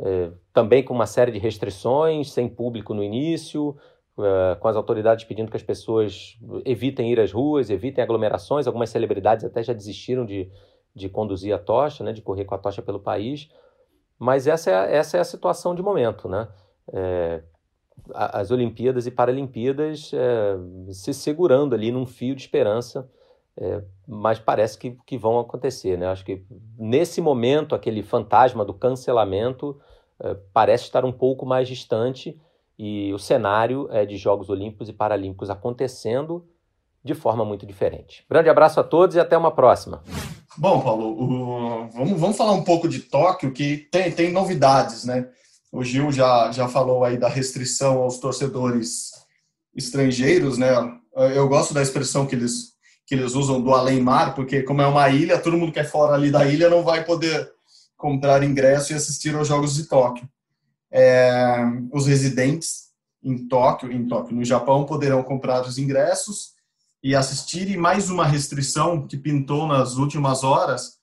é, 0.02 0.32
também 0.52 0.82
com 0.82 0.94
uma 0.94 1.06
série 1.06 1.30
de 1.30 1.38
restrições, 1.38 2.32
sem 2.32 2.48
público 2.48 2.94
no 2.94 3.02
início, 3.02 3.76
é, 4.18 4.54
com 4.54 4.66
as 4.66 4.74
autoridades 4.74 5.24
pedindo 5.24 5.50
que 5.50 5.56
as 5.56 5.62
pessoas 5.62 6.38
evitem 6.64 7.12
ir 7.12 7.20
às 7.20 7.30
ruas, 7.30 7.68
evitem 7.68 8.02
aglomerações. 8.02 8.66
Algumas 8.66 8.88
celebridades 8.88 9.44
até 9.44 9.62
já 9.62 9.74
desistiram 9.74 10.24
de, 10.24 10.50
de 10.94 11.08
conduzir 11.08 11.54
a 11.54 11.58
tocha, 11.58 12.02
né, 12.02 12.12
de 12.12 12.22
correr 12.22 12.46
com 12.46 12.54
a 12.54 12.58
tocha 12.58 12.80
pelo 12.80 12.98
país. 12.98 13.50
Mas 14.18 14.46
essa 14.46 14.70
é, 14.70 14.96
essa 14.96 15.18
é 15.18 15.20
a 15.20 15.24
situação 15.24 15.74
de 15.74 15.82
momento. 15.82 16.28
Né? 16.28 16.48
É, 16.92 17.42
as 18.12 18.50
Olimpíadas 18.50 19.06
e 19.06 19.10
Paralimpíadas 19.10 20.10
é, 20.14 20.92
se 20.92 21.12
segurando 21.14 21.74
ali 21.74 21.90
num 21.92 22.06
fio 22.06 22.34
de 22.34 22.42
esperança 22.42 23.08
é, 23.60 23.82
mas 24.06 24.38
parece 24.38 24.78
que, 24.78 24.96
que 25.06 25.18
vão 25.18 25.38
acontecer. 25.38 25.98
Né? 25.98 26.06
Acho 26.06 26.24
que 26.24 26.42
nesse 26.78 27.20
momento, 27.20 27.74
aquele 27.74 28.02
fantasma 28.02 28.64
do 28.64 28.72
cancelamento 28.72 29.78
é, 30.18 30.34
parece 30.52 30.84
estar 30.84 31.04
um 31.04 31.12
pouco 31.12 31.44
mais 31.44 31.68
distante 31.68 32.40
e 32.78 33.12
o 33.12 33.18
cenário 33.18 33.86
é 33.90 34.06
de 34.06 34.16
Jogos 34.16 34.48
Olímpicos 34.48 34.88
e 34.88 34.94
Paralímpicos 34.94 35.50
acontecendo 35.50 36.46
de 37.04 37.14
forma 37.14 37.44
muito 37.44 37.66
diferente. 37.66 38.24
Grande 38.28 38.48
abraço 38.48 38.80
a 38.80 38.84
todos 38.84 39.16
e 39.16 39.20
até 39.20 39.36
uma 39.36 39.50
próxima. 39.50 40.02
Bom, 40.56 40.80
Paulo, 40.80 41.22
o... 41.22 41.88
vamos, 41.90 42.20
vamos 42.20 42.36
falar 42.36 42.52
um 42.52 42.64
pouco 42.64 42.88
de 42.88 43.00
Tóquio, 43.00 43.52
que 43.52 43.88
tem, 43.90 44.10
tem 44.10 44.32
novidades, 44.32 45.04
né? 45.04 45.28
O 45.72 45.84
Gil 45.84 46.10
já, 46.10 46.50
já 46.50 46.68
falou 46.68 47.04
aí 47.04 47.16
da 47.16 47.28
restrição 47.28 47.98
aos 47.98 48.18
torcedores 48.18 49.12
estrangeiros, 49.74 50.58
né? 50.58 50.68
Eu 51.34 51.48
gosto 51.48 51.72
da 51.72 51.82
expressão 51.82 52.26
que 52.26 52.34
eles, 52.34 52.72
que 53.06 53.14
eles 53.14 53.34
usam 53.34 53.60
do 53.60 53.72
além-mar, 53.72 54.34
porque 54.34 54.62
como 54.62 54.82
é 54.82 54.86
uma 54.86 55.08
ilha, 55.10 55.38
todo 55.38 55.56
mundo 55.56 55.72
que 55.72 55.80
é 55.80 55.84
fora 55.84 56.14
ali 56.14 56.30
da 56.30 56.44
ilha 56.44 56.68
não 56.68 56.82
vai 56.82 57.04
poder 57.04 57.50
comprar 57.96 58.42
ingresso 58.42 58.92
e 58.92 58.96
assistir 58.96 59.34
aos 59.34 59.46
Jogos 59.46 59.74
de 59.74 59.84
Tóquio. 59.86 60.28
É, 60.90 61.56
os 61.92 62.06
residentes 62.06 62.90
em 63.22 63.46
Tóquio, 63.46 63.92
em 63.92 64.08
Tóquio, 64.08 64.34
no 64.34 64.44
Japão, 64.44 64.86
poderão 64.86 65.22
comprar 65.22 65.62
os 65.62 65.78
ingressos 65.78 66.54
e 67.02 67.14
assistir. 67.14 67.68
E 67.70 67.76
mais 67.76 68.10
uma 68.10 68.26
restrição 68.26 69.06
que 69.06 69.16
pintou 69.16 69.66
nas 69.66 69.96
últimas 69.96 70.42
horas 70.42 70.98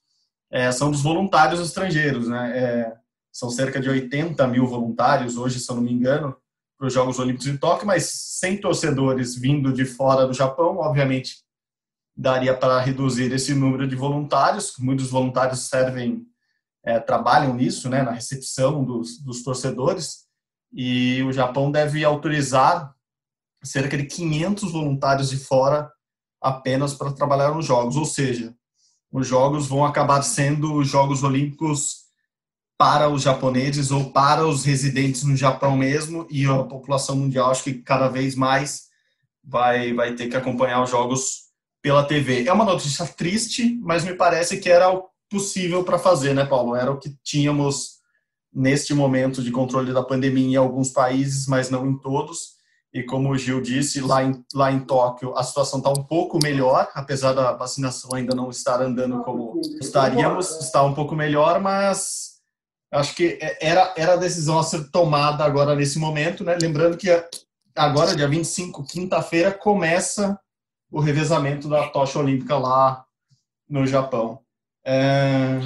é, 0.52 0.72
são 0.72 0.92
dos 0.92 1.02
voluntários 1.02 1.60
estrangeiros, 1.60 2.28
né? 2.28 2.58
É, 2.58 2.94
são 3.38 3.52
cerca 3.52 3.80
de 3.80 3.88
80 3.88 4.48
mil 4.48 4.66
voluntários 4.66 5.38
hoje, 5.38 5.60
se 5.60 5.70
eu 5.70 5.76
não 5.76 5.84
me 5.84 5.94
engano, 5.94 6.36
para 6.76 6.88
os 6.88 6.94
Jogos 6.94 7.20
Olímpicos 7.20 7.46
de 7.46 7.56
Tóquio, 7.60 7.86
mas 7.86 8.10
sem 8.12 8.60
torcedores 8.60 9.36
vindo 9.36 9.72
de 9.72 9.86
fora 9.86 10.26
do 10.26 10.34
Japão, 10.34 10.78
obviamente 10.78 11.44
daria 12.16 12.58
para 12.58 12.80
reduzir 12.80 13.32
esse 13.32 13.54
número 13.54 13.88
de 13.88 13.96
voluntários. 13.96 14.74
Muitos 14.80 15.12
voluntários 15.12 15.70
servem, 15.70 16.26
é, 16.84 17.00
trabalham 17.00 17.54
nisso, 17.54 17.88
né, 17.88 18.02
na 18.02 18.10
recepção 18.10 18.84
dos, 18.84 19.20
dos 19.20 19.44
torcedores. 19.44 20.26
E 20.74 21.22
o 21.22 21.32
Japão 21.32 21.72
deve 21.72 22.04
autorizar 22.04 22.92
cerca 23.64 23.96
de 23.96 24.06
500 24.06 24.72
voluntários 24.72 25.30
de 25.30 25.38
fora 25.38 25.92
apenas 26.42 26.96
para 26.96 27.14
trabalhar 27.14 27.54
nos 27.54 27.68
Jogos. 27.68 27.98
Ou 27.98 28.06
seja, 28.06 28.56
os 29.12 29.28
Jogos 29.28 29.68
vão 29.68 29.86
acabar 29.86 30.24
sendo 30.24 30.84
Jogos 30.84 31.22
Olímpicos 31.22 32.07
para 32.78 33.10
os 33.10 33.24
japoneses 33.24 33.90
ou 33.90 34.12
para 34.12 34.46
os 34.46 34.64
residentes 34.64 35.24
no 35.24 35.36
Japão 35.36 35.76
mesmo 35.76 36.28
e 36.30 36.46
a 36.46 36.64
população 36.64 37.16
mundial 37.16 37.50
acho 37.50 37.64
que 37.64 37.74
cada 37.74 38.08
vez 38.08 38.36
mais 38.36 38.88
vai 39.44 39.94
vai 39.94 40.14
ter 40.14 40.28
que 40.28 40.38
acompanhar 40.38 40.84
os 40.84 40.90
jogos 40.90 41.48
pela 41.82 42.04
TV. 42.04 42.46
É 42.46 42.54
uma 42.54 42.66
notícia 42.66 43.06
triste, 43.06 43.80
mas 43.82 44.04
me 44.04 44.14
parece 44.14 44.58
que 44.58 44.70
era 44.70 44.92
o 44.92 45.06
possível 45.30 45.84
para 45.84 45.98
fazer, 45.98 46.34
né, 46.34 46.46
Paulo? 46.46 46.76
Era 46.76 46.92
o 46.92 47.00
que 47.00 47.16
tínhamos 47.24 47.98
neste 48.54 48.94
momento 48.94 49.42
de 49.42 49.52
controle 49.52 49.94
da 49.94 50.04
pandemia 50.04 50.48
em 50.48 50.56
alguns 50.56 50.90
países, 50.90 51.48
mas 51.48 51.70
não 51.70 51.86
em 51.86 51.98
todos. 51.98 52.58
E 52.94 53.04
como 53.04 53.30
o 53.30 53.38
Gil 53.38 53.62
disse, 53.62 54.02
lá 54.02 54.24
em, 54.24 54.44
lá 54.54 54.72
em 54.72 54.80
Tóquio 54.80 55.38
a 55.38 55.44
situação 55.44 55.80
está 55.80 55.92
um 55.92 56.04
pouco 56.04 56.40
melhor, 56.42 56.90
apesar 56.94 57.34
da 57.34 57.52
vacinação 57.54 58.14
ainda 58.14 58.36
não 58.36 58.50
estar 58.50 58.82
andando 58.82 59.22
como 59.24 59.62
gostaríamos, 59.80 60.50
está 60.60 60.84
um 60.84 60.94
pouco 60.94 61.16
melhor, 61.16 61.60
mas 61.60 62.37
Acho 62.92 63.16
que 63.16 63.38
é, 63.42 63.58
era, 63.62 63.94
era 63.98 64.14
a 64.14 64.18
decisão 64.18 64.60
a 64.60 64.64
ser 64.64 64.90
tomada 64.92 65.44
agora 65.44 65.76
nesse 65.76 66.00
momento, 66.00 66.44
né? 66.44 66.58
Lembrando 66.62 66.98
que 66.98 67.10
agora, 67.76 68.16
dia 68.16 68.28
25, 68.28 68.86
quinta-feira, 68.86 69.52
começa 69.52 70.40
o 70.92 71.00
revezamento 71.00 71.68
da 71.68 71.90
tocha 71.90 72.20
olímpica 72.20 72.58
lá 72.58 73.06
no 73.70 73.86
Japão. 73.86 74.40
É, 74.86 75.60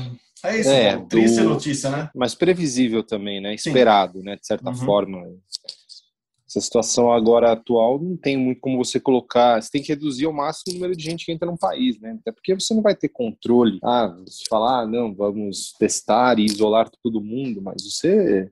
é 0.43 0.57
isso, 0.57 0.69
é, 0.69 0.97
triste 1.05 1.41
do... 1.41 1.49
notícia, 1.49 1.89
né? 1.91 2.09
Mas 2.15 2.33
previsível 2.33 3.03
também, 3.03 3.39
né? 3.39 3.53
Esperado, 3.53 4.19
Sim. 4.19 4.25
né? 4.25 4.35
De 4.35 4.45
certa 4.45 4.69
uhum. 4.69 4.75
forma 4.75 5.23
essa 6.51 6.59
situação 6.59 7.11
agora 7.11 7.53
atual 7.53 7.97
não 7.97 8.17
tem 8.17 8.35
muito 8.35 8.59
como 8.59 8.77
você 8.77 8.99
colocar, 8.99 9.61
você 9.61 9.71
tem 9.71 9.81
que 9.81 9.89
reduzir 9.89 10.25
ao 10.25 10.33
máximo 10.33 10.73
o 10.73 10.75
número 10.75 10.95
de 10.95 11.03
gente 11.03 11.25
que 11.25 11.31
entra 11.31 11.49
no 11.49 11.57
país, 11.57 11.97
né? 11.99 12.17
Até 12.19 12.31
porque 12.31 12.53
você 12.53 12.73
não 12.73 12.81
vai 12.81 12.93
ter 12.93 13.07
controle. 13.07 13.79
Ah, 13.81 14.07
você 14.25 14.43
falar, 14.49 14.81
ah, 14.81 14.87
não, 14.87 15.15
vamos 15.15 15.71
testar 15.79 16.37
e 16.37 16.45
isolar 16.45 16.89
todo 17.01 17.23
mundo, 17.23 17.61
mas 17.61 17.83
você 17.83 18.51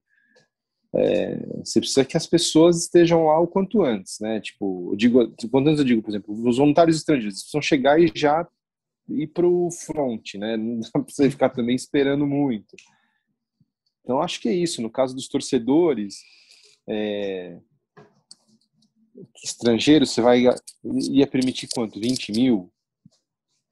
é, 0.96 1.46
você 1.58 1.80
precisa 1.80 2.06
que 2.06 2.18
as 2.18 2.26
pessoas 2.26 2.78
estejam 2.84 3.26
lá 3.26 3.40
o 3.40 3.48
quanto 3.48 3.84
antes, 3.84 4.20
né? 4.22 4.40
Tipo, 4.40 4.92
eu 4.94 4.96
digo, 4.96 5.36
quanto 5.52 5.68
antes 5.68 5.80
eu 5.80 5.86
digo, 5.86 6.02
por 6.02 6.10
exemplo, 6.10 6.34
os 6.48 6.58
voluntários 6.58 6.98
estrangeiros 6.98 7.40
precisam 7.40 7.62
chegar 7.62 8.00
e 8.00 8.12
já 8.16 8.48
ir 9.10 9.28
para 9.28 9.46
o 9.46 9.70
front, 9.72 10.36
né? 10.36 10.56
Não 10.58 10.82
você 11.08 11.30
ficar 11.30 11.50
também 11.50 11.76
esperando 11.76 12.26
muito. 12.26 12.76
Então, 14.04 14.22
acho 14.22 14.40
que 14.40 14.48
é 14.48 14.54
isso. 14.54 14.82
No 14.82 14.90
caso 14.90 15.14
dos 15.14 15.28
torcedores, 15.28 16.16
é, 16.88 17.60
estrangeiro, 19.44 20.06
você 20.06 20.22
vai 20.22 20.46
ia 21.12 21.28
permitir 21.28 21.68
quanto? 21.74 22.00
20 22.00 22.32
mil? 22.32 22.72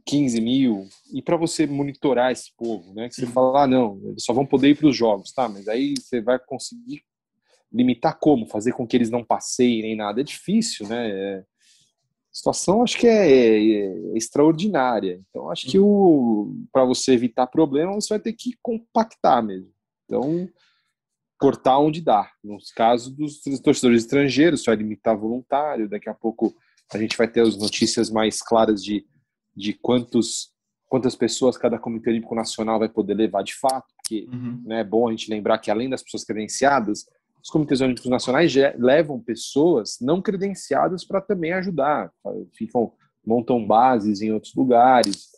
15 0.06 0.42
mil? 0.42 0.88
E 1.14 1.22
para 1.22 1.36
você 1.36 1.68
monitorar 1.68 2.32
esse 2.32 2.52
povo, 2.58 2.94
né? 2.94 3.10
Que 3.10 3.16
você 3.16 3.28
fala, 3.28 3.64
ah, 3.64 3.68
não, 3.68 4.00
eles 4.06 4.24
só 4.24 4.34
vão 4.34 4.46
poder 4.46 4.70
ir 4.70 4.78
para 4.78 4.88
os 4.88 4.96
jogos, 4.96 5.32
tá? 5.32 5.50
Mas 5.50 5.68
aí 5.68 5.94
você 5.98 6.22
vai 6.22 6.40
conseguir 6.40 7.04
limitar 7.72 8.18
como? 8.20 8.48
Fazer 8.48 8.72
com 8.72 8.88
que 8.88 8.96
eles 8.96 9.10
não 9.10 9.24
passeiem 9.24 9.82
nem 9.82 9.96
nada. 9.96 10.22
É 10.22 10.24
difícil, 10.24 10.88
né? 10.88 11.10
É, 11.10 11.40
a 11.40 11.44
situação 12.32 12.84
acho 12.84 12.98
que 12.98 13.08
é, 13.08 13.30
é, 13.30 13.86
é 13.86 14.18
extraordinária. 14.18 15.22
Então 15.30 15.52
acho 15.52 15.68
que 15.68 15.78
o 15.78 16.56
para 16.72 16.86
você 16.86 17.12
evitar 17.14 17.48
problemas, 17.48 18.06
você 18.06 18.14
vai 18.14 18.20
ter 18.20 18.34
que 18.34 18.54
compactar 18.62 19.44
mesmo. 19.44 19.72
Então, 20.06 20.48
cortar 21.38 21.80
onde 21.80 22.02
dá. 22.02 22.30
Nos 22.44 22.72
casos 22.72 23.14
dos 23.14 23.42
torcedores 23.62 24.04
estrangeiros, 24.04 24.64
vai 24.66 24.76
limitar 24.76 25.18
voluntário. 25.18 25.90
Daqui 25.90 26.10
a 26.10 26.14
pouco 26.14 26.56
a 26.94 26.98
gente 26.98 27.18
vai 27.18 27.28
ter 27.28 27.42
as 27.42 27.58
notícias 27.58 28.10
mais 28.10 28.42
claras 28.42 28.84
de, 28.84 29.06
de 29.56 29.74
quantos, 29.74 30.52
quantas 30.88 31.16
pessoas 31.16 31.58
cada 31.58 31.78
Comitê 31.78 32.10
Olímpico 32.10 32.36
Nacional 32.36 32.80
vai 32.80 32.90
poder 32.90 33.14
levar 33.14 33.44
de 33.44 33.56
fato. 33.56 33.88
Porque 33.98 34.28
uhum. 34.32 34.62
né, 34.66 34.82
é 34.82 34.84
bom 34.84 35.08
a 35.08 35.12
gente 35.12 35.30
lembrar 35.30 35.58
que, 35.60 35.70
além 35.70 35.90
das 35.90 36.02
pessoas 36.02 36.24
credenciadas, 36.24 37.06
os 37.44 37.50
Comitês 37.50 37.82
Olímpicos 37.82 38.10
Nacionais 38.10 38.54
levam 38.78 39.22
pessoas 39.22 39.98
não 40.02 40.22
credenciadas 40.22 41.06
para 41.06 41.22
também 41.22 41.54
ajudar. 41.54 42.12
Ficam, 42.54 42.92
montam 43.26 43.66
bases 43.66 44.22
em 44.22 44.32
outros 44.32 44.56
lugares, 44.56 45.30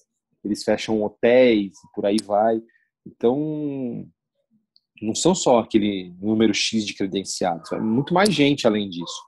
eles 0.43 0.63
fecham 0.63 1.03
hotéis, 1.03 1.73
por 1.93 2.05
aí 2.05 2.17
vai. 2.23 2.61
Então, 3.05 4.07
não 5.01 5.15
são 5.15 5.33
só 5.33 5.59
aquele 5.59 6.13
número 6.21 6.53
X 6.53 6.85
de 6.85 6.93
credenciados, 6.93 7.71
é 7.71 7.79
muito 7.79 8.13
mais 8.13 8.33
gente 8.33 8.67
além 8.67 8.89
disso. 8.89 9.21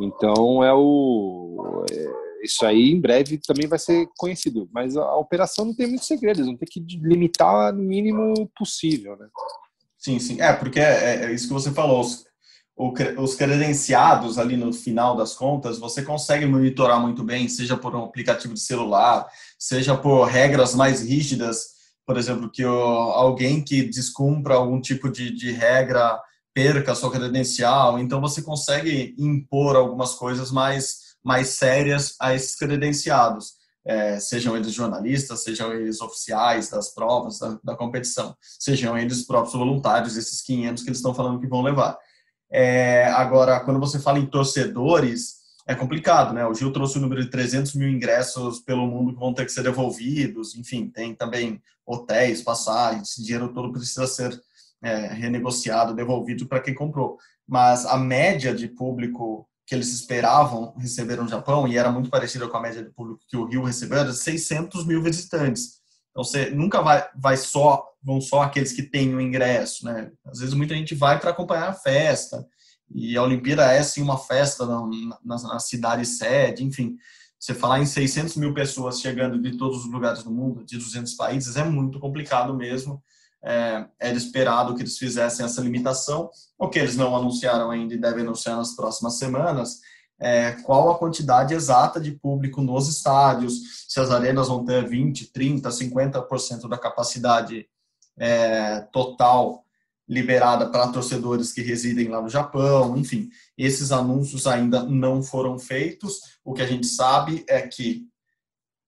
Então 0.00 0.62
é 0.62 0.72
o 0.72 1.84
é, 1.90 2.28
isso 2.42 2.64
aí 2.64 2.90
em 2.90 3.00
breve 3.00 3.38
também 3.38 3.66
vai 3.66 3.78
ser 3.78 4.08
conhecido, 4.16 4.68
mas 4.72 4.96
a, 4.96 5.02
a 5.02 5.16
operação 5.16 5.64
não 5.64 5.74
tem 5.74 5.86
muito 5.86 6.04
segredo, 6.04 6.38
eles 6.38 6.46
vão 6.46 6.56
ter 6.56 6.66
que 6.66 6.80
limitar 6.80 7.72
no 7.72 7.82
mínimo 7.82 8.48
possível, 8.56 9.16
né? 9.16 9.26
Sim, 9.98 10.18
sim, 10.18 10.40
é 10.40 10.52
porque 10.52 10.78
é, 10.78 11.24
é 11.24 11.32
isso 11.32 11.48
que 11.48 11.52
você 11.52 11.72
falou. 11.72 12.00
Os, 12.00 12.24
os 13.18 13.34
credenciados 13.34 14.38
ali 14.38 14.56
no 14.56 14.72
final 14.72 15.16
das 15.16 15.34
contas, 15.34 15.78
você 15.78 16.02
consegue 16.02 16.46
monitorar 16.46 17.00
muito 17.00 17.24
bem, 17.24 17.48
seja 17.48 17.76
por 17.76 17.94
um 17.96 18.04
aplicativo 18.04 18.54
de 18.54 18.60
celular, 18.60 19.26
seja 19.58 19.96
por 19.96 20.24
regras 20.24 20.74
mais 20.74 21.02
rígidas 21.02 21.77
por 22.08 22.16
exemplo, 22.16 22.48
que 22.50 22.64
alguém 22.64 23.62
que 23.62 23.82
descumpra 23.82 24.54
algum 24.54 24.80
tipo 24.80 25.10
de, 25.10 25.30
de 25.30 25.52
regra 25.52 26.18
perca 26.54 26.94
sua 26.94 27.10
credencial, 27.10 27.98
então 27.98 28.18
você 28.18 28.40
consegue 28.40 29.14
impor 29.18 29.76
algumas 29.76 30.14
coisas 30.14 30.50
mais, 30.50 31.16
mais 31.22 31.48
sérias 31.48 32.16
a 32.18 32.34
esses 32.34 32.56
credenciados, 32.56 33.56
é, 33.86 34.18
sejam 34.18 34.56
eles 34.56 34.72
jornalistas, 34.72 35.42
sejam 35.42 35.70
eles 35.74 36.00
oficiais 36.00 36.70
das 36.70 36.94
provas, 36.94 37.40
da, 37.40 37.58
da, 37.62 37.76
competição, 37.76 38.34
sejam 38.40 38.96
eles 38.96 39.26
próprios 39.26 39.52
voluntários, 39.52 40.16
esses 40.16 40.40
500 40.40 40.82
que 40.82 40.88
eles 40.88 40.98
estão 41.00 41.14
falando 41.14 41.40
que 41.40 41.46
vão 41.46 41.60
levar. 41.60 41.98
É, 42.50 43.04
agora, 43.08 43.60
quando 43.60 43.78
você 43.78 43.98
fala 43.98 44.18
em 44.18 44.24
torcedores, 44.24 45.37
é 45.68 45.74
complicado, 45.74 46.32
né? 46.32 46.46
O 46.46 46.54
Gil 46.54 46.72
trouxe 46.72 46.96
o 46.96 47.00
número 47.00 47.22
de 47.22 47.30
300 47.30 47.74
mil 47.74 47.90
ingressos 47.90 48.58
pelo 48.58 48.86
mundo 48.86 49.12
que 49.12 49.20
vão 49.20 49.34
ter 49.34 49.44
que 49.44 49.52
ser 49.52 49.62
devolvidos, 49.62 50.56
enfim, 50.56 50.88
tem 50.88 51.14
também 51.14 51.62
hotéis, 51.84 52.40
passagens, 52.40 53.10
esse 53.10 53.22
dinheiro 53.22 53.52
todo 53.52 53.70
precisa 53.70 54.06
ser 54.06 54.40
é, 54.82 55.08
renegociado, 55.08 55.94
devolvido 55.94 56.46
para 56.46 56.60
quem 56.60 56.74
comprou. 56.74 57.18
Mas 57.46 57.84
a 57.84 57.98
média 57.98 58.54
de 58.54 58.66
público 58.66 59.46
que 59.66 59.74
eles 59.74 59.92
esperavam 59.92 60.74
receber 60.78 61.16
no 61.16 61.28
Japão, 61.28 61.68
e 61.68 61.76
era 61.76 61.92
muito 61.92 62.08
parecida 62.08 62.48
com 62.48 62.56
a 62.56 62.62
média 62.62 62.82
de 62.82 62.88
público 62.88 63.20
que 63.28 63.36
o 63.36 63.44
Rio 63.44 63.62
recebeu, 63.62 63.98
era 63.98 64.12
600 64.14 64.86
mil 64.86 65.02
visitantes. 65.02 65.82
Então, 66.10 66.24
você 66.24 66.48
nunca 66.48 66.80
vai, 66.80 67.06
vai 67.14 67.36
só, 67.36 67.84
vão 68.02 68.18
só 68.22 68.40
aqueles 68.40 68.72
que 68.72 68.82
têm 68.82 69.14
o 69.14 69.20
ingresso, 69.20 69.84
né? 69.84 70.10
Às 70.24 70.38
vezes 70.38 70.54
muita 70.54 70.74
gente 70.74 70.94
vai 70.94 71.20
para 71.20 71.30
acompanhar 71.30 71.68
a 71.68 71.74
festa, 71.74 72.46
e 72.90 73.16
a 73.16 73.22
Olimpíada 73.22 73.64
é 73.72 73.82
sim 73.82 74.02
uma 74.02 74.18
festa 74.18 74.64
na, 74.66 74.80
na, 75.24 75.42
na 75.42 75.58
cidade 75.58 76.06
sede, 76.06 76.64
enfim. 76.64 76.96
você 77.38 77.54
falar 77.54 77.80
em 77.80 77.86
600 77.86 78.36
mil 78.36 78.54
pessoas 78.54 79.00
chegando 79.00 79.40
de 79.40 79.56
todos 79.56 79.84
os 79.84 79.92
lugares 79.92 80.22
do 80.22 80.30
mundo, 80.30 80.64
de 80.64 80.76
200 80.76 81.14
países, 81.14 81.56
é 81.56 81.64
muito 81.64 82.00
complicado 82.00 82.54
mesmo. 82.54 83.02
É, 83.42 83.86
era 84.00 84.16
esperado 84.16 84.74
que 84.74 84.82
eles 84.82 84.98
fizessem 84.98 85.46
essa 85.46 85.60
limitação, 85.60 86.28
o 86.58 86.68
que 86.68 86.78
eles 86.78 86.96
não 86.96 87.16
anunciaram 87.16 87.70
ainda 87.70 87.94
e 87.94 87.98
devem 87.98 88.24
anunciar 88.24 88.56
nas 88.56 88.74
próximas 88.74 89.16
semanas, 89.16 89.78
é, 90.20 90.52
qual 90.64 90.90
a 90.90 90.98
quantidade 90.98 91.54
exata 91.54 92.00
de 92.00 92.10
público 92.10 92.60
nos 92.60 92.88
estádios, 92.88 93.84
se 93.86 94.00
as 94.00 94.10
arenas 94.10 94.48
vão 94.48 94.64
ter 94.64 94.84
20, 94.88 95.32
30, 95.32 95.68
50% 95.68 96.68
da 96.68 96.76
capacidade 96.76 97.68
é, 98.18 98.80
total 98.92 99.64
liberada 100.08 100.70
para 100.70 100.88
torcedores 100.88 101.52
que 101.52 101.60
residem 101.60 102.08
lá 102.08 102.22
no 102.22 102.28
Japão, 102.28 102.96
enfim, 102.96 103.28
esses 103.56 103.92
anúncios 103.92 104.46
ainda 104.46 104.82
não 104.82 105.22
foram 105.22 105.58
feitos. 105.58 106.20
O 106.42 106.54
que 106.54 106.62
a 106.62 106.66
gente 106.66 106.86
sabe 106.86 107.44
é 107.46 107.60
que 107.60 108.06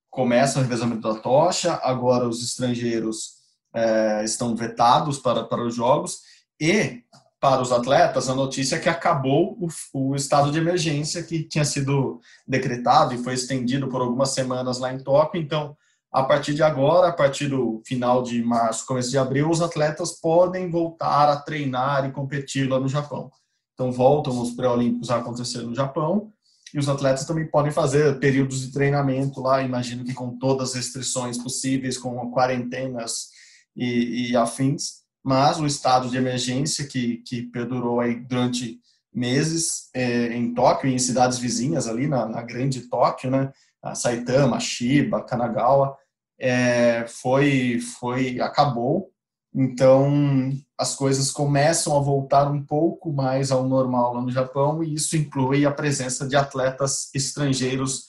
começa 0.09 0.59
o 0.59 0.63
revezamento 0.63 1.03
da 1.03 1.21
tocha, 1.21 1.79
agora 1.83 2.27
os 2.27 2.43
estrangeiros 2.43 3.35
é, 3.75 4.25
estão 4.25 4.57
vetados 4.57 5.19
para, 5.19 5.45
para 5.45 5.65
os 5.65 5.75
jogos, 5.75 6.23
e 6.59 7.03
para 7.39 7.63
os 7.63 7.73
atletas 7.73 8.29
a 8.29 8.35
notícia 8.35 8.77
é 8.77 8.79
que 8.79 8.89
acabou 8.89 9.57
o, 9.59 9.69
o 9.95 10.15
estado 10.15 10.51
de 10.51 10.59
emergência 10.59 11.23
que 11.23 11.43
tinha 11.45 11.65
sido 11.65 12.21
decretado 12.47 13.15
e 13.15 13.19
foi 13.19 13.35
estendido 13.35 13.89
por 13.89 14.03
algumas 14.03 14.31
semanas 14.31 14.79
lá 14.79 14.93
em 14.93 14.99
Tóquio, 14.99 15.41
então 15.41 15.77
a 16.13 16.25
partir 16.25 16.55
de 16.55 16.63
agora, 16.63 17.09
a 17.09 17.13
partir 17.13 17.49
do 17.49 17.81
final 17.87 18.23
de 18.23 18.43
março, 18.43 18.87
começo 18.87 19.11
de 19.11 19.19
abril, 19.19 19.49
os 19.49 19.63
atletas 19.63 20.13
podem 20.13 20.69
voltar 20.71 21.29
a 21.29 21.37
treinar 21.37 22.05
e 22.05 22.13
competir 22.13 22.69
lá 22.69 22.81
no 22.81 22.89
Japão. 22.89 23.31
Então, 23.75 23.93
voltam 23.93 24.41
os 24.41 24.51
pré-olímpicos 24.51 25.11
a 25.11 25.19
acontecer 25.19 25.63
no 25.63 25.75
Japão 25.75 26.33
e 26.75 26.79
os 26.79 26.89
atletas 26.89 27.25
também 27.25 27.47
podem 27.47 27.73
fazer 27.73 28.19
períodos 28.19 28.61
de 28.61 28.73
treinamento 28.73 29.41
lá, 29.41 29.63
imagino 29.63 30.05
que 30.05 30.13
com 30.13 30.37
todas 30.39 30.71
as 30.71 30.75
restrições 30.77 31.39
possíveis, 31.39 31.97
com 31.97 32.31
quarentenas 32.31 33.29
e, 33.77 34.31
e 34.31 34.37
afins, 34.37 35.01
mas 35.23 35.59
o 35.61 35.67
estado 35.67 36.09
de 36.09 36.17
emergência 36.17 36.87
que, 36.87 37.19
que 37.19 37.43
perdurou 37.43 38.01
aí 38.01 38.17
durante 38.17 38.81
meses 39.13 39.91
é, 39.95 40.33
em 40.35 40.55
Tóquio 40.55 40.89
e 40.89 40.95
em 40.95 40.99
cidades 40.99 41.39
vizinhas 41.39 41.89
ali 41.89 42.07
na, 42.07 42.27
na 42.27 42.43
grande 42.43 42.83
Tóquio, 42.83 43.31
né, 43.31 43.53
Saitama, 43.95 44.61
Shiba, 44.61 45.23
Kanagawa, 45.23 45.97
é, 46.41 47.07
foi, 47.07 47.79
foi, 48.01 48.41
acabou. 48.41 49.11
Então, 49.55 50.53
as 50.79 50.95
coisas 50.95 51.31
começam 51.31 51.97
a 51.97 52.01
voltar 52.01 52.51
um 52.51 52.65
pouco 52.65 53.13
mais 53.13 53.51
ao 53.51 53.69
normal 53.69 54.15
lá 54.15 54.23
no 54.23 54.31
Japão 54.31 54.83
e 54.83 54.95
isso 54.95 55.17
inclui 55.17 55.67
a 55.67 55.73
presença 55.73 56.27
de 56.27 56.37
atletas 56.37 57.11
estrangeiros 57.15 58.05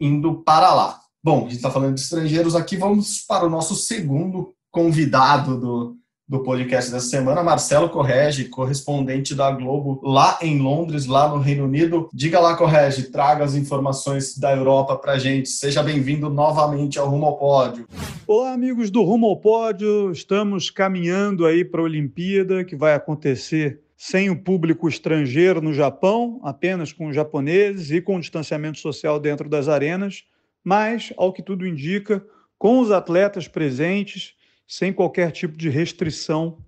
indo 0.00 0.42
para 0.42 0.72
lá. 0.72 1.00
Bom, 1.22 1.40
a 1.40 1.42
gente 1.42 1.56
está 1.56 1.70
falando 1.70 1.94
de 1.94 2.00
estrangeiros 2.00 2.54
aqui, 2.54 2.76
vamos 2.76 3.24
para 3.26 3.46
o 3.46 3.50
nosso 3.50 3.74
segundo 3.74 4.54
convidado 4.70 5.58
do, 5.58 5.96
do 6.26 6.42
podcast 6.42 6.90
dessa 6.90 7.06
semana, 7.06 7.42
Marcelo 7.42 7.90
Correge, 7.90 8.46
correspondente 8.46 9.34
da 9.34 9.50
Globo 9.50 10.00
lá 10.02 10.38
em 10.40 10.58
Londres, 10.58 11.04
lá 11.04 11.28
no 11.28 11.38
Reino 11.38 11.64
Unido. 11.64 12.08
Diga 12.14 12.40
lá, 12.40 12.56
Correge, 12.56 13.10
traga 13.10 13.44
as 13.44 13.54
informações 13.54 14.38
da 14.38 14.50
Europa 14.56 14.96
para 14.96 15.18
gente. 15.18 15.50
Seja 15.50 15.82
bem-vindo 15.82 16.30
novamente 16.30 16.98
ao 16.98 17.10
Rumo 17.10 17.26
ao 17.26 17.36
Pódio. 17.36 17.86
Olá, 18.26 18.54
amigos 18.54 18.90
do 18.90 19.02
Rumo 19.02 19.26
ao 19.26 19.36
Pódio. 19.36 20.10
Estamos 20.10 20.70
caminhando 20.70 21.44
aí 21.44 21.62
para 21.62 21.82
a 21.82 21.84
Olimpíada, 21.84 22.64
que 22.64 22.74
vai 22.74 22.94
acontecer 22.94 23.80
sem 23.94 24.30
o 24.30 24.42
público 24.42 24.88
estrangeiro 24.88 25.60
no 25.60 25.74
Japão, 25.74 26.40
apenas 26.42 26.90
com 26.90 27.08
os 27.08 27.14
japoneses 27.14 27.90
e 27.90 28.00
com 28.00 28.18
distanciamento 28.18 28.78
social 28.78 29.20
dentro 29.20 29.46
das 29.46 29.68
arenas, 29.68 30.24
mas, 30.64 31.12
ao 31.18 31.34
que 31.34 31.42
tudo 31.42 31.66
indica, 31.66 32.24
com 32.58 32.80
os 32.80 32.90
atletas 32.90 33.46
presentes 33.46 34.32
sem 34.76 34.92
qualquer 34.92 35.30
tipo 35.30 35.56
de 35.56 35.68
restrição, 35.68 36.58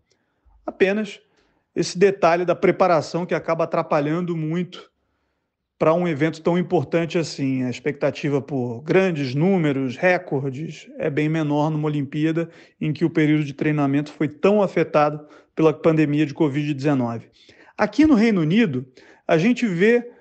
apenas 0.65 1.21
esse 1.75 1.99
detalhe 1.99 2.45
da 2.45 2.55
preparação 2.55 3.27
que 3.27 3.35
acaba 3.35 3.65
atrapalhando 3.65 4.37
muito 4.37 4.93
para 5.77 5.93
um 5.93 6.07
evento 6.07 6.41
tão 6.41 6.57
importante 6.57 7.19
assim. 7.19 7.65
A 7.65 7.69
expectativa 7.69 8.41
por 8.41 8.81
grandes 8.83 9.35
números, 9.35 9.97
recordes, 9.97 10.89
é 10.99 11.11
bem 11.11 11.29
menor 11.29 11.69
numa 11.69 11.89
Olimpíada 11.89 12.49
em 12.81 12.93
que 12.93 13.05
o 13.05 13.11
período 13.11 13.43
de 13.43 13.53
treinamento 13.53 14.13
foi 14.13 14.29
tão 14.29 14.63
afetado 14.63 15.27
pela 15.53 15.73
pandemia 15.73 16.25
de 16.25 16.33
Covid-19. 16.33 17.23
Aqui 17.77 18.07
no 18.07 18.15
Reino 18.15 18.41
Unido, 18.41 18.87
a 19.27 19.37
gente 19.37 19.67
vê 19.67 20.13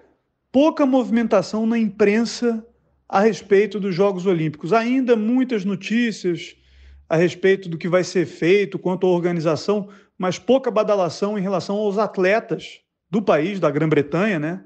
pouca 0.51 0.87
movimentação 0.87 1.67
na 1.67 1.77
imprensa 1.77 2.65
a 3.07 3.19
respeito 3.19 3.79
dos 3.79 3.93
Jogos 3.93 4.25
Olímpicos. 4.25 4.73
Ainda 4.73 5.15
muitas 5.15 5.63
notícias 5.63 6.55
a 7.07 7.15
respeito 7.15 7.69
do 7.69 7.77
que 7.77 7.87
vai 7.87 8.03
ser 8.03 8.25
feito 8.25 8.79
quanto 8.79 9.05
à 9.05 9.09
organização, 9.09 9.89
mas 10.17 10.39
pouca 10.39 10.71
badalação 10.71 11.37
em 11.37 11.41
relação 11.41 11.77
aos 11.77 11.97
atletas 11.97 12.81
do 13.09 13.21
país, 13.21 13.59
da 13.59 13.69
Grã-Bretanha, 13.69 14.39
né? 14.39 14.63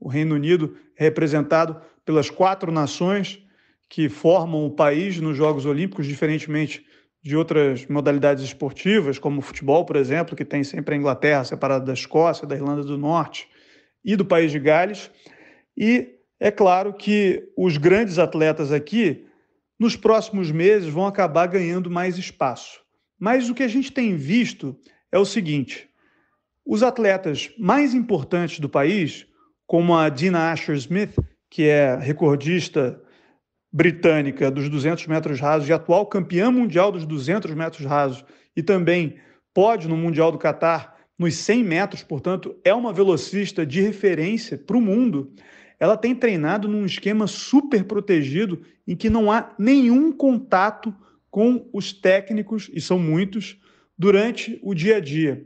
O 0.00 0.08
Reino 0.08 0.34
Unido 0.34 0.76
é 0.98 1.04
representado 1.04 1.80
pelas 2.04 2.30
quatro 2.30 2.72
nações 2.72 3.40
que 3.88 4.08
formam 4.08 4.66
o 4.66 4.70
país 4.70 5.20
nos 5.20 5.36
Jogos 5.36 5.66
Olímpicos, 5.66 6.06
diferentemente 6.06 6.84
de 7.22 7.36
outras 7.36 7.86
modalidades 7.86 8.44
esportivas, 8.44 9.18
como 9.18 9.38
o 9.38 9.42
futebol, 9.42 9.84
por 9.84 9.96
exemplo, 9.96 10.36
que 10.36 10.44
tem 10.44 10.62
sempre 10.62 10.94
a 10.94 10.98
Inglaterra 10.98 11.44
separada 11.44 11.84
da 11.84 11.92
Escócia, 11.92 12.46
da 12.46 12.54
Irlanda 12.54 12.82
do 12.82 12.98
Norte 12.98 13.48
e 14.04 14.14
do 14.14 14.24
país 14.24 14.52
de 14.52 14.58
Gales. 14.58 15.10
E 15.76 16.18
é 16.38 16.50
claro 16.50 16.92
que 16.92 17.50
os 17.56 17.78
grandes 17.78 18.18
atletas 18.18 18.72
aqui 18.72 19.26
nos 19.78 19.96
próximos 19.96 20.50
meses 20.50 20.88
vão 20.88 21.06
acabar 21.06 21.46
ganhando 21.46 21.90
mais 21.90 22.16
espaço. 22.18 22.80
Mas 23.18 23.48
o 23.48 23.54
que 23.54 23.62
a 23.62 23.68
gente 23.68 23.92
tem 23.92 24.16
visto 24.16 24.76
é 25.10 25.18
o 25.18 25.24
seguinte: 25.24 25.88
os 26.64 26.82
atletas 26.82 27.50
mais 27.58 27.94
importantes 27.94 28.58
do 28.58 28.68
país, 28.68 29.26
como 29.66 29.96
a 29.96 30.08
Dina 30.08 30.52
Asher 30.52 30.76
Smith, 30.76 31.16
que 31.50 31.64
é 31.64 31.96
recordista 31.96 33.00
britânica 33.72 34.50
dos 34.50 34.68
200 34.68 35.06
metros 35.06 35.40
rasos 35.40 35.68
e 35.68 35.72
atual 35.72 36.06
campeã 36.06 36.50
mundial 36.50 36.92
dos 36.92 37.04
200 37.04 37.52
metros 37.54 37.84
rasos, 37.84 38.24
e 38.56 38.62
também 38.62 39.16
pode 39.52 39.88
no 39.88 39.96
Mundial 39.96 40.30
do 40.30 40.38
Catar 40.38 40.94
nos 41.18 41.34
100 41.36 41.64
metros, 41.64 42.02
portanto, 42.02 42.56
é 42.64 42.74
uma 42.74 42.92
velocista 42.92 43.64
de 43.64 43.80
referência 43.80 44.58
para 44.58 44.76
o 44.76 44.80
mundo 44.80 45.32
ela 45.78 45.96
tem 45.96 46.14
treinado 46.14 46.68
num 46.68 46.84
esquema 46.84 47.26
super 47.26 47.84
protegido 47.84 48.62
em 48.86 48.94
que 48.94 49.10
não 49.10 49.30
há 49.30 49.54
nenhum 49.58 50.12
contato 50.12 50.94
com 51.30 51.68
os 51.72 51.92
técnicos, 51.92 52.70
e 52.72 52.80
são 52.80 52.98
muitos, 52.98 53.58
durante 53.98 54.58
o 54.62 54.74
dia 54.74 54.96
a 54.96 55.00
dia. 55.00 55.44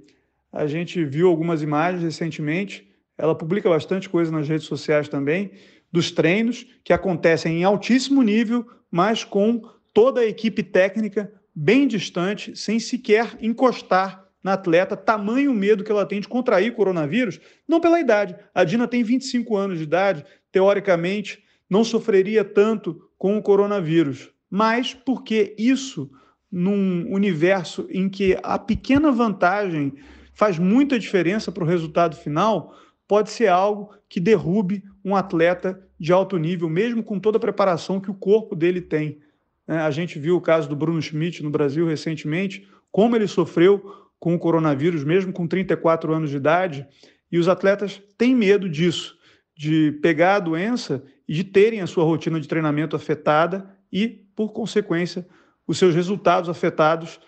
A 0.53 0.67
gente 0.67 1.03
viu 1.05 1.29
algumas 1.29 1.63
imagens 1.63 2.03
recentemente, 2.03 2.89
ela 3.17 3.35
publica 3.35 3.69
bastante 3.69 4.09
coisa 4.09 4.31
nas 4.31 4.49
redes 4.49 4.67
sociais 4.67 5.09
também, 5.09 5.51
dos 5.91 6.11
treinos 6.11 6.67
que 6.85 6.93
acontecem 6.93 7.61
em 7.61 7.65
altíssimo 7.65 8.23
nível, 8.23 8.67
mas 8.91 9.25
com 9.25 9.63
toda 9.95 10.21
a 10.21 10.27
equipe 10.27 10.63
técnica 10.63 11.33
bem 11.55 11.89
distante, 11.89 12.55
sem 12.55 12.79
sequer 12.79 13.37
encostar 13.41 14.28
na 14.43 14.53
atleta, 14.53 14.97
tamanho 14.97 15.53
medo 15.53 15.83
que 15.83 15.91
ela 15.91 16.07
tem 16.07 16.21
de 16.21 16.29
contrair 16.29 16.75
coronavírus, 16.75 17.41
não 17.67 17.81
pela 17.81 18.01
idade. 18.01 18.37
A 18.55 18.65
Dina 18.65 18.87
tem 18.87 19.03
25 19.03 19.57
anos 19.57 19.79
de 19.79 19.85
idade, 19.85 20.25
teoricamente 20.53 21.43
não 21.69 21.85
sofreria 21.85 22.45
tanto 22.45 23.03
com 23.19 23.37
o 23.37 23.43
coronavírus, 23.43 24.31
mas 24.51 24.95
porque 24.95 25.55
isso, 25.59 26.11
num 26.51 27.13
universo 27.13 27.87
em 27.91 28.09
que 28.09 28.39
a 28.43 28.59
pequena 28.59 29.11
vantagem 29.11 29.93
faz 30.33 30.59
muita 30.59 30.99
diferença 30.99 31.51
para 31.51 31.65
o 31.65 31.67
resultado 31.67 32.17
final, 32.17 32.75
pode 33.07 33.31
ser 33.31 33.49
algo 33.49 33.93
que 34.09 34.21
derrube 34.21 34.85
um 35.05 35.17
atleta 35.17 35.83
de 35.99 36.13
alto 36.13 36.39
nível, 36.39 36.69
mesmo 36.69 37.03
com 37.03 37.19
toda 37.19 37.39
a 37.39 37.41
preparação 37.41 38.01
que 38.01 38.11
o 38.11 38.15
corpo 38.15 38.55
dele 38.55 38.81
tem. 38.81 39.19
É, 39.67 39.79
a 39.79 39.91
gente 39.91 40.19
viu 40.19 40.37
o 40.37 40.41
caso 40.41 40.69
do 40.69 40.77
Bruno 40.77 41.03
Schmidt 41.03 41.43
no 41.43 41.51
Brasil 41.51 41.87
recentemente, 41.87 42.69
como 42.91 43.17
ele 43.17 43.27
sofreu 43.27 44.08
com 44.19 44.35
o 44.35 44.39
coronavírus, 44.39 45.05
mesmo 45.05 45.33
com 45.33 45.47
34 45.47 46.13
anos 46.13 46.31
de 46.31 46.37
idade, 46.37 46.87
e 47.31 47.39
os 47.39 47.49
atletas 47.49 48.03
têm 48.17 48.35
medo 48.35 48.69
disso, 48.69 49.17
de 49.57 49.93
pegar 50.03 50.37
a 50.37 50.41
doença 50.41 51.03
e 51.27 51.35
de 51.35 51.45
terem 51.45 51.81
a 51.81 51.87
sua 51.87 52.05
rotina 52.05 52.41
de 52.41 52.49
treinamento 52.49 52.97
afetada 52.97 53.69
e, 53.93 54.09
por 54.35 54.53
consequência, 54.53 55.27
os 55.67 55.79
seus 55.79 55.95
resultados 55.95 56.49
afetados 56.49 57.21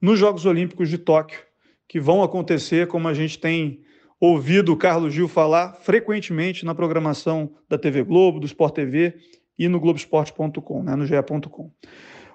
nos 0.00 0.18
Jogos 0.18 0.46
Olímpicos 0.46 0.88
de 0.88 0.98
Tóquio, 0.98 1.40
que 1.88 1.98
vão 1.98 2.22
acontecer, 2.22 2.86
como 2.86 3.08
a 3.08 3.14
gente 3.14 3.38
tem 3.38 3.80
ouvido 4.20 4.72
o 4.72 4.76
Carlos 4.76 5.14
Gil 5.14 5.28
falar 5.28 5.74
frequentemente 5.80 6.64
na 6.64 6.74
programação 6.74 7.54
da 7.68 7.78
TV 7.78 8.02
Globo, 8.02 8.40
do 8.40 8.46
Sport 8.46 8.74
TV 8.74 9.16
e 9.58 9.68
no 9.68 9.80
Globoesporte.com, 9.80 10.82
né, 10.82 10.94
no 10.94 11.06
ge.com. 11.06 11.72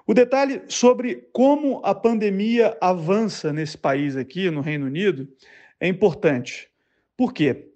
O 0.06 0.12
detalhe 0.12 0.60
sobre 0.68 1.28
como 1.32 1.80
a 1.82 1.94
pandemia 1.94 2.76
avança 2.78 3.54
nesse 3.54 3.78
país 3.78 4.16
aqui, 4.16 4.50
no 4.50 4.60
Reino 4.60 4.84
Unido, 4.84 5.26
é 5.80 5.88
importante. 5.88 6.68
Por 7.16 7.32
quê? 7.32 7.70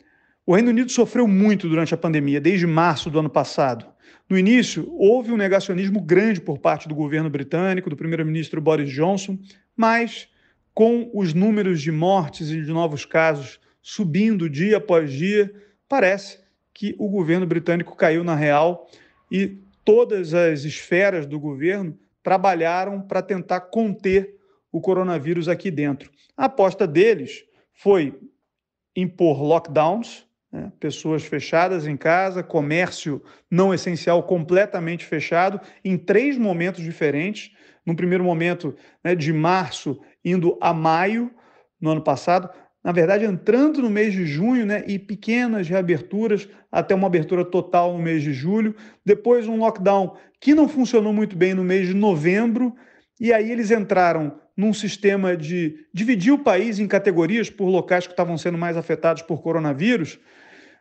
O 0.45 0.55
Reino 0.55 0.69
Unido 0.69 0.93
sofreu 0.93 1.27
muito 1.27 1.69
durante 1.69 1.95
a 1.95 1.97
pandemia, 1.97 2.39
desde 2.39 2.67
março 2.67 3.11
do 3.11 3.19
ano 3.19 3.31
passado. 3.31 3.87
No 4.29 4.37
início, 4.37 4.87
houve 4.93 5.33
um 5.33 5.39
negacionismo 5.39 6.03
grande 6.03 6.39
por 6.39 6.59
parte 6.59 6.87
do 6.87 6.95
governo 6.95 7.31
britânico, 7.31 7.89
do 7.89 7.97
primeiro-ministro 7.97 8.61
Boris 8.61 8.91
Johnson, 8.91 9.39
mas 9.75 10.29
com 10.75 11.11
os 11.15 11.33
números 11.33 11.81
de 11.81 11.91
mortes 11.91 12.51
e 12.51 12.63
de 12.63 12.71
novos 12.71 13.07
casos 13.07 13.59
subindo 13.81 14.51
dia 14.51 14.77
após 14.77 15.11
dia, 15.11 15.51
parece 15.89 16.41
que 16.75 16.95
o 16.99 17.09
governo 17.09 17.47
britânico 17.47 17.97
caiu 17.97 18.23
na 18.23 18.35
real 18.35 18.87
e 19.33 19.59
todas 19.83 20.35
as 20.35 20.65
esferas 20.65 21.27
do 21.27 21.41
governo 21.41 21.99
trabalharam 22.23 23.01
para 23.01 23.23
tentar 23.23 23.61
conter 23.61 24.37
o 24.71 24.81
coronavírus 24.81 25.49
aqui 25.49 25.71
dentro. 25.71 26.11
A 26.37 26.45
aposta 26.45 26.87
deles 26.87 27.45
foi 27.73 28.19
impor 28.95 29.43
lockdowns, 29.43 30.27
né, 30.51 30.73
pessoas 30.81 31.25
fechadas 31.25 31.87
em 31.87 31.97
casa, 31.97 32.43
comércio 32.43 33.23
não 33.51 33.73
essencial 33.73 34.23
completamente 34.23 35.05
fechado, 35.05 35.61
em 35.85 35.97
três 35.97 36.37
momentos 36.39 36.83
diferentes. 36.83 37.53
No 37.85 37.95
primeiro 37.95 38.25
momento, 38.25 38.75
né, 39.03 39.15
de 39.15 39.33
março, 39.33 40.01
indo 40.25 40.59
a 40.61 40.73
maio, 40.75 41.31
no 41.81 41.91
ano 41.91 42.03
passado, 42.03 42.51
na 42.89 42.93
verdade, 42.93 43.27
entrando 43.27 43.83
no 43.83 43.91
mês 43.91 44.15
de 44.15 44.25
junho, 44.25 44.65
né, 44.65 44.83
e 44.87 44.99
pequenas 44.99 45.69
reaberturas 45.69 46.49
até 46.73 46.95
uma 46.95 47.07
abertura 47.07 47.45
total 47.45 47.93
no 47.93 48.03
mês 48.03 48.23
de 48.23 48.33
julho. 48.33 48.75
Depois, 49.05 49.47
um 49.47 49.59
lockdown 49.59 50.17
que 50.41 50.55
não 50.55 50.67
funcionou 50.67 51.13
muito 51.13 51.37
bem 51.37 51.53
no 51.53 51.63
mês 51.63 51.89
de 51.89 51.93
novembro, 51.93 52.75
e 53.21 53.31
aí 53.31 53.53
eles 53.53 53.71
entraram 53.71 54.41
num 54.57 54.73
sistema 54.73 55.37
de 55.37 55.85
dividir 55.93 56.33
o 56.33 56.39
país 56.39 56.79
em 56.79 56.89
categorias 56.89 57.51
por 57.51 57.67
locais 57.67 58.07
que 58.07 58.15
estavam 58.15 58.39
sendo 58.39 58.57
mais 58.57 58.75
afetados 58.75 59.21
por 59.21 59.43
coronavírus. 59.43 60.19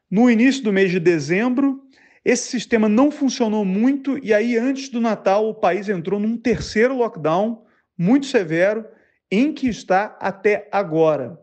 No 0.09 0.31
início 0.31 0.63
do 0.63 0.71
mês 0.71 0.89
de 0.89 1.01
dezembro, 1.01 1.81
esse 2.23 2.47
sistema 2.47 2.87
não 2.87 3.11
funcionou 3.11 3.65
muito, 3.65 4.17
e 4.23 4.33
aí, 4.33 4.57
antes 4.57 4.87
do 4.87 5.01
Natal, 5.01 5.49
o 5.49 5.55
país 5.55 5.89
entrou 5.89 6.21
num 6.21 6.37
terceiro 6.37 6.95
lockdown 6.95 7.65
muito 7.97 8.27
severo, 8.27 8.85
em 9.29 9.51
que 9.51 9.67
está 9.67 10.17
até 10.21 10.69
agora. 10.71 11.37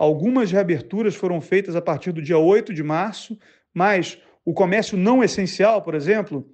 Algumas 0.00 0.50
reaberturas 0.50 1.14
foram 1.14 1.42
feitas 1.42 1.76
a 1.76 1.82
partir 1.82 2.10
do 2.10 2.22
dia 2.22 2.38
8 2.38 2.72
de 2.72 2.82
março, 2.82 3.38
mas 3.74 4.16
o 4.42 4.54
comércio 4.54 4.96
não 4.96 5.22
essencial, 5.22 5.82
por 5.82 5.94
exemplo, 5.94 6.50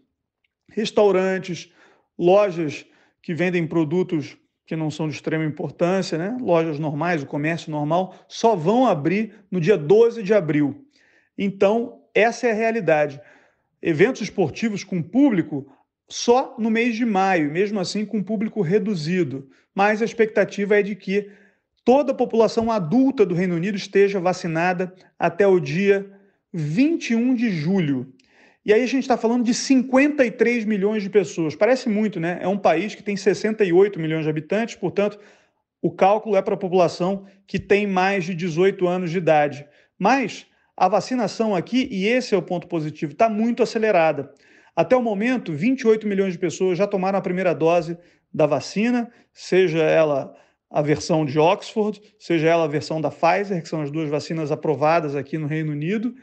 restaurantes, 0.68 1.72
lojas 2.18 2.84
que 3.22 3.32
vendem 3.32 3.64
produtos 3.64 4.36
que 4.66 4.74
não 4.74 4.90
são 4.90 5.06
de 5.08 5.14
extrema 5.14 5.44
importância, 5.44 6.18
né? 6.18 6.36
lojas 6.40 6.80
normais, 6.80 7.22
o 7.22 7.26
comércio 7.26 7.70
normal, 7.70 8.16
só 8.26 8.56
vão 8.56 8.84
abrir 8.84 9.32
no 9.48 9.60
dia 9.60 9.78
12 9.78 10.24
de 10.24 10.34
abril. 10.34 10.84
Então, 11.38 12.02
essa 12.12 12.48
é 12.48 12.50
a 12.50 12.54
realidade. 12.54 13.20
Eventos 13.80 14.22
esportivos 14.22 14.82
com 14.82 15.00
público 15.00 15.72
só 16.08 16.56
no 16.58 16.68
mês 16.68 16.96
de 16.96 17.06
maio, 17.06 17.52
mesmo 17.52 17.78
assim 17.78 18.04
com 18.04 18.24
público 18.24 18.60
reduzido. 18.60 19.48
Mas 19.72 20.02
a 20.02 20.04
expectativa 20.04 20.80
é 20.80 20.82
de 20.82 20.96
que 20.96 21.30
toda 21.86 22.10
a 22.10 22.14
população 22.16 22.68
adulta 22.68 23.24
do 23.24 23.32
Reino 23.32 23.54
Unido 23.54 23.76
esteja 23.76 24.18
vacinada 24.18 24.92
até 25.16 25.46
o 25.46 25.60
dia 25.60 26.10
21 26.52 27.32
de 27.32 27.48
julho. 27.48 28.12
E 28.64 28.72
aí 28.72 28.82
a 28.82 28.86
gente 28.86 29.02
está 29.02 29.16
falando 29.16 29.44
de 29.44 29.54
53 29.54 30.64
milhões 30.64 31.04
de 31.04 31.08
pessoas. 31.08 31.54
Parece 31.54 31.88
muito, 31.88 32.18
né? 32.18 32.40
É 32.42 32.48
um 32.48 32.58
país 32.58 32.96
que 32.96 33.04
tem 33.04 33.16
68 33.16 34.00
milhões 34.00 34.24
de 34.24 34.28
habitantes, 34.28 34.74
portanto, 34.74 35.16
o 35.80 35.92
cálculo 35.92 36.34
é 36.34 36.42
para 36.42 36.54
a 36.54 36.58
população 36.58 37.24
que 37.46 37.56
tem 37.56 37.86
mais 37.86 38.24
de 38.24 38.34
18 38.34 38.84
anos 38.88 39.12
de 39.12 39.18
idade. 39.18 39.64
Mas 39.96 40.44
a 40.76 40.88
vacinação 40.88 41.54
aqui, 41.54 41.88
e 41.88 42.08
esse 42.08 42.34
é 42.34 42.36
o 42.36 42.42
ponto 42.42 42.66
positivo, 42.66 43.12
está 43.12 43.28
muito 43.28 43.62
acelerada. 43.62 44.32
Até 44.74 44.96
o 44.96 45.02
momento, 45.02 45.52
28 45.52 46.04
milhões 46.04 46.32
de 46.32 46.38
pessoas 46.40 46.76
já 46.76 46.86
tomaram 46.88 47.16
a 47.16 47.22
primeira 47.22 47.54
dose 47.54 47.96
da 48.34 48.44
vacina, 48.44 49.08
seja 49.32 49.84
ela 49.84 50.34
a 50.70 50.82
versão 50.82 51.24
de 51.24 51.38
Oxford, 51.38 52.00
seja 52.18 52.48
ela 52.48 52.64
a 52.64 52.68
versão 52.68 53.00
da 53.00 53.10
Pfizer, 53.10 53.62
que 53.62 53.68
são 53.68 53.82
as 53.82 53.90
duas 53.90 54.08
vacinas 54.08 54.50
aprovadas 54.50 55.14
aqui 55.14 55.38
no 55.38 55.46
Reino 55.46 55.72
Unido, 55.72 56.14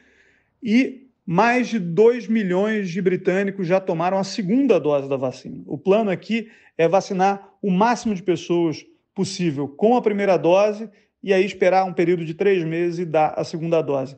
e 0.62 1.08
mais 1.26 1.70
de 1.70 1.80
2 1.80 2.28
milhões 2.28 2.90
de 2.90 3.02
britânicos 3.02 3.66
já 3.66 3.80
tomaram 3.80 4.18
a 4.18 4.24
segunda 4.24 4.80
dose 4.80 5.08
da 5.08 5.16
vacina. 5.16 5.64
O 5.66 5.78
plano 5.78 6.12
aqui 6.12 6.50
é 6.78 6.88
vacinar 6.88 7.50
o 7.62 7.72
máximo 7.72 8.14
de 8.14 8.22
pessoas 8.22 8.86
possível 9.16 9.68
com 9.68 9.96
a 9.96 10.02
primeira 10.02 10.38
dose 10.38 10.90
e 11.22 11.34
aí 11.34 11.46
esperar 11.46 11.86
um 11.86 11.94
período 11.94 12.26
de 12.26 12.34
três 12.34 12.64
meses 12.64 13.00
e 13.00 13.06
dar 13.06 13.34
a 13.38 13.44
segunda 13.44 13.82
dose. 13.82 14.18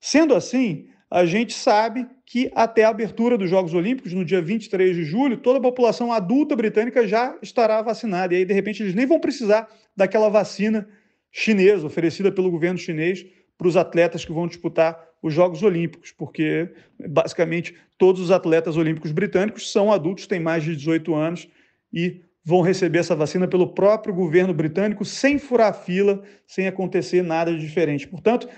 Sendo 0.00 0.34
assim, 0.34 0.88
a 1.10 1.26
gente 1.26 1.52
sabe 1.52 2.06
que 2.24 2.50
até 2.54 2.84
a 2.84 2.90
abertura 2.90 3.36
dos 3.36 3.50
Jogos 3.50 3.74
Olímpicos, 3.74 4.12
no 4.12 4.24
dia 4.24 4.40
23 4.40 4.94
de 4.94 5.04
julho, 5.04 5.36
toda 5.36 5.58
a 5.58 5.62
população 5.62 6.12
adulta 6.12 6.54
britânica 6.54 7.06
já 7.06 7.36
estará 7.42 7.82
vacinada. 7.82 8.32
E 8.32 8.38
aí, 8.38 8.44
de 8.44 8.54
repente, 8.54 8.82
eles 8.82 8.94
nem 8.94 9.06
vão 9.06 9.18
precisar 9.18 9.68
daquela 9.96 10.28
vacina 10.28 10.88
chinesa 11.32 11.86
oferecida 11.86 12.30
pelo 12.30 12.50
governo 12.50 12.78
chinês 12.78 13.26
para 13.58 13.66
os 13.66 13.76
atletas 13.76 14.24
que 14.24 14.32
vão 14.32 14.46
disputar 14.46 14.98
os 15.22 15.34
Jogos 15.34 15.62
Olímpicos, 15.62 16.12
porque 16.12 16.70
basicamente 17.08 17.74
todos 17.98 18.20
os 18.20 18.30
atletas 18.30 18.76
olímpicos 18.76 19.12
britânicos 19.12 19.70
são 19.70 19.92
adultos, 19.92 20.26
têm 20.26 20.40
mais 20.40 20.64
de 20.64 20.74
18 20.74 21.14
anos 21.14 21.48
e 21.92 22.22
vão 22.42 22.62
receber 22.62 23.00
essa 23.00 23.14
vacina 23.14 23.46
pelo 23.46 23.74
próprio 23.74 24.14
governo 24.14 24.54
britânico 24.54 25.04
sem 25.04 25.38
furar 25.38 25.74
fila, 25.74 26.22
sem 26.46 26.66
acontecer 26.66 27.22
nada 27.22 27.52
de 27.52 27.60
diferente. 27.60 28.08
Portanto, 28.08 28.48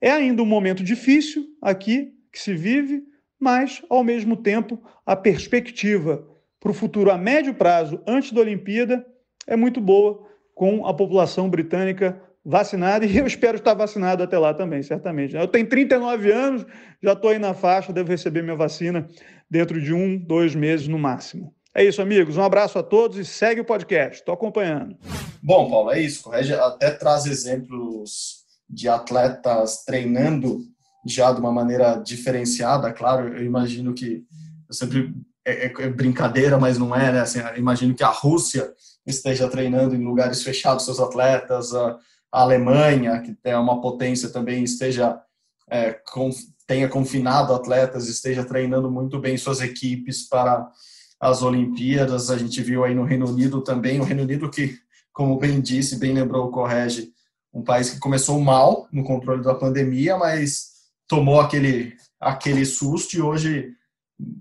é 0.00 0.10
ainda 0.10 0.42
um 0.42 0.46
momento 0.46 0.82
difícil 0.82 1.44
aqui 1.60 2.12
que 2.32 2.40
se 2.40 2.54
vive, 2.54 3.02
mas, 3.38 3.82
ao 3.88 4.04
mesmo 4.04 4.36
tempo, 4.36 4.82
a 5.04 5.16
perspectiva 5.16 6.26
para 6.58 6.70
o 6.70 6.74
futuro 6.74 7.10
a 7.10 7.18
médio 7.18 7.54
prazo, 7.54 8.00
antes 8.06 8.32
da 8.32 8.40
Olimpíada, 8.40 9.04
é 9.46 9.56
muito 9.56 9.80
boa, 9.80 10.26
com 10.54 10.86
a 10.86 10.92
população 10.92 11.48
britânica 11.48 12.20
vacinada 12.44 13.04
e 13.06 13.16
eu 13.16 13.26
espero 13.26 13.56
estar 13.56 13.74
vacinado 13.74 14.22
até 14.22 14.38
lá 14.38 14.54
também, 14.54 14.82
certamente. 14.82 15.34
Eu 15.34 15.48
tenho 15.48 15.66
39 15.66 16.30
anos, 16.30 16.66
já 17.02 17.12
estou 17.12 17.30
aí 17.30 17.38
na 17.38 17.54
faixa, 17.54 17.92
devo 17.92 18.10
receber 18.10 18.42
minha 18.42 18.56
vacina 18.56 19.06
dentro 19.50 19.80
de 19.80 19.92
um, 19.92 20.16
dois 20.18 20.54
meses 20.54 20.86
no 20.86 20.98
máximo. 20.98 21.54
É 21.74 21.84
isso, 21.84 22.02
amigos. 22.02 22.36
Um 22.36 22.42
abraço 22.42 22.78
a 22.78 22.82
todos 22.82 23.16
e 23.16 23.24
segue 23.24 23.60
o 23.60 23.64
podcast. 23.64 24.18
Estou 24.18 24.34
acompanhando. 24.34 24.96
Bom, 25.40 25.70
Paulo, 25.70 25.92
é 25.92 26.00
isso. 26.00 26.24
Correge 26.24 26.52
até 26.52 26.90
traz 26.90 27.26
exemplos 27.26 28.39
de 28.70 28.88
atletas 28.88 29.84
treinando 29.84 30.60
já 31.06 31.32
de 31.32 31.40
uma 31.40 31.52
maneira 31.52 31.96
diferenciada. 31.96 32.92
Claro, 32.92 33.36
eu 33.36 33.44
imagino 33.44 33.92
que 33.94 34.24
eu 34.68 34.74
sempre 34.74 35.14
é, 35.44 35.66
é, 35.66 35.72
é 35.78 35.88
brincadeira, 35.88 36.58
mas 36.58 36.78
não 36.78 36.94
é, 36.94 37.12
né? 37.12 37.20
Assim, 37.20 37.40
imagino 37.56 37.94
que 37.94 38.04
a 38.04 38.10
Rússia 38.10 38.72
esteja 39.06 39.48
treinando 39.48 39.94
em 39.94 40.04
lugares 40.04 40.42
fechados 40.42 40.84
seus 40.84 41.00
atletas, 41.00 41.74
a, 41.74 41.98
a 42.32 42.42
Alemanha, 42.42 43.20
que 43.20 43.36
é 43.44 43.56
uma 43.56 43.80
potência 43.80 44.28
também, 44.28 44.62
esteja 44.62 45.20
é, 45.68 45.92
com, 46.12 46.30
tenha 46.66 46.88
confinado 46.88 47.54
atletas, 47.54 48.08
esteja 48.08 48.44
treinando 48.44 48.90
muito 48.90 49.18
bem 49.18 49.36
suas 49.36 49.60
equipes 49.60 50.28
para 50.28 50.70
as 51.18 51.42
Olimpíadas. 51.42 52.30
A 52.30 52.38
gente 52.38 52.62
viu 52.62 52.84
aí 52.84 52.94
no 52.94 53.04
Reino 53.04 53.28
Unido 53.28 53.62
também, 53.62 54.00
o 54.00 54.04
Reino 54.04 54.22
Unido 54.22 54.50
que, 54.50 54.78
como 55.12 55.38
bem 55.38 55.60
disse, 55.60 55.98
bem 55.98 56.12
lembrou 56.12 56.46
o 56.46 56.50
Correge, 56.50 57.12
um 57.52 57.62
país 57.62 57.90
que 57.90 57.98
começou 57.98 58.40
mal 58.40 58.88
no 58.92 59.04
controle 59.04 59.42
da 59.42 59.54
pandemia, 59.54 60.16
mas 60.16 60.70
tomou 61.08 61.40
aquele, 61.40 61.96
aquele 62.20 62.64
susto 62.64 63.16
e 63.16 63.20
hoje 63.20 63.72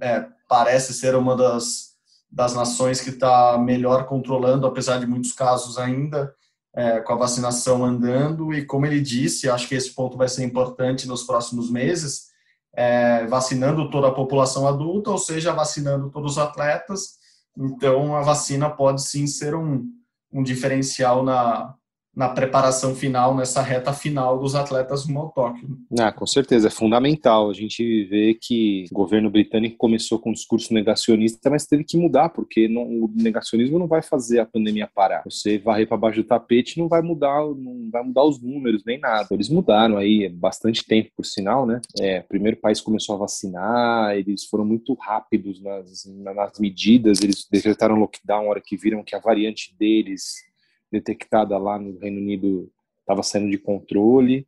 é, 0.02 0.28
parece 0.48 0.94
ser 0.94 1.16
uma 1.16 1.36
das, 1.36 1.96
das 2.32 2.54
nações 2.54 3.02
que 3.02 3.10
está 3.10 3.58
melhor 3.58 4.06
controlando, 4.06 4.68
apesar 4.68 5.00
de 5.00 5.08
muitos 5.08 5.32
casos 5.32 5.78
ainda, 5.78 6.34
é, 6.76 7.00
com 7.00 7.14
a 7.14 7.18
vacinação 7.18 7.84
andando. 7.84 8.54
E 8.54 8.66
como 8.66 8.86
ele 8.86 9.02
disse, 9.02 9.50
acho 9.50 9.68
que 9.68 9.76
esse 9.76 9.94
ponto 9.94 10.18
vai 10.18 10.28
ser 10.28 10.44
importante 10.44 11.08
nos 11.08 11.24
próximos 11.24 11.72
meses, 11.72 12.30
é, 12.76 13.26
vacinando 13.26 13.90
toda 13.90 14.10
a 14.10 14.14
população 14.14 14.68
adulta, 14.68 15.10
ou 15.10 15.18
seja, 15.18 15.52
vacinando 15.52 16.12
todos 16.12 16.34
os 16.34 16.38
atletas. 16.38 17.18
Então, 17.58 18.16
a 18.16 18.22
vacina 18.22 18.70
pode 18.70 19.02
sim 19.02 19.26
ser 19.26 19.56
um, 19.56 19.88
um 20.32 20.44
diferencial 20.44 21.24
na, 21.24 21.74
na 22.20 22.28
preparação 22.28 22.94
final, 22.94 23.34
nessa 23.34 23.62
reta 23.62 23.94
final 23.94 24.38
dos 24.38 24.54
atletas 24.54 25.06
rumo 25.06 25.20
ao 25.20 25.30
Tóquio. 25.30 25.70
Ah, 25.98 26.12
com 26.12 26.28
certeza, 26.28 26.68
é 26.68 26.70
fundamental. 26.70 27.50
A 27.50 27.54
gente 27.54 28.04
vê 28.04 28.34
que 28.34 28.84
o 28.92 28.94
governo 28.94 29.32
britânico 29.32 29.78
começou 29.78 30.20
com 30.20 30.32
um 30.32 30.34
discurso 30.34 30.74
negacionista, 30.74 31.50
mas 31.50 31.66
teve 31.66 31.86
que 31.86 31.96
mudar, 31.96 32.28
porque 32.28 32.68
não, 32.68 32.84
o 32.84 33.10
negacionismo 33.16 33.80
não 33.80 33.88
vai 33.88 34.02
fazer 34.02 34.40
a 34.40 34.46
pandemia 34.46 34.86
parar. 34.94 35.24
Você 35.24 35.58
varrer 35.58 35.88
para 35.88 35.96
baixo 35.96 36.22
do 36.22 36.28
tapete 36.28 36.78
não 36.78 36.90
vai 36.90 37.02
mudar, 37.02 37.40
não 37.40 37.90
vai 37.90 38.04
mudar 38.04 38.26
os 38.26 38.42
números 38.42 38.84
nem 38.86 39.00
nada. 39.00 39.30
Eles 39.32 39.48
mudaram 39.48 39.96
aí 39.96 40.28
bastante 40.28 40.86
tempo, 40.86 41.12
por 41.16 41.26
sinal, 41.26 41.66
né? 41.66 41.80
É, 42.02 42.20
o 42.20 42.28
primeiro 42.28 42.58
país 42.58 42.82
começou 42.82 43.16
a 43.16 43.20
vacinar, 43.20 44.18
eles 44.18 44.44
foram 44.44 44.66
muito 44.66 44.94
rápidos 44.96 45.64
nas, 45.64 46.06
nas 46.06 46.60
medidas, 46.60 47.22
eles 47.22 47.48
decretaram 47.50 47.96
lockdown 47.96 48.44
na 48.44 48.50
hora 48.50 48.62
que 48.62 48.76
viram 48.76 49.04
que 49.04 49.16
a 49.16 49.20
variante 49.20 49.74
deles 49.80 50.49
detectada 50.92 51.58
lá 51.58 51.80
no 51.80 51.98
Reino 51.98 52.20
Unido 52.20 52.72
estava 53.02 53.24
saindo 53.24 53.50
de 53.50 53.58
controle. 53.58 54.48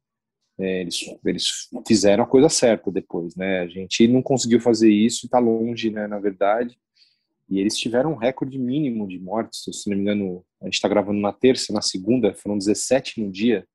é, 0.59 0.81
eles, 0.81 1.05
eles 1.25 1.69
fizeram 1.87 2.23
a 2.23 2.27
coisa 2.27 2.49
certa 2.49 2.91
depois, 2.91 3.35
né? 3.35 3.61
A 3.61 3.67
gente 3.67 4.07
não 4.07 4.21
conseguiu 4.21 4.59
fazer 4.59 4.91
isso, 4.91 5.25
está 5.25 5.39
longe, 5.39 5.89
né, 5.89 6.07
na 6.07 6.19
verdade. 6.19 6.77
E 7.49 7.59
eles 7.59 7.77
tiveram 7.77 8.13
um 8.13 8.17
recorde 8.17 8.57
mínimo 8.57 9.07
de 9.07 9.19
mortes, 9.19 9.63
se 9.63 9.89
não 9.89 9.97
me 9.97 10.03
engano, 10.03 10.45
a 10.61 10.65
gente 10.65 10.75
está 10.75 10.87
gravando 10.87 11.19
na 11.19 11.33
terça, 11.33 11.73
na 11.73 11.81
segunda, 11.81 12.33
foram 12.33 12.57
17 12.57 13.21
no 13.21 13.31
dia 13.31 13.67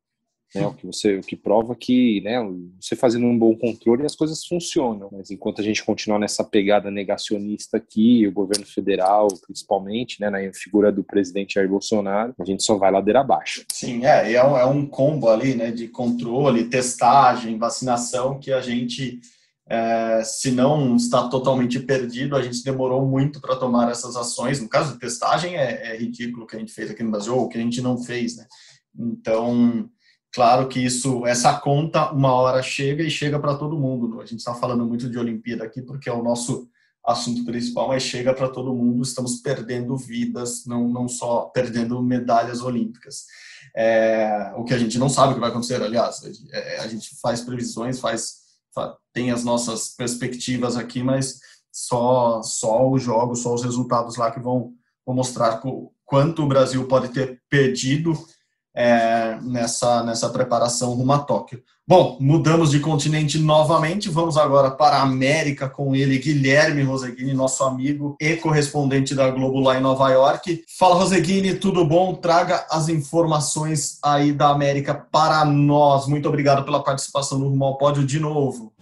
né? 0.54 0.66
O 0.66 0.74
que 0.74 0.86
você, 0.86 1.16
o 1.16 1.20
que 1.20 1.36
prova 1.36 1.74
que, 1.74 2.20
né, 2.22 2.36
você 2.80 2.96
fazendo 2.96 3.26
um 3.26 3.38
bom 3.38 3.56
controle 3.56 4.04
as 4.04 4.16
coisas 4.16 4.44
funcionam. 4.44 5.08
Mas 5.12 5.30
enquanto 5.30 5.60
a 5.60 5.64
gente 5.64 5.84
continuar 5.84 6.18
nessa 6.18 6.44
pegada 6.44 6.90
negacionista 6.90 7.76
aqui, 7.76 8.26
o 8.26 8.32
governo 8.32 8.64
federal, 8.64 9.28
principalmente, 9.46 10.20
né, 10.20 10.30
na 10.30 10.38
figura 10.52 10.92
do 10.92 11.04
presidente 11.04 11.54
Jair 11.54 11.68
Bolsonaro, 11.68 12.34
a 12.38 12.44
gente 12.44 12.62
só 12.62 12.76
vai 12.76 12.90
ladeira 12.90 13.20
abaixo. 13.20 13.64
Sim, 13.72 14.04
é, 14.04 14.32
é 14.32 14.44
um, 14.44 14.56
é 14.56 14.64
um 14.64 14.86
combo 14.86 15.28
ali, 15.28 15.54
né, 15.54 15.70
de 15.70 15.88
controle, 15.88 16.68
testagem, 16.68 17.58
vacinação 17.58 18.38
que 18.38 18.52
a 18.52 18.60
gente 18.60 19.20
é, 19.68 20.22
se 20.22 20.52
não 20.52 20.94
está 20.94 21.28
totalmente 21.28 21.80
perdido, 21.80 22.36
a 22.36 22.42
gente 22.42 22.62
demorou 22.62 23.04
muito 23.04 23.40
para 23.40 23.56
tomar 23.56 23.90
essas 23.90 24.14
ações. 24.14 24.60
No 24.60 24.68
caso 24.68 24.92
de 24.92 25.00
testagem, 25.00 25.56
é, 25.56 25.92
é 25.92 25.96
ridículo 25.96 26.44
o 26.44 26.46
que 26.46 26.54
a 26.54 26.58
gente 26.58 26.72
fez 26.72 26.88
aqui 26.90 27.02
no 27.02 27.10
Brasil, 27.10 27.34
ou 27.34 27.44
o 27.44 27.48
que 27.48 27.58
a 27.58 27.60
gente 27.60 27.80
não 27.80 27.98
fez, 27.98 28.36
né? 28.36 28.46
Então, 28.96 29.90
Claro 30.36 30.68
que 30.68 30.78
isso, 30.78 31.24
essa 31.24 31.58
conta, 31.58 32.12
uma 32.12 32.30
hora 32.30 32.62
chega 32.62 33.02
e 33.02 33.10
chega 33.10 33.40
para 33.40 33.56
todo 33.56 33.78
mundo. 33.78 34.20
A 34.20 34.26
gente 34.26 34.40
está 34.40 34.52
falando 34.52 34.84
muito 34.84 35.08
de 35.08 35.18
Olimpíada 35.18 35.64
aqui 35.64 35.80
porque 35.80 36.10
é 36.10 36.12
o 36.12 36.22
nosso 36.22 36.68
assunto 37.02 37.42
principal, 37.42 37.88
mas 37.88 38.02
chega 38.02 38.34
para 38.34 38.50
todo 38.50 38.74
mundo. 38.74 39.02
Estamos 39.02 39.36
perdendo 39.36 39.96
vidas, 39.96 40.66
não, 40.66 40.86
não 40.90 41.08
só 41.08 41.46
perdendo 41.46 42.02
medalhas 42.02 42.60
olímpicas. 42.60 43.24
É, 43.74 44.52
o 44.58 44.64
que 44.64 44.74
a 44.74 44.78
gente 44.78 44.98
não 44.98 45.08
sabe 45.08 45.30
o 45.30 45.34
que 45.36 45.40
vai 45.40 45.48
acontecer, 45.48 45.82
aliás, 45.82 46.20
é, 46.52 46.80
a 46.80 46.86
gente 46.86 47.16
faz 47.18 47.40
previsões, 47.40 47.98
faz, 47.98 48.34
tem 49.14 49.30
as 49.30 49.42
nossas 49.42 49.88
perspectivas 49.88 50.76
aqui, 50.76 51.02
mas 51.02 51.40
só 51.72 52.42
só 52.42 52.90
os 52.90 53.02
jogos, 53.02 53.40
só 53.40 53.54
os 53.54 53.64
resultados 53.64 54.16
lá 54.16 54.30
que 54.30 54.38
vão, 54.40 54.74
vão 55.06 55.16
mostrar 55.16 55.62
quanto 56.04 56.42
o 56.42 56.46
Brasil 56.46 56.86
pode 56.86 57.08
ter 57.08 57.40
perdido 57.48 58.12
é, 58.76 59.38
nessa, 59.42 60.02
nessa 60.04 60.28
preparação 60.28 60.92
rumo 60.92 61.14
a 61.14 61.18
Tóquio. 61.18 61.62
Bom, 61.88 62.18
mudamos 62.20 62.72
de 62.72 62.80
continente 62.80 63.38
novamente, 63.38 64.10
vamos 64.10 64.36
agora 64.36 64.72
para 64.72 64.96
a 64.96 65.02
América 65.02 65.68
com 65.68 65.94
ele, 65.94 66.18
Guilherme 66.18 66.82
Roseguini, 66.82 67.32
nosso 67.32 67.62
amigo 67.64 68.16
e 68.20 68.36
correspondente 68.36 69.14
da 69.14 69.30
Globo 69.30 69.60
lá 69.60 69.78
em 69.78 69.80
Nova 69.80 70.10
York. 70.10 70.64
Fala, 70.78 70.96
Roseguini, 70.96 71.54
tudo 71.54 71.86
bom? 71.86 72.14
Traga 72.14 72.66
as 72.68 72.88
informações 72.88 73.98
aí 74.02 74.32
da 74.32 74.48
América 74.48 74.94
para 74.94 75.44
nós. 75.44 76.06
Muito 76.06 76.28
obrigado 76.28 76.64
pela 76.64 76.82
participação 76.82 77.38
no 77.38 77.48
Rumo 77.48 77.64
ao 77.64 77.78
Pódio 77.78 78.04
de 78.04 78.18
novo. 78.18 78.74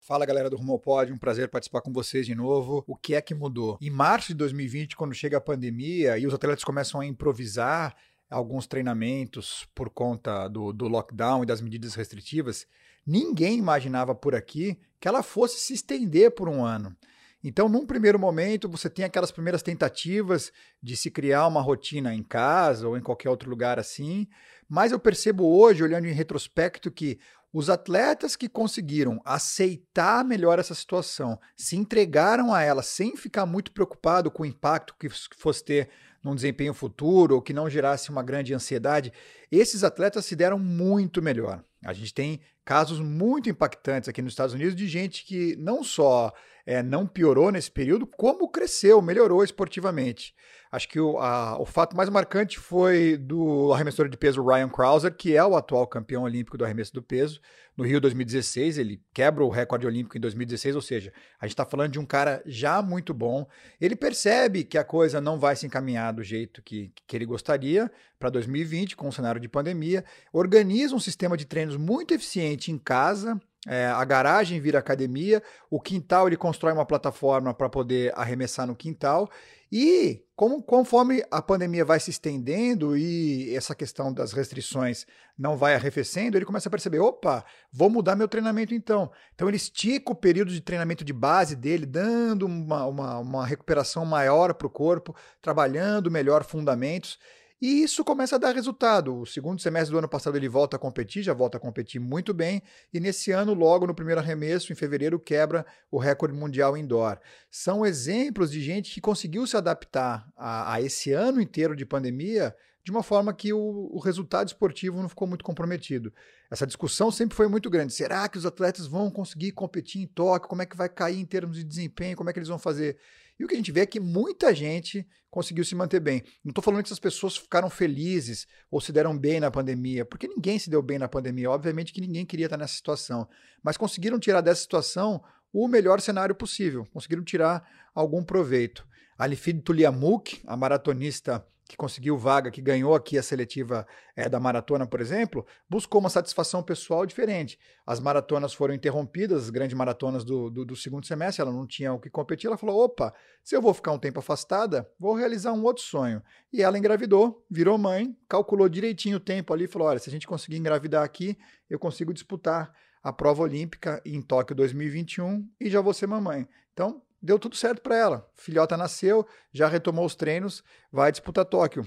Fala 0.00 0.26
galera 0.26 0.50
do 0.50 0.56
Rumo 0.56 0.72
ao 0.72 0.78
Pódio, 0.78 1.14
um 1.14 1.18
prazer 1.18 1.48
participar 1.48 1.80
com 1.80 1.92
vocês 1.92 2.26
de 2.26 2.34
novo. 2.34 2.84
O 2.86 2.96
que 2.96 3.14
é 3.14 3.20
que 3.20 3.34
mudou? 3.34 3.78
Em 3.80 3.90
março 3.90 4.28
de 4.28 4.34
2020, 4.34 4.96
quando 4.96 5.14
chega 5.14 5.36
a 5.36 5.40
pandemia 5.40 6.18
e 6.18 6.26
os 6.26 6.34
atletas 6.34 6.62
começam 6.62 7.00
a 7.00 7.06
improvisar, 7.06 7.94
alguns 8.30 8.66
treinamentos 8.66 9.66
por 9.74 9.90
conta 9.90 10.48
do, 10.48 10.72
do 10.72 10.88
lockdown 10.88 11.42
e 11.42 11.46
das 11.46 11.60
medidas 11.60 11.94
restritivas, 11.94 12.66
ninguém 13.06 13.58
imaginava 13.58 14.14
por 14.14 14.34
aqui 14.34 14.78
que 15.00 15.06
ela 15.06 15.22
fosse 15.22 15.60
se 15.60 15.74
estender 15.74 16.32
por 16.32 16.48
um 16.48 16.64
ano. 16.64 16.96
Então, 17.44 17.68
num 17.68 17.86
primeiro 17.86 18.18
momento, 18.18 18.68
você 18.68 18.90
tem 18.90 19.04
aquelas 19.04 19.30
primeiras 19.30 19.62
tentativas 19.62 20.50
de 20.82 20.96
se 20.96 21.10
criar 21.10 21.46
uma 21.46 21.60
rotina 21.60 22.12
em 22.12 22.22
casa 22.22 22.88
ou 22.88 22.96
em 22.96 23.00
qualquer 23.00 23.30
outro 23.30 23.48
lugar 23.48 23.78
assim, 23.78 24.26
mas 24.68 24.90
eu 24.90 24.98
percebo 24.98 25.44
hoje, 25.44 25.84
olhando 25.84 26.08
em 26.08 26.12
retrospecto, 26.12 26.90
que 26.90 27.20
os 27.52 27.70
atletas 27.70 28.34
que 28.36 28.48
conseguiram 28.48 29.20
aceitar 29.24 30.24
melhor 30.24 30.58
essa 30.58 30.74
situação, 30.74 31.38
se 31.56 31.76
entregaram 31.76 32.52
a 32.52 32.62
ela 32.62 32.82
sem 32.82 33.16
ficar 33.16 33.46
muito 33.46 33.70
preocupado 33.70 34.30
com 34.30 34.42
o 34.42 34.46
impacto 34.46 34.94
que 34.98 35.08
fosse 35.08 35.64
ter 35.64 35.88
num 36.26 36.34
desempenho 36.34 36.74
futuro 36.74 37.36
ou 37.36 37.42
que 37.42 37.52
não 37.52 37.70
gerasse 37.70 38.10
uma 38.10 38.22
grande 38.22 38.52
ansiedade, 38.52 39.12
esses 39.50 39.82
atletas 39.84 40.26
se 40.26 40.36
deram 40.36 40.58
muito 40.58 41.22
melhor. 41.22 41.62
A 41.84 41.92
gente 41.92 42.12
tem 42.12 42.40
casos 42.64 43.00
muito 43.00 43.48
impactantes 43.48 44.08
aqui 44.08 44.20
nos 44.20 44.32
Estados 44.32 44.54
Unidos 44.54 44.74
de 44.74 44.88
gente 44.88 45.24
que 45.24 45.54
não 45.56 45.84
só 45.84 46.32
é, 46.66 46.82
não 46.82 47.06
piorou 47.06 47.52
nesse 47.52 47.70
período, 47.70 48.06
como 48.06 48.48
cresceu, 48.48 49.00
melhorou 49.00 49.44
esportivamente. 49.44 50.34
Acho 50.70 50.88
que 50.88 50.98
o, 50.98 51.16
a, 51.18 51.58
o 51.60 51.64
fato 51.64 51.96
mais 51.96 52.10
marcante 52.10 52.58
foi 52.58 53.16
do 53.16 53.72
arremessador 53.72 54.08
de 54.08 54.16
peso 54.16 54.44
Ryan 54.44 54.68
Crouser, 54.68 55.14
que 55.14 55.36
é 55.36 55.44
o 55.44 55.56
atual 55.56 55.86
campeão 55.86 56.24
olímpico 56.24 56.58
do 56.58 56.64
arremesso 56.64 56.92
do 56.92 57.02
peso. 57.02 57.40
No 57.76 57.84
Rio 57.84 58.00
2016, 58.00 58.78
ele 58.78 59.02
quebra 59.12 59.44
o 59.44 59.50
recorde 59.50 59.86
olímpico 59.86 60.16
em 60.16 60.20
2016, 60.20 60.74
ou 60.76 60.80
seja, 60.80 61.12
a 61.38 61.44
gente 61.44 61.52
está 61.52 61.66
falando 61.66 61.92
de 61.92 61.98
um 61.98 62.06
cara 62.06 62.42
já 62.46 62.80
muito 62.80 63.12
bom. 63.12 63.46
Ele 63.78 63.94
percebe 63.94 64.64
que 64.64 64.78
a 64.78 64.84
coisa 64.84 65.20
não 65.20 65.38
vai 65.38 65.54
se 65.54 65.66
encaminhar 65.66 66.14
do 66.14 66.22
jeito 66.22 66.62
que, 66.62 66.90
que 67.06 67.14
ele 67.14 67.26
gostaria 67.26 67.90
para 68.18 68.30
2020, 68.30 68.96
com 68.96 69.08
o 69.08 69.12
cenário 69.12 69.40
de 69.40 69.48
pandemia, 69.48 70.04
organiza 70.32 70.94
um 70.94 71.00
sistema 71.00 71.36
de 71.36 71.44
treinos 71.44 71.76
muito 71.76 72.14
eficiente 72.14 72.72
em 72.72 72.78
casa, 72.78 73.38
é, 73.66 73.86
a 73.86 74.04
garagem 74.04 74.60
vira 74.60 74.78
academia, 74.78 75.42
o 75.68 75.80
quintal 75.80 76.28
ele 76.28 76.36
constrói 76.36 76.72
uma 76.72 76.86
plataforma 76.86 77.52
para 77.52 77.68
poder 77.68 78.12
arremessar 78.16 78.66
no 78.66 78.76
quintal. 78.76 79.28
E 79.70 80.24
como, 80.36 80.62
conforme 80.62 81.24
a 81.30 81.42
pandemia 81.42 81.84
vai 81.84 81.98
se 81.98 82.10
estendendo 82.10 82.96
e 82.96 83.54
essa 83.54 83.74
questão 83.74 84.12
das 84.12 84.32
restrições 84.32 85.06
não 85.36 85.56
vai 85.56 85.74
arrefecendo, 85.74 86.36
ele 86.36 86.44
começa 86.44 86.68
a 86.68 86.70
perceber: 86.70 87.00
opa, 87.00 87.44
vou 87.72 87.90
mudar 87.90 88.14
meu 88.14 88.28
treinamento 88.28 88.74
então. 88.74 89.10
Então 89.34 89.48
ele 89.48 89.56
estica 89.56 90.12
o 90.12 90.14
período 90.14 90.52
de 90.52 90.60
treinamento 90.60 91.04
de 91.04 91.12
base 91.12 91.56
dele, 91.56 91.84
dando 91.84 92.46
uma, 92.46 92.86
uma, 92.86 93.18
uma 93.18 93.46
recuperação 93.46 94.04
maior 94.04 94.54
para 94.54 94.66
o 94.66 94.70
corpo, 94.70 95.16
trabalhando 95.42 96.10
melhor 96.10 96.44
fundamentos. 96.44 97.18
E 97.60 97.82
isso 97.82 98.04
começa 98.04 98.36
a 98.36 98.38
dar 98.38 98.54
resultado. 98.54 99.18
O 99.18 99.24
segundo 99.24 99.60
semestre 99.60 99.92
do 99.92 99.98
ano 99.98 100.08
passado 100.08 100.36
ele 100.36 100.48
volta 100.48 100.76
a 100.76 100.78
competir, 100.78 101.22
já 101.22 101.32
volta 101.32 101.56
a 101.56 101.60
competir 101.60 101.98
muito 101.98 102.34
bem, 102.34 102.62
e 102.92 103.00
nesse 103.00 103.32
ano, 103.32 103.54
logo 103.54 103.86
no 103.86 103.94
primeiro 103.94 104.20
arremesso, 104.20 104.72
em 104.72 104.76
fevereiro, 104.76 105.18
quebra 105.18 105.64
o 105.90 105.98
recorde 105.98 106.36
mundial 106.36 106.76
indoor. 106.76 107.18
São 107.50 107.86
exemplos 107.86 108.50
de 108.50 108.60
gente 108.60 108.92
que 108.92 109.00
conseguiu 109.00 109.46
se 109.46 109.56
adaptar 109.56 110.28
a, 110.36 110.74
a 110.74 110.82
esse 110.82 111.12
ano 111.12 111.40
inteiro 111.40 111.74
de 111.74 111.86
pandemia 111.86 112.54
de 112.86 112.92
uma 112.92 113.02
forma 113.02 113.34
que 113.34 113.52
o, 113.52 113.90
o, 113.90 113.98
resultado 113.98 114.46
esportivo 114.46 115.02
não 115.02 115.08
ficou 115.08 115.26
muito 115.26 115.44
comprometido. 115.44 116.14
Essa 116.48 116.64
discussão 116.64 117.10
sempre 117.10 117.36
foi 117.36 117.48
muito 117.48 117.68
grande. 117.68 117.92
Será 117.92 118.28
que 118.28 118.38
os 118.38 118.46
atletas 118.46 118.86
vão 118.86 119.10
conseguir 119.10 119.50
competir 119.50 120.02
em 120.02 120.06
Tóquio? 120.06 120.48
Como 120.48 120.62
é 120.62 120.66
que 120.66 120.76
vai 120.76 120.88
cair 120.88 121.18
em 121.18 121.24
termos 121.24 121.56
de 121.56 121.64
desempenho? 121.64 122.16
Como 122.16 122.30
é 122.30 122.32
que 122.32 122.38
eles 122.38 122.48
vão 122.48 122.60
fazer? 122.60 122.96
E 123.38 123.44
o 123.44 123.48
que 123.48 123.54
a 123.54 123.56
gente 123.56 123.72
vê 123.72 123.80
é 123.80 123.86
que 123.86 124.00
muita 124.00 124.54
gente 124.54 125.06
conseguiu 125.30 125.64
se 125.64 125.74
manter 125.74 126.00
bem. 126.00 126.22
Não 126.42 126.50
estou 126.50 126.64
falando 126.64 126.82
que 126.82 126.88
essas 126.88 126.98
pessoas 126.98 127.36
ficaram 127.36 127.68
felizes 127.68 128.46
ou 128.70 128.80
se 128.80 128.90
deram 128.92 129.16
bem 129.16 129.38
na 129.38 129.50
pandemia, 129.50 130.04
porque 130.04 130.26
ninguém 130.26 130.58
se 130.58 130.70
deu 130.70 130.80
bem 130.80 130.98
na 130.98 131.08
pandemia. 131.08 131.50
Obviamente 131.50 131.92
que 131.92 132.00
ninguém 132.00 132.24
queria 132.24 132.46
estar 132.46 132.56
nessa 132.56 132.74
situação, 132.74 133.28
mas 133.62 133.76
conseguiram 133.76 134.18
tirar 134.18 134.40
dessa 134.40 134.62
situação 134.62 135.22
o 135.52 135.68
melhor 135.68 136.00
cenário 136.00 136.34
possível, 136.34 136.86
conseguiram 136.92 137.22
tirar 137.22 137.68
algum 137.94 138.22
proveito. 138.22 138.86
Alifid 139.18 139.62
Tuliamuk, 139.62 140.40
a 140.46 140.56
maratonista 140.56 141.46
que 141.68 141.76
conseguiu 141.76 142.16
vaga, 142.16 142.50
que 142.50 142.62
ganhou 142.62 142.94
aqui 142.94 143.18
a 143.18 143.22
seletiva 143.22 143.86
é, 144.14 144.28
da 144.28 144.38
maratona, 144.38 144.86
por 144.86 145.00
exemplo, 145.00 145.44
buscou 145.68 146.00
uma 146.00 146.08
satisfação 146.08 146.62
pessoal 146.62 147.04
diferente. 147.04 147.58
As 147.84 147.98
maratonas 147.98 148.54
foram 148.54 148.72
interrompidas, 148.72 149.44
as 149.44 149.50
grandes 149.50 149.76
maratonas 149.76 150.24
do, 150.24 150.48
do, 150.48 150.64
do, 150.64 150.76
segundo 150.76 151.06
semestre, 151.06 151.42
ela 151.42 151.52
não 151.52 151.66
tinha 151.66 151.92
o 151.92 151.98
que 151.98 152.08
competir. 152.08 152.46
Ela 152.46 152.56
falou: 152.56 152.84
opa, 152.84 153.12
se 153.42 153.56
eu 153.56 153.60
vou 153.60 153.74
ficar 153.74 153.92
um 153.92 153.98
tempo 153.98 154.20
afastada, 154.20 154.88
vou 154.98 155.14
realizar 155.14 155.52
um 155.52 155.64
outro 155.64 155.82
sonho. 155.82 156.22
E 156.52 156.62
ela 156.62 156.78
engravidou, 156.78 157.44
virou 157.50 157.76
mãe, 157.76 158.16
calculou 158.28 158.68
direitinho 158.68 159.16
o 159.16 159.20
tempo 159.20 159.52
ali, 159.52 159.66
falou: 159.66 159.88
olha, 159.88 159.98
se 159.98 160.08
a 160.08 160.12
gente 160.12 160.26
conseguir 160.26 160.56
engravidar 160.58 161.02
aqui, 161.02 161.36
eu 161.68 161.78
consigo 161.78 162.14
disputar 162.14 162.72
a 163.02 163.12
prova 163.12 163.42
olímpica 163.42 164.00
em 164.04 164.20
Tóquio 164.22 164.54
2021 164.54 165.48
e 165.60 165.68
já 165.68 165.80
vou 165.80 165.92
ser 165.92 166.06
mamãe. 166.06 166.48
Então, 166.72 167.02
deu 167.22 167.38
tudo 167.38 167.56
certo 167.56 167.80
para 167.80 167.96
ela. 167.96 168.30
Filhota 168.34 168.76
nasceu, 168.76 169.26
já 169.52 169.68
retomou 169.68 170.04
os 170.04 170.14
treinos, 170.14 170.62
vai 170.90 171.10
disputar 171.10 171.44
Tóquio. 171.44 171.86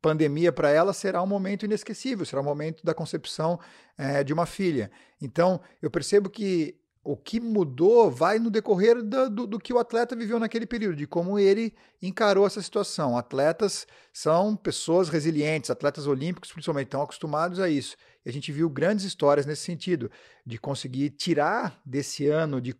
Pandemia 0.00 0.52
para 0.52 0.70
ela 0.70 0.92
será 0.92 1.22
um 1.22 1.26
momento 1.26 1.64
inesquecível, 1.64 2.24
será 2.24 2.40
o 2.40 2.44
um 2.44 2.46
momento 2.46 2.84
da 2.84 2.94
concepção 2.94 3.58
é, 3.96 4.22
de 4.22 4.32
uma 4.32 4.46
filha. 4.46 4.90
Então, 5.20 5.60
eu 5.82 5.90
percebo 5.90 6.30
que 6.30 6.78
o 7.10 7.16
que 7.16 7.40
mudou 7.40 8.10
vai 8.10 8.38
no 8.38 8.50
decorrer 8.50 9.02
do, 9.02 9.30
do, 9.30 9.46
do, 9.46 9.58
que 9.58 9.72
o 9.72 9.78
atleta 9.78 10.14
viveu 10.14 10.38
naquele 10.38 10.66
período, 10.66 10.94
de 10.94 11.06
como 11.06 11.38
ele 11.38 11.74
encarou 12.02 12.46
essa 12.46 12.60
situação. 12.60 13.16
Atletas 13.16 13.86
são 14.12 14.54
pessoas 14.54 15.08
resilientes, 15.08 15.70
atletas 15.70 16.06
olímpicos 16.06 16.52
principalmente 16.52 16.88
estão 16.88 17.00
acostumados 17.00 17.60
a 17.60 17.70
isso. 17.70 17.96
E 18.26 18.28
a 18.28 18.32
gente 18.32 18.52
viu 18.52 18.68
grandes 18.68 19.06
histórias 19.06 19.46
nesse 19.46 19.62
sentido, 19.62 20.10
de 20.44 20.58
conseguir 20.58 21.08
tirar 21.08 21.80
desse 21.82 22.28
ano 22.28 22.60
de 22.60 22.76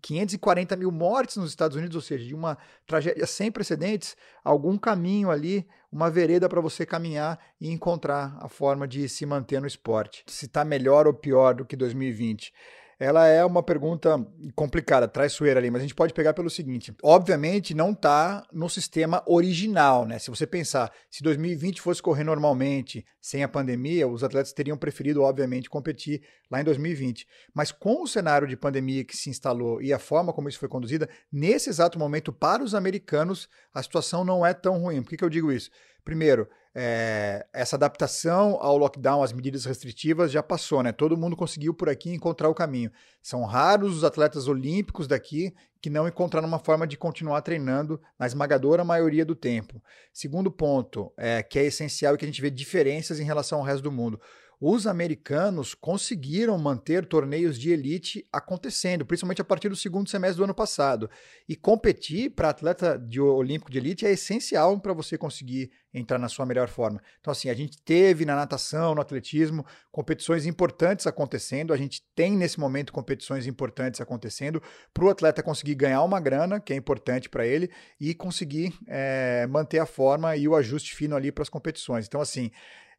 540 0.00 0.74
mil 0.74 0.90
mortes 0.90 1.36
nos 1.36 1.50
Estados 1.50 1.76
Unidos, 1.76 1.94
ou 1.94 2.00
seja, 2.00 2.24
de 2.24 2.34
uma 2.34 2.56
tragédia 2.86 3.26
sem 3.26 3.52
precedentes, 3.52 4.16
algum 4.42 4.78
caminho 4.78 5.30
ali 5.30 5.68
uma 5.92 6.10
vereda 6.10 6.48
para 6.48 6.62
você 6.62 6.86
caminhar 6.86 7.38
e 7.60 7.70
encontrar 7.70 8.34
a 8.40 8.48
forma 8.48 8.88
de 8.88 9.06
se 9.10 9.26
manter 9.26 9.60
no 9.60 9.66
esporte. 9.66 10.24
Se 10.26 10.46
está 10.46 10.64
melhor 10.64 11.06
ou 11.06 11.12
pior 11.12 11.54
do 11.54 11.66
que 11.66 11.76
2020 11.76 12.50
ela 12.98 13.26
é 13.28 13.44
uma 13.44 13.62
pergunta 13.62 14.18
complicada, 14.56 15.06
traiçoeira 15.06 15.60
ali, 15.60 15.70
mas 15.70 15.80
a 15.80 15.84
gente 15.84 15.94
pode 15.94 16.12
pegar 16.12 16.34
pelo 16.34 16.50
seguinte: 16.50 16.92
obviamente 17.02 17.74
não 17.74 17.92
está 17.92 18.44
no 18.52 18.68
sistema 18.68 19.22
original, 19.26 20.04
né? 20.04 20.18
Se 20.18 20.30
você 20.30 20.46
pensar, 20.46 20.92
se 21.08 21.22
2020 21.22 21.80
fosse 21.80 22.02
correr 22.02 22.24
normalmente, 22.24 23.06
sem 23.20 23.44
a 23.44 23.48
pandemia, 23.48 24.08
os 24.08 24.24
atletas 24.24 24.52
teriam 24.52 24.76
preferido, 24.76 25.22
obviamente, 25.22 25.70
competir 25.70 26.22
lá 26.50 26.60
em 26.60 26.64
2020. 26.64 27.26
Mas 27.54 27.70
com 27.70 28.02
o 28.02 28.06
cenário 28.06 28.48
de 28.48 28.56
pandemia 28.56 29.04
que 29.04 29.16
se 29.16 29.30
instalou 29.30 29.80
e 29.80 29.92
a 29.92 29.98
forma 29.98 30.32
como 30.32 30.48
isso 30.48 30.58
foi 30.58 30.68
conduzida, 30.68 31.08
nesse 31.30 31.70
exato 31.70 31.98
momento, 31.98 32.32
para 32.32 32.64
os 32.64 32.74
americanos, 32.74 33.48
a 33.72 33.82
situação 33.82 34.24
não 34.24 34.44
é 34.44 34.52
tão 34.52 34.78
ruim. 34.78 35.02
Por 35.02 35.10
que, 35.10 35.16
que 35.18 35.24
eu 35.24 35.30
digo 35.30 35.52
isso? 35.52 35.70
Primeiro, 36.04 36.48
é, 36.80 37.44
essa 37.52 37.74
adaptação 37.74 38.56
ao 38.60 38.78
lockdown, 38.78 39.20
às 39.20 39.32
medidas 39.32 39.64
restritivas, 39.64 40.30
já 40.30 40.44
passou, 40.44 40.80
né? 40.80 40.92
Todo 40.92 41.16
mundo 41.16 41.34
conseguiu 41.34 41.74
por 41.74 41.88
aqui 41.88 42.10
encontrar 42.10 42.48
o 42.48 42.54
caminho. 42.54 42.92
São 43.20 43.44
raros 43.44 43.96
os 43.96 44.04
atletas 44.04 44.46
olímpicos 44.46 45.08
daqui 45.08 45.52
que 45.82 45.90
não 45.90 46.06
encontraram 46.06 46.46
uma 46.46 46.60
forma 46.60 46.86
de 46.86 46.96
continuar 46.96 47.42
treinando 47.42 48.00
na 48.16 48.26
esmagadora 48.26 48.84
maioria 48.84 49.24
do 49.24 49.34
tempo. 49.34 49.82
Segundo 50.12 50.52
ponto, 50.52 51.12
é, 51.16 51.42
que 51.42 51.58
é 51.58 51.64
essencial 51.64 52.14
e 52.14 52.18
que 52.18 52.24
a 52.24 52.28
gente 52.28 52.40
vê 52.40 52.48
diferenças 52.48 53.18
em 53.18 53.24
relação 53.24 53.58
ao 53.58 53.64
resto 53.64 53.82
do 53.82 53.90
mundo 53.90 54.20
os 54.60 54.86
americanos 54.86 55.72
conseguiram 55.74 56.58
manter 56.58 57.06
torneios 57.06 57.58
de 57.58 57.70
elite 57.70 58.26
acontecendo, 58.32 59.06
principalmente 59.06 59.40
a 59.40 59.44
partir 59.44 59.68
do 59.68 59.76
segundo 59.76 60.08
semestre 60.08 60.38
do 60.38 60.44
ano 60.44 60.54
passado. 60.54 61.08
E 61.48 61.54
competir 61.54 62.30
para 62.30 62.50
atleta 62.50 62.98
de 62.98 63.20
olímpico 63.20 63.70
de 63.70 63.78
elite 63.78 64.04
é 64.04 64.10
essencial 64.10 64.80
para 64.80 64.92
você 64.92 65.16
conseguir 65.16 65.70
entrar 65.94 66.18
na 66.18 66.28
sua 66.28 66.44
melhor 66.44 66.68
forma. 66.68 67.00
Então, 67.20 67.30
assim, 67.30 67.48
a 67.48 67.54
gente 67.54 67.80
teve 67.82 68.24
na 68.24 68.34
natação, 68.34 68.94
no 68.94 69.00
atletismo, 69.00 69.64
competições 69.92 70.44
importantes 70.44 71.06
acontecendo. 71.06 71.72
A 71.72 71.76
gente 71.76 72.02
tem 72.14 72.36
nesse 72.36 72.58
momento 72.58 72.92
competições 72.92 73.46
importantes 73.46 74.00
acontecendo 74.00 74.60
para 74.92 75.04
o 75.04 75.08
atleta 75.08 75.42
conseguir 75.42 75.76
ganhar 75.76 76.02
uma 76.02 76.20
grana, 76.20 76.60
que 76.60 76.72
é 76.72 76.76
importante 76.76 77.28
para 77.28 77.46
ele, 77.46 77.70
e 78.00 78.12
conseguir 78.12 78.74
é, 78.88 79.46
manter 79.48 79.78
a 79.78 79.86
forma 79.86 80.36
e 80.36 80.48
o 80.48 80.56
ajuste 80.56 80.94
fino 80.94 81.14
ali 81.14 81.30
para 81.30 81.42
as 81.42 81.48
competições. 81.48 82.06
Então, 82.06 82.20
assim 82.20 82.50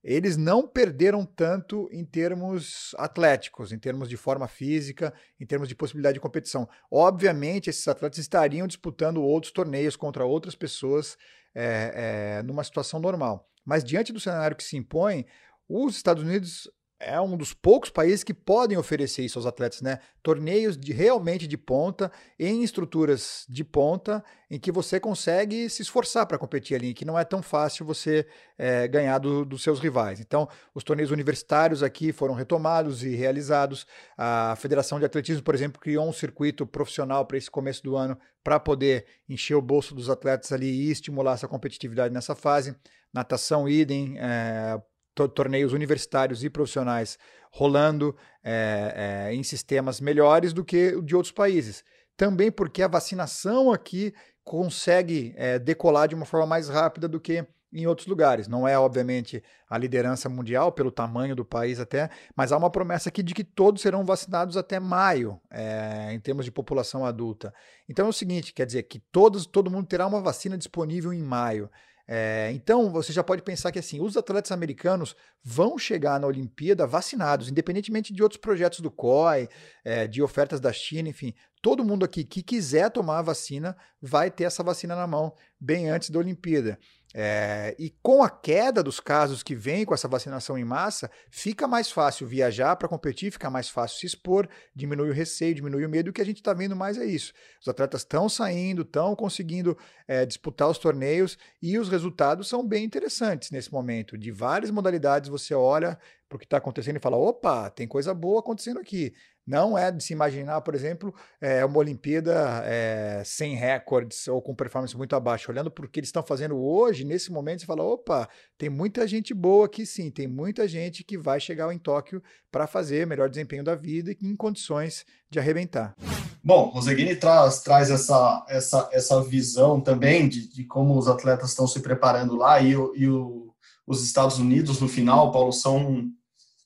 eles 0.04 0.38
não 0.38 0.68
perderam 0.68 1.26
tanto 1.26 1.89
em 1.91 2.06
termos 2.06 2.95
atléticos, 2.97 3.72
em 3.72 3.80
termos 3.80 4.08
de 4.08 4.16
forma 4.16 4.47
física, 4.47 5.14
em 5.39 5.45
termos 5.45 5.68
de 5.68 5.76
possibilidade 5.76 6.14
de 6.14 6.20
competição. 6.20 6.68
Obviamente, 6.89 7.70
esses 7.70 7.88
atletas 7.88 8.18
estariam 8.18 8.66
disputando 8.66 9.22
outros 9.22 9.52
torneios 9.52 9.95
contra 9.95 10.26
outras 10.26 10.56
pessoas 10.56 11.18
é, 11.54 12.38
é, 12.39 12.43
numa 12.43 12.64
situação 12.64 13.00
normal. 13.00 13.50
Mas 13.66 13.84
diante 13.84 14.14
do 14.14 14.20
cenário 14.20 14.56
que 14.56 14.64
se 14.64 14.78
impõe, 14.78 15.26
os 15.68 15.95
Estados 15.95 16.24
Unidos 16.24 16.70
é 17.00 17.20
um 17.20 17.38
dos 17.38 17.54
poucos 17.54 17.89
países 17.89 18.24
que 18.24 18.34
podem 18.34 18.78
oferecer 18.78 19.24
isso 19.24 19.39
aos 19.39 19.45
atletas, 19.45 19.82
né? 19.82 20.00
Torneios 20.22 20.78
de 20.78 20.91
realmente 20.91 21.47
de 21.47 21.58
ponta, 21.58 22.12
em 22.38 22.62
estruturas 22.62 23.45
de 23.47 23.64
ponta, 23.64 24.22
em 24.52 24.60
que 24.60 24.70
você 24.70 25.00
consegue 25.00 25.70
se 25.70 25.82
esforçar 25.82 26.26
para 26.26 26.38
competir 26.38 26.76
ali, 26.76 26.93
que 26.93 27.06
não 27.06 27.18
é 27.18 27.24
tão 27.24 27.41
fácil 27.41 27.86
você 27.86 28.28
é, 28.58 28.86
ganhar 28.88 29.18
do, 29.18 29.45
dos 29.45 29.64
seus 29.64 29.80
rivais. 29.80 30.20
Então, 30.20 30.47
os 30.76 30.84
torneios 30.84 31.10
universitários 31.10 31.82
aqui 31.82 32.12
foram 32.12 32.34
retomados 32.34 33.02
e 33.02 33.16
realizados. 33.16 33.88
A 34.18 34.56
Federação 34.58 35.00
de 35.00 35.06
Atletismo, 35.06 35.43
por 35.43 35.56
exemplo, 35.56 35.80
criou 35.80 36.06
um 36.06 36.14
circuito 36.14 36.68
profissional 36.68 37.26
para 37.26 37.38
esse 37.38 37.50
começo 37.50 37.82
do 37.82 37.95
ano 37.95 38.18
para 38.43 38.60
poder 38.60 39.06
encher 39.28 39.56
o 39.56 39.62
bolso 39.62 39.95
dos 39.95 40.10
atletas 40.10 40.52
ali 40.52 40.68
e 40.68 40.91
estimular 40.91 41.34
essa 41.34 41.47
competitividade 41.47 42.14
nessa 42.14 42.36
fase. 42.36 42.76
Natação, 43.14 43.68
idem, 43.68 44.18
é, 44.20 44.80
torneios 45.14 45.74
universitários 45.74 46.43
e 46.43 46.49
profissionais 46.49 47.18
rolando 47.51 48.16
é, 48.43 49.28
é, 49.30 49.34
em 49.34 49.43
sistemas 49.43 49.99
melhores 49.99 50.53
do 50.53 50.64
que 50.64 50.99
de 51.01 51.16
outros 51.16 51.32
países. 51.32 51.84
Também 52.16 52.51
porque 52.51 52.82
a 52.82 52.88
vacinação 52.88 53.72
aqui 53.72 54.14
consegue 54.43 55.34
é, 55.38 55.60
decolar 55.60 56.07
de 56.07 56.16
uma 56.16 56.26
forma 56.26 56.47
mais 56.47 56.70
rápida 56.70 57.07
do 57.07 57.20
que 57.20 57.45
em 57.72 57.86
outros 57.86 58.07
lugares. 58.07 58.47
Não 58.47 58.68
é, 58.68 58.78
obviamente, 58.78 59.43
a 59.70 59.78
liderança 59.78 60.28
mundial, 60.28 60.72
pelo 60.72 60.91
tamanho 60.91 61.36
do 61.36 61.45
país 61.45 61.80
até, 61.80 62.10
mas 62.36 62.51
há 62.51 62.57
uma 62.57 62.70
promessa 62.70 63.10
aqui 63.10 63.22
de 63.22 63.34
que 63.34 63.43
todos 63.43 63.82
serão 63.82 64.03
vacinados 64.03 64.57
até 64.57 64.80
maio, 64.80 65.39
é, 65.51 66.12
em 66.12 66.20
termos 66.20 66.45
de 66.45 66.51
população 66.51 67.05
adulta. 67.05 67.53
Então 67.88 68.07
é 68.07 68.10
o 68.10 68.14
seguinte, 68.14 68.53
quer 68.53 68.66
dizer 68.66 68.84
que 68.84 68.99
todos, 68.99 69.45
todo 69.45 69.70
mundo 69.70 69.88
terá 69.88 70.07
uma 70.07 70.22
vacina 70.22 70.57
disponível 70.57 71.14
em 71.14 71.22
maio. 71.22 71.70
É, 72.12 72.49
então, 72.55 72.89
você 72.89 73.14
já 73.14 73.24
pode 73.24 73.43
pensar 73.43 73.72
que 73.72 73.78
assim, 73.78 74.01
os 74.01 74.18
atletas 74.18 74.51
americanos 74.51 75.16
vão 75.43 75.78
chegar 75.78 76.20
na 76.20 76.26
Olimpíada 76.26 76.88
vacinados, 76.88 77.49
independentemente 77.49 78.12
de 78.12 78.24
outros 78.24 78.41
projetos 78.41 78.80
do 78.80 78.89
COI, 78.89 79.47
é, 79.86 80.07
de 80.07 80.20
ofertas 80.20 80.60
da 80.60 80.74
China, 80.74 81.10
enfim. 81.10 81.36
Todo 81.62 81.86
mundo 81.86 82.03
aqui 82.03 82.24
que 82.24 82.41
quiser 82.41 82.89
tomar 82.89 83.20
a 83.20 83.22
vacina 83.22 83.78
vai 84.01 84.32
ter 84.32 84.45
essa 84.45 84.64
vacina 84.64 84.95
na 84.95 85.05
mão 85.05 85.36
bem 85.60 85.88
antes 85.88 86.10
da 86.10 86.18
Olimpíada. 86.18 86.80
É, 87.14 87.76
e 87.80 87.89
com 88.03 88.22
a 88.22 88.30
queda 88.30 88.84
dos 88.84 88.99
casos 88.99 89.41
que 89.41 89.55
vem 89.55 89.84
com 89.84 89.95
essa 89.95 90.07
vacinação 90.07 90.57
em 90.57 90.64
massa, 90.64 91.10
fica 91.32 91.68
mais 91.68 91.91
fácil 91.91 92.28
viajar 92.28 92.76
para 92.76 92.88
competir, 92.88 93.32
fica 93.32 93.49
mais 93.49 93.68
fácil 93.68 93.99
se 93.99 94.05
expor, 94.05 94.47
diminui 94.76 95.10
o 95.10 95.14
receio, 95.14 95.55
diminui 95.55 95.86
o 95.86 95.89
medo. 95.89 96.10
O 96.10 96.14
que 96.14 96.22
a 96.22 96.26
gente 96.26 96.38
está 96.38 96.53
vendo 96.53 96.76
mais 96.76 96.97
é 96.97 97.05
isso. 97.05 97.34
Os 97.60 97.68
atletas 97.68 98.01
estão 98.01 98.30
saindo, 98.30 98.84
estão 98.84 99.16
conseguindo 99.16 99.76
é, 100.07 100.26
disputar 100.26 100.70
os 100.70 100.78
torneios 100.78 101.38
e 101.62 101.80
os 101.80 101.89
resultados 101.89 102.47
são 102.47 102.66
bem 102.66 102.86
interessantes 102.86 103.49
nesse 103.49 103.72
momento. 103.72 104.18
De 104.18 104.32
várias 104.32 104.70
modalidades, 104.70 105.30
você 105.30 105.55
olha 105.55 105.97
para 106.28 106.36
o 106.36 106.39
que 106.39 106.45
está 106.45 106.57
acontecendo 106.57 106.97
e 106.97 107.01
fala: 107.01 107.18
opa, 107.18 107.72
tem 107.72 107.88
coisa 107.88 108.14
boa 108.14 108.39
acontecendo 108.39 108.80
aqui. 108.80 109.14
Não 109.50 109.76
é 109.76 109.91
de 109.91 110.04
se 110.04 110.14
imaginar, 110.14 110.62
por 110.62 110.76
exemplo, 110.76 111.12
é, 111.41 111.66
uma 111.66 111.80
Olimpíada 111.80 112.62
é, 112.66 113.24
sem 113.26 113.56
recordes 113.56 114.28
ou 114.28 114.39
com 114.39 114.54
performance 114.54 114.95
muito 114.95 115.16
abaixo. 115.16 115.52
Olhando 115.52 115.72
para 115.72 115.88
o 115.88 115.89
que 115.89 116.00
eles 116.00 116.10
estão 116.10 116.22
fazendo 116.22 116.56
hoje, 116.56 117.04
nesse 117.04 117.32
momento, 117.32 117.62
você 117.62 117.66
fala: 117.66 117.82
opa, 117.82 118.30
tem 118.60 118.70
muita 118.70 119.08
gente 119.08 119.34
boa 119.34 119.66
aqui 119.66 119.88
sim, 119.88 120.12
tem 120.12 120.28
muita 120.28 120.68
gente 120.68 121.04
que 121.04 121.18
vai 121.18 121.39
chegar 121.39 121.74
em 121.74 121.80
Tóquio 121.80 122.22
para 122.52 122.68
fazer 122.68 123.08
melhor 123.08 123.28
desempenho 123.28 123.64
da 123.64 123.74
vida 123.74 124.12
e 124.12 124.18
em 124.22 124.36
condições 124.36 125.04
de 125.32 125.39
arrebentar. 125.39 125.95
Bom, 126.43 126.70
Roseguini 126.70 127.16
traz, 127.16 127.62
traz 127.62 127.89
essa, 127.89 128.45
essa, 128.47 128.88
essa 128.91 129.24
visão 129.24 129.82
também 129.82 130.30
de, 130.30 130.47
de 130.47 130.64
como 130.64 130.95
os 130.95 131.08
atletas 131.08 131.50
estão 131.50 131.66
se 131.66 131.80
preparando 131.80 132.36
lá 132.36 132.62
e, 132.62 132.74
e 132.74 133.10
o, 133.10 133.52
os 133.88 134.04
Estados 134.04 134.38
Unidos, 134.38 134.80
no 134.80 134.88
final, 134.88 135.32
Paulo, 135.32 135.52
são 135.52 136.08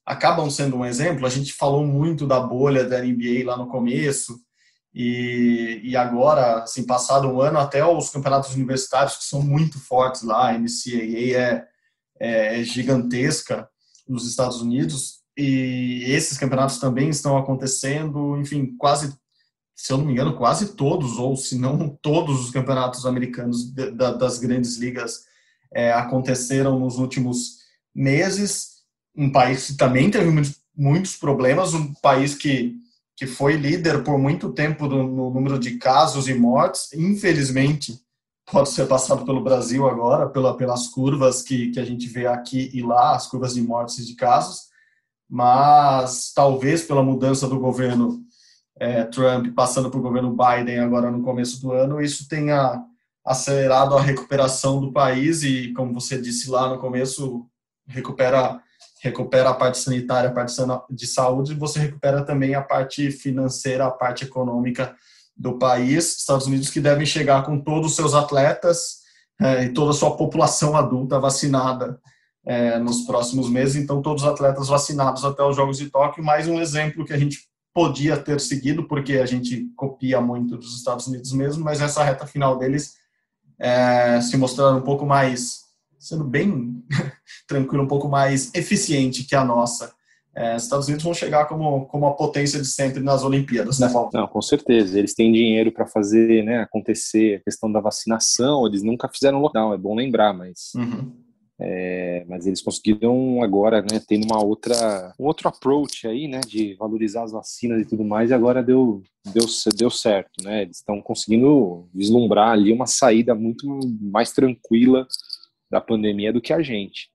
acabam 0.05 0.49
sendo 0.49 0.77
um 0.77 0.85
exemplo. 0.85 1.25
A 1.25 1.29
gente 1.29 1.53
falou 1.53 1.85
muito 1.85 2.27
da 2.27 2.39
bolha 2.39 2.83
da 2.83 3.01
NBA 3.01 3.45
lá 3.45 3.57
no 3.57 3.67
começo, 3.67 4.39
e, 4.93 5.81
e 5.83 5.97
agora, 5.97 6.63
assim, 6.63 6.85
passado 6.85 7.27
um 7.27 7.41
ano, 7.41 7.57
até 7.57 7.83
os 7.83 8.09
campeonatos 8.09 8.53
universitários, 8.53 9.17
que 9.17 9.23
são 9.23 9.41
muito 9.41 9.79
fortes 9.79 10.21
lá, 10.21 10.49
a 10.49 10.57
NCAA 10.57 11.35
é, 11.35 11.67
é, 12.19 12.61
é 12.61 12.63
gigantesca 12.63 13.67
nos 14.07 14.27
Estados 14.27 14.61
Unidos, 14.61 15.23
e 15.35 16.03
esses 16.07 16.37
campeonatos 16.37 16.77
também 16.77 17.09
estão 17.09 17.35
acontecendo, 17.37 18.37
enfim, 18.37 18.75
quase, 18.77 19.17
se 19.75 19.91
eu 19.91 19.97
não 19.97 20.05
me 20.05 20.11
engano, 20.11 20.37
quase 20.37 20.75
todos, 20.75 21.17
ou 21.17 21.35
se 21.35 21.57
não 21.57 21.89
todos 22.01 22.39
os 22.39 22.51
campeonatos 22.51 23.03
americanos 23.07 23.71
de, 23.71 23.89
da, 23.89 24.11
das 24.11 24.37
grandes 24.37 24.77
ligas 24.77 25.23
é, 25.73 25.91
aconteceram 25.91 26.77
nos 26.77 26.99
últimos 26.99 27.63
meses 27.95 28.72
um 29.15 29.31
país 29.31 29.67
que 29.67 29.77
também 29.77 30.09
teve 30.09 30.29
muitos 30.75 31.15
problemas, 31.15 31.73
um 31.73 31.93
país 31.95 32.35
que, 32.35 32.75
que 33.15 33.27
foi 33.27 33.53
líder 33.53 34.03
por 34.03 34.17
muito 34.17 34.51
tempo 34.51 34.87
no, 34.87 35.29
número 35.29 35.59
de 35.59 35.77
casos 35.77 36.27
e 36.27 36.33
mortes, 36.33 36.91
infelizmente 36.93 37.99
pode 38.51 38.69
ser 38.69 38.87
passado 38.87 39.25
pelo 39.25 39.43
Brasil 39.43 39.87
agora, 39.87 40.27
pela, 40.27 40.57
pelas 40.57 40.87
curvas 40.87 41.41
que, 41.41 41.71
que 41.71 41.79
a 41.79 41.85
gente 41.85 42.07
vê 42.09 42.27
aqui 42.27 42.69
e 42.73 42.81
lá, 42.81 43.15
as 43.15 43.27
curvas 43.27 43.53
de 43.53 43.61
mortes 43.61 43.99
e 43.99 44.05
de 44.05 44.15
casos, 44.15 44.63
mas 45.29 46.33
talvez 46.33 46.83
pela 46.83 47.01
mudança 47.01 47.47
do 47.47 47.59
governo 47.59 48.21
é, 48.77 49.03
Trump 49.05 49.53
passando 49.55 49.89
para 49.89 49.99
o 49.99 50.03
governo 50.03 50.35
Biden 50.35 50.79
agora 50.79 51.09
no 51.09 51.23
começo 51.23 51.61
do 51.61 51.71
ano, 51.71 52.01
isso 52.01 52.27
tenha 52.27 52.83
acelerado 53.25 53.95
a 53.95 54.01
recuperação 54.01 54.81
do 54.81 54.91
país 54.91 55.43
e, 55.43 55.71
como 55.73 55.93
você 55.93 56.19
disse 56.19 56.49
lá 56.49 56.69
no 56.69 56.79
começo, 56.79 57.47
recupera 57.87 58.61
recupera 59.03 59.49
a 59.49 59.53
parte 59.53 59.77
sanitária, 59.79 60.29
a 60.29 60.33
parte 60.33 60.55
de 60.89 61.05
saúde, 61.05 61.53
você 61.53 61.77
recupera 61.77 62.23
também 62.23 62.55
a 62.55 62.61
parte 62.61 63.11
financeira, 63.11 63.85
a 63.85 63.91
parte 63.91 64.23
econômica 64.23 64.95
do 65.35 65.59
país. 65.59 66.19
Estados 66.19 66.47
Unidos 66.47 66.69
que 66.69 66.79
devem 66.79 67.05
chegar 67.05 67.43
com 67.43 67.59
todos 67.59 67.91
os 67.91 67.95
seus 67.97 68.13
atletas 68.13 68.99
é, 69.41 69.65
e 69.65 69.73
toda 69.73 69.91
a 69.91 69.93
sua 69.93 70.15
população 70.15 70.77
adulta 70.77 71.19
vacinada 71.19 71.99
é, 72.45 72.79
nos 72.79 73.01
próximos 73.01 73.49
meses. 73.49 73.75
Então, 73.75 74.01
todos 74.01 74.23
os 74.23 74.29
atletas 74.29 74.69
vacinados 74.69 75.25
até 75.25 75.43
os 75.43 75.55
Jogos 75.57 75.77
de 75.77 75.89
Tóquio. 75.89 76.23
Mais 76.23 76.47
um 76.47 76.61
exemplo 76.61 77.03
que 77.03 77.11
a 77.11 77.19
gente 77.19 77.39
podia 77.73 78.15
ter 78.15 78.39
seguido, 78.39 78.87
porque 78.87 79.17
a 79.17 79.25
gente 79.25 79.67
copia 79.75 80.21
muito 80.21 80.55
dos 80.55 80.77
Estados 80.77 81.07
Unidos 81.07 81.33
mesmo, 81.33 81.61
mas 81.61 81.81
essa 81.81 82.03
reta 82.03 82.25
final 82.25 82.57
deles 82.57 82.93
é, 83.59 84.21
se 84.21 84.37
mostraram 84.37 84.77
um 84.77 84.83
pouco 84.83 85.05
mais 85.05 85.62
sendo 86.03 86.25
bem 86.25 86.83
tranquilo, 87.47 87.83
um 87.83 87.87
pouco 87.87 88.09
mais 88.09 88.53
eficiente 88.53 89.23
que 89.23 89.35
a 89.35 89.43
nossa. 89.45 89.93
É, 90.35 90.55
os 90.55 90.63
Estados 90.63 90.87
Unidos 90.87 91.03
vão 91.03 91.13
chegar 91.13 91.45
como, 91.45 91.85
como 91.85 92.07
a 92.07 92.13
potência 92.13 92.59
de 92.59 92.65
sempre 92.65 93.01
nas 93.03 93.23
Olimpíadas, 93.23 93.79
né, 93.79 93.87
Paulo? 93.87 94.09
Não, 94.11 94.27
com 94.27 94.41
certeza. 94.41 94.97
Eles 94.97 95.13
têm 95.13 95.31
dinheiro 95.31 95.71
para 95.71 95.85
fazer 95.85 96.43
né, 96.43 96.61
acontecer 96.61 97.35
a 97.35 97.43
questão 97.43 97.71
da 97.71 97.79
vacinação, 97.79 98.65
eles 98.65 98.81
nunca 98.81 99.07
fizeram 99.07 99.39
lockdown, 99.39 99.73
é 99.73 99.77
bom 99.77 99.95
lembrar, 99.95 100.33
mas 100.33 100.71
Uhum. 100.75 101.23
É, 101.61 102.25
mas 102.27 102.47
eles 102.47 102.61
conseguiram 102.61 103.41
agora, 103.43 103.81
né, 103.81 104.01
tendo 104.05 104.25
uma 104.25 104.43
outra, 104.43 105.13
um 105.19 105.25
outro 105.25 105.47
approach 105.47 106.07
aí, 106.07 106.27
né, 106.27 106.41
de 106.41 106.75
valorizar 106.75 107.23
as 107.23 107.31
vacinas 107.31 107.81
e 107.81 107.85
tudo 107.85 108.03
mais, 108.03 108.31
e 108.31 108.33
agora 108.33 108.63
deu, 108.63 109.03
deu, 109.31 109.45
deu 109.77 109.89
certo, 109.89 110.43
né, 110.43 110.63
eles 110.63 110.77
estão 110.77 110.99
conseguindo 110.99 111.87
vislumbrar 111.93 112.49
ali 112.49 112.73
uma 112.73 112.87
saída 112.87 113.35
muito 113.35 113.67
mais 114.01 114.31
tranquila 114.33 115.07
da 115.73 115.81
pandemia 115.81 116.31
do 116.31 116.39
que 116.39 116.53
a 116.53 116.61
gente. 116.61 117.09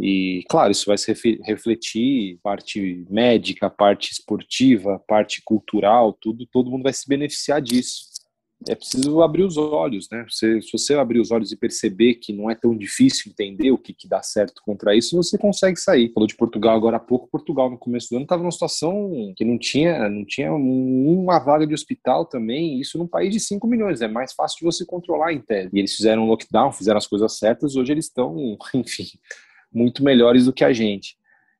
E, 0.00 0.44
claro, 0.48 0.70
isso 0.70 0.86
vai 0.86 0.96
se 0.96 1.12
refletir 1.42 2.38
parte 2.44 3.04
médica, 3.10 3.68
parte 3.68 4.12
esportiva, 4.12 5.02
parte 5.08 5.42
cultural, 5.44 6.12
tudo, 6.12 6.46
todo 6.46 6.70
mundo 6.70 6.84
vai 6.84 6.92
se 6.92 7.08
beneficiar 7.08 7.60
disso 7.60 8.09
é 8.68 8.74
preciso 8.74 9.22
abrir 9.22 9.42
os 9.42 9.56
olhos, 9.56 10.08
né? 10.10 10.26
Você, 10.28 10.60
se 10.60 10.70
você 10.70 10.94
abrir 10.94 11.18
os 11.18 11.30
olhos 11.30 11.50
e 11.50 11.56
perceber 11.56 12.16
que 12.16 12.32
não 12.32 12.50
é 12.50 12.54
tão 12.54 12.76
difícil 12.76 13.30
entender 13.30 13.70
o 13.70 13.78
que, 13.78 13.94
que 13.94 14.06
dá 14.06 14.22
certo 14.22 14.60
contra 14.62 14.94
isso, 14.94 15.16
você 15.16 15.38
consegue 15.38 15.78
sair. 15.80 16.12
Falou 16.12 16.26
de 16.26 16.36
Portugal 16.36 16.76
agora 16.76 16.98
há 16.98 17.00
pouco. 17.00 17.28
Portugal 17.28 17.70
no 17.70 17.78
começo 17.78 18.10
do 18.10 18.16
ano 18.16 18.24
estava 18.24 18.42
numa 18.42 18.52
situação 18.52 19.32
que 19.34 19.44
não 19.44 19.58
tinha, 19.58 20.08
não 20.10 20.24
tinha 20.26 20.52
uma 20.52 21.38
vaga 21.38 21.66
de 21.66 21.72
hospital 21.72 22.26
também. 22.26 22.78
Isso 22.78 22.98
num 22.98 23.06
país 23.06 23.32
de 23.32 23.40
5 23.40 23.66
milhões 23.66 24.02
é 24.02 24.08
mais 24.08 24.34
fácil 24.34 24.58
de 24.58 24.64
você 24.64 24.84
controlar 24.84 25.32
em 25.32 25.40
tese. 25.40 25.70
E 25.72 25.78
eles 25.78 25.96
fizeram 25.96 26.24
um 26.24 26.28
lockdown, 26.28 26.70
fizeram 26.70 26.98
as 26.98 27.06
coisas 27.06 27.38
certas. 27.38 27.76
Hoje 27.76 27.92
eles 27.92 28.06
estão, 28.06 28.58
enfim, 28.74 29.06
muito 29.72 30.04
melhores 30.04 30.44
do 30.44 30.52
que 30.52 30.64
a 30.64 30.72
gente. 30.72 31.16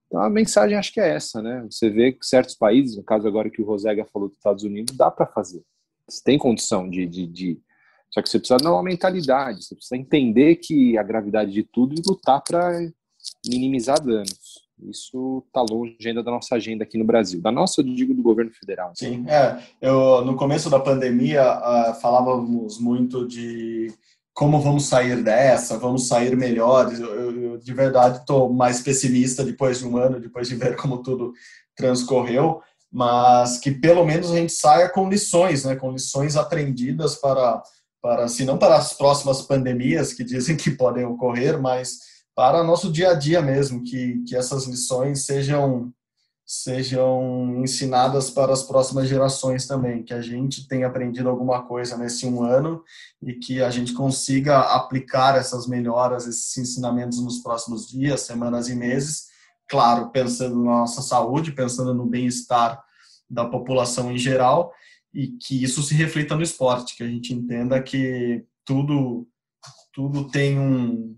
Então 0.06 0.20
a 0.20 0.28
mensagem 0.28 0.76
acho 0.76 0.92
que 0.92 1.00
é 1.00 1.14
essa, 1.14 1.40
né? 1.40 1.64
Você 1.70 1.88
vê 1.88 2.12
que 2.12 2.26
certos 2.26 2.56
países, 2.56 2.96
no 2.96 3.02
caso 3.02 3.26
agora 3.26 3.48
que 3.48 3.62
o 3.62 3.64
Rosega 3.64 4.04
falou 4.12 4.28
dos 4.28 4.36
Estados 4.36 4.64
Unidos, 4.64 4.94
dá 4.94 5.10
para 5.10 5.24
fazer. 5.24 5.62
Você 6.10 6.22
tem 6.24 6.38
condição 6.38 6.88
de, 6.88 7.06
de, 7.06 7.26
de, 7.26 7.60
Só 8.10 8.20
que 8.20 8.28
você 8.28 8.38
precisa 8.38 8.58
dar 8.58 8.72
uma 8.72 8.82
mentalidade, 8.82 9.64
você 9.64 9.74
precisa 9.74 9.96
entender 9.96 10.56
que 10.56 10.98
a 10.98 11.02
gravidade 11.02 11.52
de 11.52 11.62
tudo 11.62 11.94
e 11.94 12.02
lutar 12.06 12.42
para 12.42 12.72
minimizar 13.46 14.02
danos. 14.02 14.68
Isso 14.88 15.44
está 15.46 15.62
longe 15.62 15.96
ainda 16.06 16.22
da 16.22 16.30
nossa 16.30 16.54
agenda 16.54 16.84
aqui 16.84 16.96
no 16.96 17.04
Brasil. 17.04 17.40
Da 17.40 17.52
nossa, 17.52 17.80
eu 17.80 17.84
digo, 17.84 18.14
do 18.14 18.22
governo 18.22 18.50
federal. 18.50 18.92
Sim, 18.94 19.26
é. 19.28 19.62
Eu, 19.80 20.24
no 20.24 20.36
começo 20.36 20.70
da 20.70 20.80
pandemia, 20.80 21.42
uh, 21.42 21.94
falávamos 22.00 22.78
muito 22.80 23.28
de 23.28 23.92
como 24.32 24.58
vamos 24.58 24.86
sair 24.86 25.22
dessa, 25.22 25.78
vamos 25.78 26.08
sair 26.08 26.34
melhores. 26.34 26.98
Eu, 26.98 27.42
eu 27.42 27.58
de 27.58 27.74
verdade, 27.74 28.18
estou 28.18 28.50
mais 28.50 28.80
pessimista 28.80 29.44
depois 29.44 29.80
de 29.80 29.86
um 29.86 29.98
ano, 29.98 30.18
depois 30.18 30.48
de 30.48 30.54
ver 30.54 30.76
como 30.76 31.02
tudo 31.02 31.34
transcorreu 31.76 32.62
mas 32.92 33.58
que 33.58 33.70
pelo 33.70 34.04
menos 34.04 34.30
a 34.30 34.36
gente 34.36 34.52
saia 34.52 34.88
com 34.88 35.08
lições, 35.08 35.64
né, 35.64 35.76
com 35.76 35.92
lições 35.92 36.36
aprendidas 36.36 37.14
para, 37.14 37.62
para 38.02 38.28
se 38.28 38.44
não 38.44 38.58
para 38.58 38.76
as 38.76 38.92
próximas 38.92 39.42
pandemias 39.42 40.12
que 40.12 40.24
dizem 40.24 40.56
que 40.56 40.70
podem 40.70 41.04
ocorrer, 41.04 41.60
mas 41.60 41.98
para 42.34 42.64
nosso 42.64 42.90
dia 42.90 43.10
a 43.10 43.14
dia 43.14 43.40
mesmo, 43.40 43.84
que, 43.84 44.22
que 44.26 44.34
essas 44.34 44.66
lições 44.66 45.24
sejam 45.24 45.92
sejam 46.52 47.62
ensinadas 47.62 48.28
para 48.28 48.52
as 48.52 48.64
próximas 48.64 49.08
gerações 49.08 49.68
também, 49.68 50.02
que 50.02 50.12
a 50.12 50.20
gente 50.20 50.66
tenha 50.66 50.88
aprendido 50.88 51.28
alguma 51.28 51.62
coisa 51.62 51.96
nesse 51.96 52.26
um 52.26 52.42
ano 52.42 52.82
e 53.22 53.34
que 53.34 53.62
a 53.62 53.70
gente 53.70 53.92
consiga 53.92 54.58
aplicar 54.58 55.36
essas 55.36 55.68
melhoras, 55.68 56.26
esses 56.26 56.58
ensinamentos 56.58 57.22
nos 57.22 57.38
próximos 57.38 57.88
dias, 57.88 58.22
semanas 58.22 58.68
e 58.68 58.74
meses, 58.74 59.29
claro, 59.70 60.10
pensando 60.10 60.56
na 60.56 60.80
nossa 60.80 61.00
saúde, 61.00 61.52
pensando 61.52 61.94
no 61.94 62.04
bem-estar 62.04 62.82
da 63.30 63.44
população 63.44 64.10
em 64.10 64.18
geral 64.18 64.72
e 65.14 65.28
que 65.28 65.62
isso 65.62 65.80
se 65.82 65.94
reflita 65.94 66.34
no 66.34 66.42
esporte, 66.42 66.96
que 66.96 67.04
a 67.04 67.06
gente 67.06 67.32
entenda 67.32 67.80
que 67.80 68.44
tudo 68.64 69.26
tudo 69.92 70.28
tem 70.28 70.58
um 70.58 71.16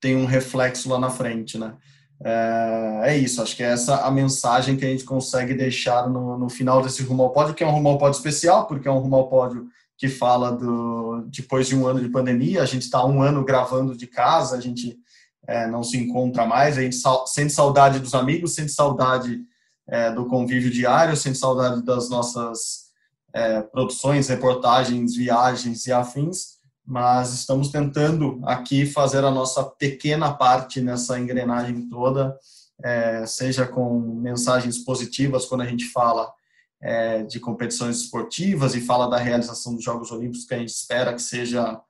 tem 0.00 0.16
um 0.16 0.26
reflexo 0.26 0.88
lá 0.90 0.98
na 0.98 1.08
frente, 1.08 1.56
né? 1.56 1.76
É, 2.22 3.00
é 3.04 3.16
isso, 3.16 3.40
acho 3.40 3.56
que 3.56 3.62
é 3.62 3.72
essa 3.72 4.04
a 4.04 4.10
mensagem 4.10 4.76
que 4.76 4.84
a 4.84 4.88
gente 4.88 5.04
consegue 5.04 5.54
deixar 5.54 6.08
no, 6.08 6.36
no 6.36 6.48
final 6.48 6.82
desse 6.82 7.02
Rumo 7.02 7.22
ao 7.22 7.32
Pódio, 7.32 7.54
que 7.54 7.62
é 7.62 7.66
um 7.66 7.70
Rumo 7.70 7.90
ao 7.90 7.98
Pódio 7.98 8.16
especial, 8.16 8.66
porque 8.66 8.88
é 8.88 8.90
um 8.90 8.98
Rumo 8.98 9.16
ao 9.16 9.28
Pódio 9.28 9.68
que 9.96 10.08
fala 10.08 10.50
do 10.50 11.26
depois 11.28 11.68
de 11.68 11.76
um 11.76 11.86
ano 11.86 12.00
de 12.00 12.08
pandemia, 12.08 12.62
a 12.62 12.66
gente 12.66 12.82
está 12.82 13.04
um 13.04 13.22
ano 13.22 13.44
gravando 13.44 13.96
de 13.96 14.06
casa, 14.08 14.56
a 14.56 14.60
gente 14.60 14.98
é, 15.46 15.66
não 15.66 15.82
se 15.82 15.98
encontra 15.98 16.46
mais, 16.46 16.78
a 16.78 16.82
gente 16.82 16.96
sente 17.26 17.52
saudade 17.52 17.98
dos 17.98 18.14
amigos, 18.14 18.54
sente 18.54 18.72
saudade 18.72 19.42
é, 19.86 20.10
do 20.12 20.26
convívio 20.26 20.70
diário, 20.70 21.16
sente 21.16 21.38
saudade 21.38 21.82
das 21.82 22.08
nossas 22.08 22.84
é, 23.32 23.60
produções, 23.62 24.28
reportagens, 24.28 25.14
viagens 25.14 25.86
e 25.86 25.92
afins, 25.92 26.54
mas 26.86 27.32
estamos 27.32 27.68
tentando 27.68 28.40
aqui 28.44 28.86
fazer 28.86 29.24
a 29.24 29.30
nossa 29.30 29.64
pequena 29.64 30.32
parte 30.32 30.80
nessa 30.80 31.18
engrenagem 31.18 31.88
toda, 31.88 32.38
é, 32.82 33.24
seja 33.26 33.66
com 33.66 33.98
mensagens 33.98 34.78
positivas 34.78 35.46
quando 35.46 35.62
a 35.62 35.66
gente 35.66 35.86
fala 35.86 36.32
é, 36.80 37.22
de 37.22 37.40
competições 37.40 37.96
esportivas 37.96 38.74
e 38.74 38.80
fala 38.80 39.08
da 39.08 39.16
realização 39.16 39.74
dos 39.74 39.82
Jogos 39.82 40.10
Olímpicos, 40.10 40.44
que 40.44 40.54
a 40.54 40.58
gente 40.58 40.68
espera 40.68 41.14
que 41.14 41.22
seja 41.22 41.80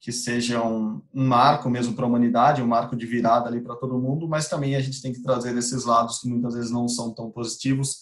que 0.00 0.12
seja 0.12 0.62
um, 0.62 1.02
um 1.12 1.26
marco 1.26 1.68
mesmo 1.68 1.94
para 1.94 2.04
a 2.04 2.08
humanidade, 2.08 2.62
um 2.62 2.66
marco 2.66 2.94
de 2.94 3.04
virada 3.04 3.48
ali 3.48 3.60
para 3.60 3.74
todo 3.74 3.98
mundo, 3.98 4.28
mas 4.28 4.48
também 4.48 4.76
a 4.76 4.80
gente 4.80 5.02
tem 5.02 5.12
que 5.12 5.22
trazer 5.22 5.56
esses 5.56 5.84
lados 5.84 6.20
que 6.20 6.28
muitas 6.28 6.54
vezes 6.54 6.70
não 6.70 6.88
são 6.88 7.12
tão 7.12 7.30
positivos 7.30 7.98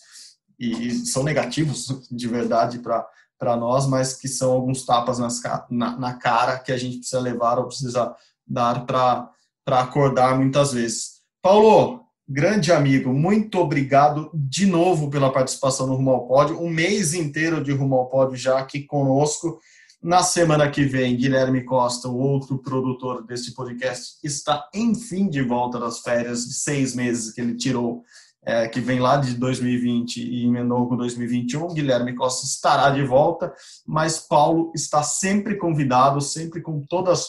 e, 0.59 0.89
e 0.89 1.07
são 1.07 1.23
negativos 1.23 1.87
de 2.11 2.29
verdade 2.29 2.81
para 2.81 3.57
nós, 3.57 3.87
mas 3.87 4.15
que 4.15 4.29
são 4.29 4.53
alguns 4.53 4.85
tapas 4.85 5.19
nas, 5.19 5.41
na, 5.71 5.99
na 5.99 6.15
cara 6.15 6.59
que 6.59 6.71
a 6.71 6.77
gente 6.77 6.99
precisa 6.99 7.21
levar 7.21 7.59
ou 7.59 7.67
precisa 7.67 8.15
dar 8.47 8.85
para 8.85 9.31
acordar 9.67 10.37
muitas 10.39 10.73
vezes. 10.73 11.17
Paulo, 11.41 12.05
grande 12.29 12.73
amigo, 12.73 13.13
muito 13.13 13.59
obrigado 13.59 14.31
de 14.35 14.67
novo 14.67 15.09
pela 15.09 15.33
participação 15.33 15.87
no 15.87 15.95
Rumo 15.95 16.11
ao 16.11 16.27
Pódio, 16.27 16.61
um 16.61 16.69
mês 16.69 17.15
inteiro 17.15 17.65
de 17.65 17.73
Rumo 17.73 17.95
ao 17.95 18.09
Pódio 18.09 18.37
já 18.37 18.59
aqui 18.59 18.83
conosco. 18.83 19.59
Na 20.07 20.23
semana 20.23 20.71
que 20.71 20.85
vem, 20.85 21.17
Guilherme 21.17 21.65
Costa, 21.65 22.07
o 22.07 22.17
outro 22.17 22.59
produtor 22.59 23.27
deste 23.27 23.51
podcast, 23.51 24.19
está 24.23 24.71
enfim 24.73 25.29
de 25.29 25.43
volta 25.43 25.81
das 25.81 25.99
férias 25.99 26.45
de 26.45 26.55
seis 26.55 26.95
meses 26.95 27.33
que 27.33 27.41
ele 27.41 27.57
tirou, 27.57 28.05
é, 28.45 28.69
que 28.69 28.79
vem 28.79 29.01
lá 29.01 29.17
de 29.17 29.35
2020 29.35 30.23
e 30.23 30.47
emendou 30.47 30.89
com 30.89 30.97
2021. 30.97 31.75
Guilherme 31.75 32.15
Costa 32.15 32.47
estará 32.47 32.91
de 32.91 33.03
volta, 33.03 33.53
mas 33.85 34.21
Paulo 34.21 34.71
está 34.77 35.03
sempre 35.03 35.57
convidado, 35.57 36.21
sempre 36.21 36.63
com 36.63 36.87
todas 36.89 37.19
as 37.19 37.29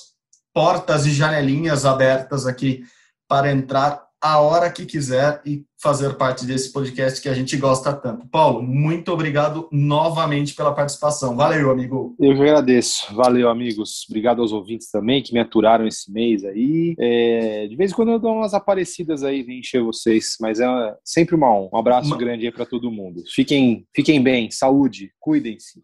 portas 0.53 1.07
e 1.07 1.13
janelinhas 1.13 1.83
abertas 1.83 2.45
aqui 2.45 2.83
para 3.27 3.51
entrar 3.51 4.06
a 4.21 4.39
hora 4.39 4.71
que 4.71 4.85
quiser 4.85 5.41
e 5.45 5.63
fazer 5.79 6.15
parte 6.15 6.45
desse 6.45 6.71
podcast 6.73 7.21
que 7.21 7.29
a 7.29 7.33
gente 7.33 7.55
gosta 7.55 7.93
tanto. 7.93 8.27
Paulo, 8.29 8.63
muito 8.63 9.11
obrigado 9.11 9.69
novamente 9.71 10.55
pela 10.55 10.73
participação. 10.73 11.35
Valeu, 11.35 11.69
amigo. 11.69 12.15
Eu 12.19 12.35
que 12.35 12.41
agradeço. 12.41 13.13
Valeu, 13.13 13.47
amigos. 13.47 14.05
Obrigado 14.09 14.41
aos 14.41 14.51
ouvintes 14.51 14.89
também 14.89 15.21
que 15.21 15.33
me 15.33 15.39
aturaram 15.39 15.87
esse 15.87 16.11
mês 16.11 16.43
aí. 16.43 16.95
É, 16.99 17.67
de 17.67 17.75
vez 17.75 17.91
em 17.91 17.95
quando 17.95 18.11
eu 18.11 18.19
dou 18.19 18.33
umas 18.33 18.53
aparecidas 18.53 19.23
aí, 19.23 19.43
vim 19.43 19.59
encher 19.59 19.83
vocês, 19.83 20.35
mas 20.41 20.59
é 20.59 20.65
sempre 21.03 21.35
uma 21.35 21.51
honra. 21.53 21.69
Um 21.73 21.77
abraço 21.77 22.07
uma... 22.07 22.17
grande 22.17 22.45
aí 22.45 22.51
para 22.51 22.65
todo 22.65 22.91
mundo. 22.91 23.23
Fiquem, 23.33 23.85
fiquem 23.95 24.21
bem, 24.21 24.49
saúde, 24.49 25.11
cuidem-se. 25.19 25.81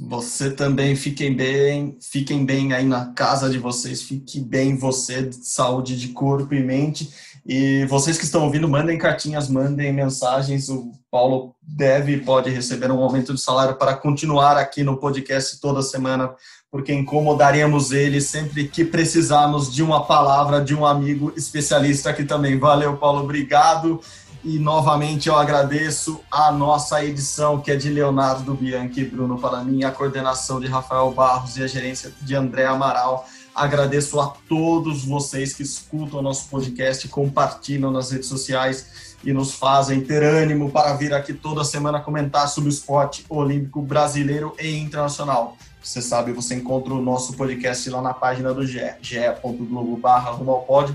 Você 0.00 0.50
também 0.50 0.94
fiquem 0.94 1.34
bem, 1.34 1.96
fiquem 2.00 2.44
bem 2.44 2.72
aí 2.72 2.84
na 2.84 3.06
casa 3.06 3.50
de 3.50 3.58
vocês, 3.58 4.00
fique 4.00 4.38
bem 4.38 4.76
você, 4.76 5.22
de 5.22 5.44
saúde 5.44 5.98
de 5.98 6.08
corpo 6.08 6.54
e 6.54 6.62
mente. 6.62 7.12
E 7.44 7.84
vocês 7.86 8.16
que 8.16 8.24
estão 8.24 8.44
ouvindo, 8.44 8.68
mandem 8.68 8.96
cartinhas, 8.96 9.48
mandem 9.48 9.92
mensagens. 9.92 10.68
O 10.68 10.92
Paulo 11.10 11.54
deve 11.62 12.12
e 12.12 12.20
pode 12.20 12.50
receber 12.50 12.92
um 12.92 13.02
aumento 13.02 13.34
de 13.34 13.40
salário 13.40 13.76
para 13.76 13.96
continuar 13.96 14.56
aqui 14.56 14.84
no 14.84 14.98
podcast 14.98 15.58
toda 15.60 15.82
semana, 15.82 16.30
porque 16.70 16.92
incomodaremos 16.92 17.90
ele 17.90 18.20
sempre 18.20 18.68
que 18.68 18.84
precisarmos 18.84 19.72
de 19.72 19.82
uma 19.82 20.04
palavra 20.04 20.62
de 20.62 20.74
um 20.74 20.86
amigo 20.86 21.32
especialista 21.36 22.10
aqui 22.10 22.24
também. 22.24 22.58
Valeu, 22.58 22.98
Paulo, 22.98 23.24
obrigado. 23.24 24.00
E 24.48 24.58
novamente 24.58 25.28
eu 25.28 25.36
agradeço 25.36 26.22
a 26.30 26.50
nossa 26.50 27.04
edição, 27.04 27.60
que 27.60 27.70
é 27.70 27.76
de 27.76 27.90
Leonardo 27.90 28.54
Bianchi 28.54 29.02
e 29.02 29.04
Bruno 29.04 29.38
Palamin, 29.38 29.84
a 29.84 29.90
coordenação 29.90 30.58
de 30.58 30.66
Rafael 30.66 31.10
Barros 31.10 31.58
e 31.58 31.62
a 31.62 31.66
gerência 31.66 32.14
de 32.22 32.34
André 32.34 32.64
Amaral. 32.64 33.28
Agradeço 33.54 34.18
a 34.18 34.28
todos 34.48 35.04
vocês 35.04 35.52
que 35.52 35.62
escutam 35.62 36.20
o 36.20 36.22
nosso 36.22 36.48
podcast, 36.48 37.06
compartilham 37.08 37.90
nas 37.90 38.10
redes 38.10 38.26
sociais 38.26 39.16
e 39.22 39.34
nos 39.34 39.52
fazem 39.52 40.00
ter 40.00 40.22
ânimo 40.22 40.70
para 40.70 40.94
vir 40.94 41.12
aqui 41.12 41.34
toda 41.34 41.62
semana 41.62 42.00
comentar 42.00 42.48
sobre 42.48 42.70
o 42.70 42.72
esporte 42.72 43.26
olímpico 43.28 43.82
brasileiro 43.82 44.56
e 44.58 44.78
internacional. 44.78 45.58
Você 45.88 46.02
sabe, 46.02 46.32
você 46.32 46.54
encontra 46.54 46.92
o 46.92 47.00
nosso 47.00 47.32
podcast 47.32 47.88
lá 47.88 48.02
na 48.02 48.12
página 48.12 48.52
do 48.52 48.66
GE, 48.66 48.92
ge.globo 49.00 49.98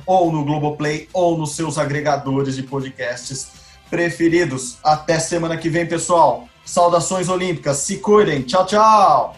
ou 0.06 0.32
no 0.32 0.46
Globoplay 0.46 1.10
ou 1.12 1.36
nos 1.36 1.56
seus 1.56 1.80
agregadores 1.80 2.56
de 2.56 2.62
podcasts 2.62 3.48
preferidos. 3.90 4.78
Até 4.84 5.18
semana 5.18 5.58
que 5.58 5.68
vem, 5.68 5.88
pessoal. 5.88 6.48
Saudações 6.64 7.28
olímpicas. 7.28 7.78
Se 7.78 7.98
cuidem. 7.98 8.44
Tchau, 8.44 8.68
tchau. 8.68 9.36